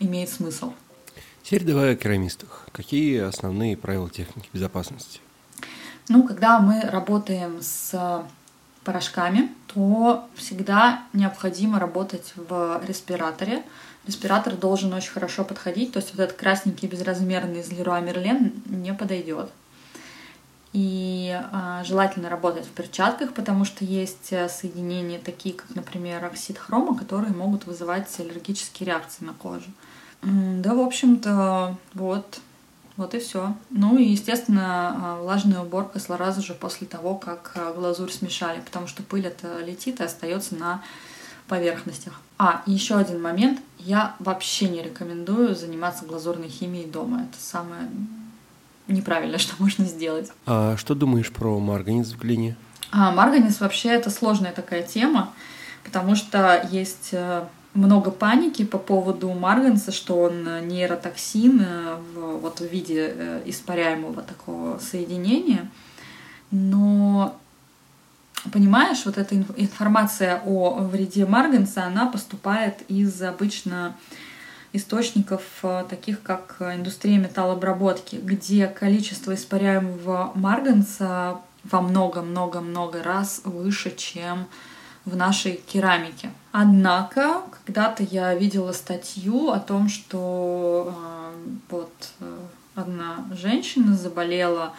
имеет 0.00 0.28
смысл. 0.28 0.72
Теперь 1.46 1.62
давай 1.62 1.92
о 1.92 1.94
керамистах. 1.94 2.66
Какие 2.72 3.20
основные 3.20 3.76
правила 3.76 4.10
техники 4.10 4.48
безопасности? 4.52 5.20
Ну, 6.08 6.26
когда 6.26 6.58
мы 6.58 6.80
работаем 6.80 7.58
с 7.62 8.26
порошками, 8.82 9.52
то 9.72 10.28
всегда 10.34 11.04
необходимо 11.12 11.78
работать 11.78 12.32
в 12.34 12.82
респираторе. 12.84 13.62
Респиратор 14.08 14.56
должен 14.56 14.92
очень 14.92 15.12
хорошо 15.12 15.44
подходить, 15.44 15.92
то 15.92 16.00
есть 16.00 16.12
вот 16.16 16.20
этот 16.24 16.36
красненький 16.36 16.88
безразмерный 16.88 17.60
из 17.60 17.70
Leroy 17.70 18.04
Merlin 18.04 18.52
не 18.68 18.92
подойдет. 18.92 19.48
И 20.72 21.30
э, 21.30 21.84
желательно 21.84 22.28
работать 22.28 22.66
в 22.66 22.70
перчатках, 22.70 23.34
потому 23.34 23.64
что 23.64 23.84
есть 23.84 24.32
э, 24.32 24.48
соединения 24.48 25.20
такие, 25.20 25.54
как, 25.54 25.76
например, 25.76 26.24
оксид 26.24 26.58
хрома, 26.58 26.98
которые 26.98 27.32
могут 27.32 27.66
вызывать 27.66 28.08
аллергические 28.18 28.88
реакции 28.88 29.24
на 29.24 29.32
кожу. 29.32 29.70
Да, 30.26 30.74
в 30.74 30.80
общем-то, 30.80 31.76
вот, 31.94 32.40
вот 32.96 33.14
и 33.14 33.20
все. 33.20 33.54
Ну 33.70 33.96
и, 33.96 34.04
естественно, 34.04 34.96
а, 34.96 35.22
влажная 35.22 35.60
уборка 35.60 36.00
сразу 36.00 36.42
же 36.42 36.54
после 36.54 36.88
того, 36.88 37.14
как 37.14 37.52
а, 37.54 37.72
глазурь 37.72 38.10
смешали, 38.10 38.60
потому 38.60 38.88
что 38.88 39.04
пыль 39.04 39.26
это 39.26 39.60
летит 39.60 40.00
и 40.00 40.04
остается 40.04 40.56
на 40.56 40.82
поверхностях. 41.46 42.20
А, 42.38 42.62
еще 42.66 42.96
один 42.96 43.22
момент. 43.22 43.60
Я 43.78 44.16
вообще 44.18 44.68
не 44.68 44.82
рекомендую 44.82 45.54
заниматься 45.54 46.04
глазурной 46.04 46.48
химией 46.48 46.90
дома. 46.90 47.22
Это 47.22 47.40
самое 47.40 47.88
неправильно, 48.88 49.38
что 49.38 49.54
можно 49.60 49.84
сделать. 49.84 50.32
А 50.44 50.76
что 50.76 50.96
думаешь 50.96 51.30
про 51.30 51.58
марганец 51.60 52.08
в 52.08 52.18
глине? 52.18 52.56
А, 52.90 53.12
марганец 53.12 53.60
вообще 53.60 53.90
это 53.90 54.10
сложная 54.10 54.52
такая 54.52 54.82
тема, 54.82 55.32
потому 55.84 56.16
что 56.16 56.68
есть 56.70 57.10
э, 57.12 57.44
много 57.76 58.10
паники 58.10 58.64
по 58.64 58.78
поводу 58.78 59.32
марганца, 59.32 59.92
что 59.92 60.18
он 60.18 60.66
нейротоксин 60.66 61.60
э, 61.60 61.96
в, 62.14 62.38
вот 62.38 62.60
в 62.60 62.64
виде 62.64 63.12
э, 63.14 63.42
испаряемого 63.44 64.22
такого 64.22 64.78
соединения. 64.78 65.70
Но 66.50 67.36
понимаешь, 68.52 69.04
вот 69.04 69.18
эта 69.18 69.36
информация 69.56 70.42
о 70.44 70.80
вреде 70.80 71.26
марганца, 71.26 71.84
она 71.84 72.06
поступает 72.06 72.82
из 72.88 73.20
обычно 73.22 73.94
источников, 74.72 75.42
э, 75.62 75.84
таких 75.88 76.22
как 76.22 76.56
индустрия 76.60 77.18
металлообработки, 77.18 78.16
где 78.16 78.66
количество 78.68 79.34
испаряемого 79.34 80.32
марганца 80.34 81.40
во 81.64 81.82
много-много-много 81.82 83.02
раз 83.02 83.42
выше, 83.44 83.94
чем 83.96 84.46
в 85.04 85.14
нашей 85.14 85.60
керамике. 85.66 86.30
Однако, 86.58 87.42
когда-то 87.66 88.02
я 88.02 88.34
видела 88.34 88.72
статью 88.72 89.50
о 89.50 89.60
том, 89.60 89.90
что 89.90 90.90
э, 90.90 91.32
вот 91.68 91.92
одна 92.74 93.26
женщина 93.32 93.94
заболела 93.94 94.72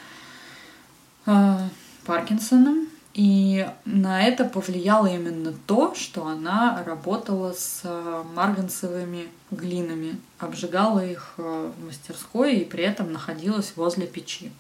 э, 1.28 1.58
Паркинсоном, 2.04 2.88
и 3.14 3.70
на 3.86 4.24
это 4.24 4.46
повлияло 4.46 5.06
именно 5.06 5.54
то, 5.68 5.94
что 5.94 6.26
она 6.26 6.84
работала 6.84 7.54
с 7.54 7.82
э, 7.84 8.24
марганцевыми 8.34 9.28
глинами, 9.52 10.20
обжигала 10.40 11.06
их 11.06 11.36
э, 11.38 11.72
в 11.78 11.86
мастерской 11.86 12.56
и 12.56 12.66
при 12.66 12.86
этом 12.86 13.14
находилась 13.14 13.74
возле 13.76 14.08
печи. 14.08 14.52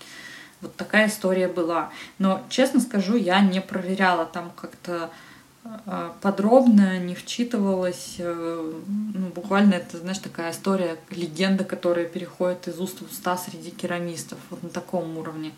Вот 0.61 0.76
такая 0.76 1.07
история 1.07 1.47
была. 1.47 1.89
Но, 2.20 2.43
честно 2.49 2.80
скажу, 2.80 3.15
я 3.15 3.41
не 3.41 3.59
проверяла 3.59 4.26
там 4.26 4.51
как-то 4.55 5.09
подробно, 6.22 6.99
не 6.99 7.15
вчитывалась. 7.15 8.15
Ну, 8.20 9.30
буквально 9.36 9.76
это, 9.76 9.97
знаешь, 9.97 10.20
такая 10.20 10.51
история, 10.51 10.97
легенда, 11.09 11.63
которая 11.63 12.05
переходит 12.05 12.68
из 12.68 12.80
уст 12.80 13.01
в 13.01 13.11
уста 13.11 13.38
среди 13.38 13.72
керамистов, 13.72 14.39
вот 14.49 14.63
на 14.63 14.70
таком 14.70 15.18
уровне. 15.18 15.51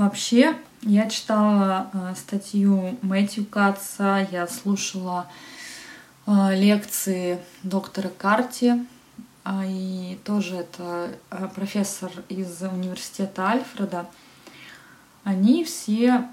Вообще, 0.00 0.56
я 0.80 1.10
читала 1.10 1.90
э, 1.92 2.14
статью 2.16 2.96
Мэтью 3.02 3.44
Катса, 3.44 4.26
я 4.32 4.46
слушала 4.48 5.26
э, 6.26 6.56
лекции 6.56 7.38
доктора 7.62 8.08
Карти, 8.08 8.86
э, 9.44 9.62
и 9.66 10.18
тоже 10.24 10.56
это 10.56 11.10
э, 11.30 11.48
профессор 11.54 12.10
из 12.30 12.62
университета 12.62 13.48
Альфреда. 13.48 14.06
Они 15.22 15.64
все 15.64 16.26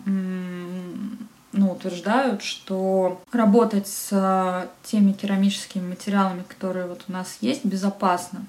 ну, 1.58 1.72
утверждают, 1.72 2.42
что 2.42 3.22
работать 3.32 3.88
с 3.88 4.10
э, 4.12 4.68
теми 4.84 5.12
керамическими 5.12 5.90
материалами, 5.90 6.44
которые 6.48 6.88
вот 6.88 7.04
у 7.08 7.12
нас 7.12 7.38
есть, 7.42 7.66
безопасно 7.66 8.46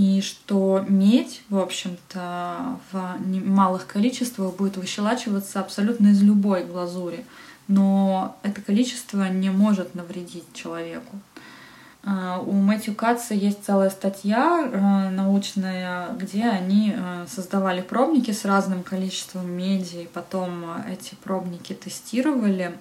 и 0.00 0.22
что 0.22 0.84
медь, 0.88 1.42
в 1.50 1.58
общем-то, 1.58 2.78
в 2.90 3.16
малых 3.44 3.86
количествах 3.86 4.54
будет 4.56 4.78
выщелачиваться 4.78 5.60
абсолютно 5.60 6.08
из 6.08 6.22
любой 6.22 6.64
глазури, 6.64 7.26
но 7.68 8.36
это 8.42 8.62
количество 8.62 9.28
не 9.28 9.50
может 9.50 9.94
навредить 9.94 10.46
человеку. 10.54 11.18
А, 12.02 12.40
у 12.40 12.52
Мэтью 12.52 12.94
Катса 12.94 13.34
есть 13.34 13.64
целая 13.64 13.90
статья 13.90 14.66
э, 14.72 15.10
научная, 15.10 16.08
где 16.14 16.44
они 16.44 16.94
э, 16.96 17.26
создавали 17.28 17.82
пробники 17.82 18.30
с 18.30 18.46
разным 18.46 18.82
количеством 18.82 19.50
меди, 19.50 19.96
и 19.96 20.06
потом 20.06 20.82
эти 20.88 21.14
пробники 21.16 21.74
тестировали, 21.74 22.74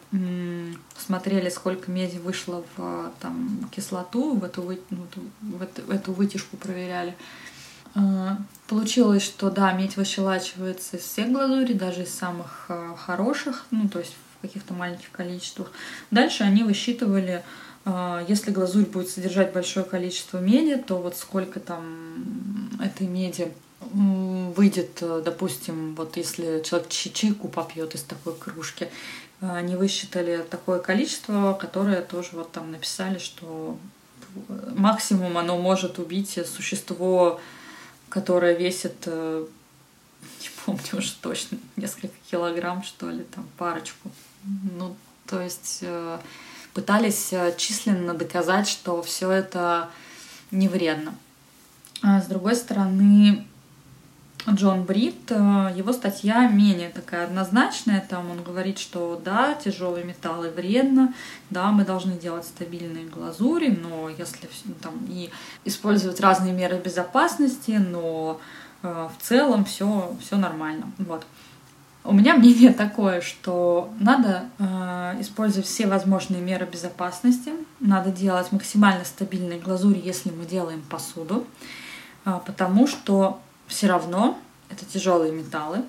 смотрели, 0.97 1.49
сколько 1.49 1.91
меди 1.91 2.17
вышло 2.17 2.63
в 2.78 3.11
там, 3.20 3.70
кислоту, 3.72 4.36
в 4.36 4.43
эту, 4.45 4.61
в 4.61 4.70
эту, 4.70 5.22
в 5.41 5.91
эту 5.91 6.13
вытяжку 6.13 6.55
проверяли. 6.55 7.15
Получилось, 8.67 9.24
что 9.24 9.49
да, 9.49 9.74
медь 9.74 9.97
выщелачивается 9.97 10.97
из 10.97 11.03
всех 11.03 11.32
глазурей, 11.32 11.74
даже 11.74 12.03
из 12.03 12.13
самых 12.13 12.67
э, 12.70 12.93
хороших, 12.95 13.65
ну 13.72 13.89
то 13.89 13.99
есть 13.99 14.15
в 14.38 14.41
каких-то 14.41 14.74
маленьких 14.74 15.11
количествах. 15.11 15.72
Дальше 16.11 16.43
они 16.43 16.63
высчитывали 16.63 17.43
если 18.27 18.51
глазурь 18.51 18.85
будет 18.85 19.09
содержать 19.09 19.53
большое 19.53 19.85
количество 19.85 20.37
меди, 20.39 20.75
то 20.75 20.97
вот 20.97 21.15
сколько 21.15 21.59
там 21.59 22.69
этой 22.79 23.07
меди 23.07 23.51
выйдет, 23.91 25.01
э, 25.01 25.21
допустим, 25.23 25.95
вот 25.95 26.17
если 26.17 26.61
человек 26.63 26.89
чайку 26.89 27.47
попьет 27.47 27.95
из 27.95 28.03
такой 28.03 28.35
кружки, 28.35 28.89
э, 29.41 29.49
они 29.49 29.75
высчитали 29.75 30.45
такое 30.49 30.79
количество, 30.79 31.53
которое 31.53 32.01
тоже 32.01 32.29
вот 32.33 32.51
там 32.51 32.71
написали, 32.71 33.17
что 33.19 33.77
максимум 34.75 35.37
оно 35.37 35.57
может 35.57 35.97
убить 35.97 36.39
существо, 36.45 37.39
которое 38.09 38.55
весит, 38.55 38.95
э, 39.05 39.45
не 40.41 40.49
помню 40.65 40.97
уже 40.97 41.13
точно, 41.21 41.57
несколько 41.75 42.15
килограмм, 42.29 42.83
что 42.83 43.09
ли, 43.09 43.23
там 43.23 43.47
парочку. 43.57 44.11
Ну, 44.77 44.95
то 45.25 45.41
есть 45.41 45.83
пытались 46.74 47.30
э, 47.32 47.53
численно 47.57 48.13
доказать, 48.13 48.67
что 48.67 49.01
все 49.01 49.32
это 49.32 49.89
не 50.51 50.67
вредно. 50.67 51.15
А 52.01 52.22
с 52.22 52.28
другой 52.28 52.55
стороны, 52.55 53.45
Джон 54.47 54.84
Брит, 54.84 55.32
э, 55.32 55.74
его 55.76 55.91
статья 55.91 56.47
менее 56.47 56.89
такая 56.89 57.26
однозначная. 57.26 58.05
Там 58.07 58.32
он 58.32 58.41
говорит, 58.41 58.80
что 58.80 59.22
да, 59.24 59.53
тяжелые 59.53 60.05
металлы 60.05 60.49
вредно, 60.49 61.13
да, 61.49 61.72
мы 61.72 61.84
должны 61.84 62.13
делать 62.13 62.45
стабильные 62.45 63.05
глазури, 63.05 63.70
но 63.70 64.09
если 64.09 64.49
там 64.82 64.93
и 65.09 65.30
использовать 65.65 66.20
разные 66.20 66.53
меры 66.53 66.78
безопасности, 66.78 67.72
но 67.72 68.39
э, 68.82 69.09
в 69.17 69.24
целом 69.24 69.65
все, 69.65 70.15
все 70.22 70.38
нормально. 70.38 70.91
Вот. 70.97 71.26
У 72.10 72.14
меня 72.14 72.34
мнение 72.38 72.74
такое, 72.74 73.22
что 73.22 73.93
надо 73.99 74.49
э, 74.57 75.22
использовать 75.22 75.68
все 75.68 75.86
возможные 75.86 76.41
меры 76.41 76.66
безопасности, 76.66 77.53
надо 77.80 78.10
делать 78.10 78.51
максимально 78.51 79.05
стабильные 79.05 79.60
глазури, 79.60 80.01
если 80.03 80.32
мы 80.32 80.45
делаем 80.45 80.82
посуду, 80.82 81.45
э, 82.26 82.39
потому 82.47 82.88
что 82.88 83.39
все 83.68 83.86
равно 83.86 84.39
это 84.72 84.86
тяжелые 84.86 85.32
металлы, 85.32 85.84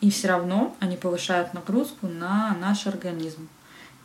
и 0.00 0.10
все 0.10 0.28
равно 0.28 0.76
они 0.78 0.96
повышают 0.96 1.54
нагрузку 1.54 2.06
на 2.06 2.56
наш 2.60 2.86
организм. 2.86 3.48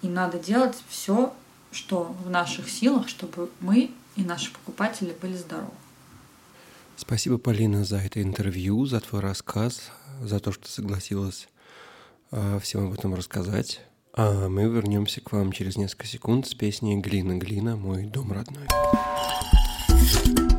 И 0.01 0.07
надо 0.07 0.39
делать 0.39 0.75
все, 0.89 1.33
что 1.71 2.15
в 2.25 2.31
наших 2.31 2.67
силах, 2.67 3.07
чтобы 3.07 3.51
мы 3.59 3.91
и 4.15 4.23
наши 4.23 4.51
покупатели 4.51 5.15
были 5.21 5.37
здоровы. 5.37 5.69
Спасибо, 6.97 7.37
Полина, 7.37 7.83
за 7.83 7.97
это 7.97 8.21
интервью, 8.21 8.85
за 8.85 8.99
твой 8.99 9.21
рассказ, 9.21 9.91
за 10.21 10.39
то, 10.39 10.51
что 10.51 10.69
согласилась 10.69 11.47
э, 12.31 12.59
всем 12.61 12.87
об 12.87 12.93
этом 12.93 13.13
рассказать. 13.13 13.81
А 14.13 14.47
мы 14.49 14.63
вернемся 14.63 15.21
к 15.21 15.31
вам 15.31 15.51
через 15.51 15.77
несколько 15.77 16.07
секунд 16.07 16.47
с 16.47 16.53
песней 16.53 16.97
«Глина, 16.97 17.37
глина, 17.37 17.75
мой 17.75 18.05
дом 18.05 18.31
родной». 18.31 18.67
thank 20.23 20.39
you 20.39 20.50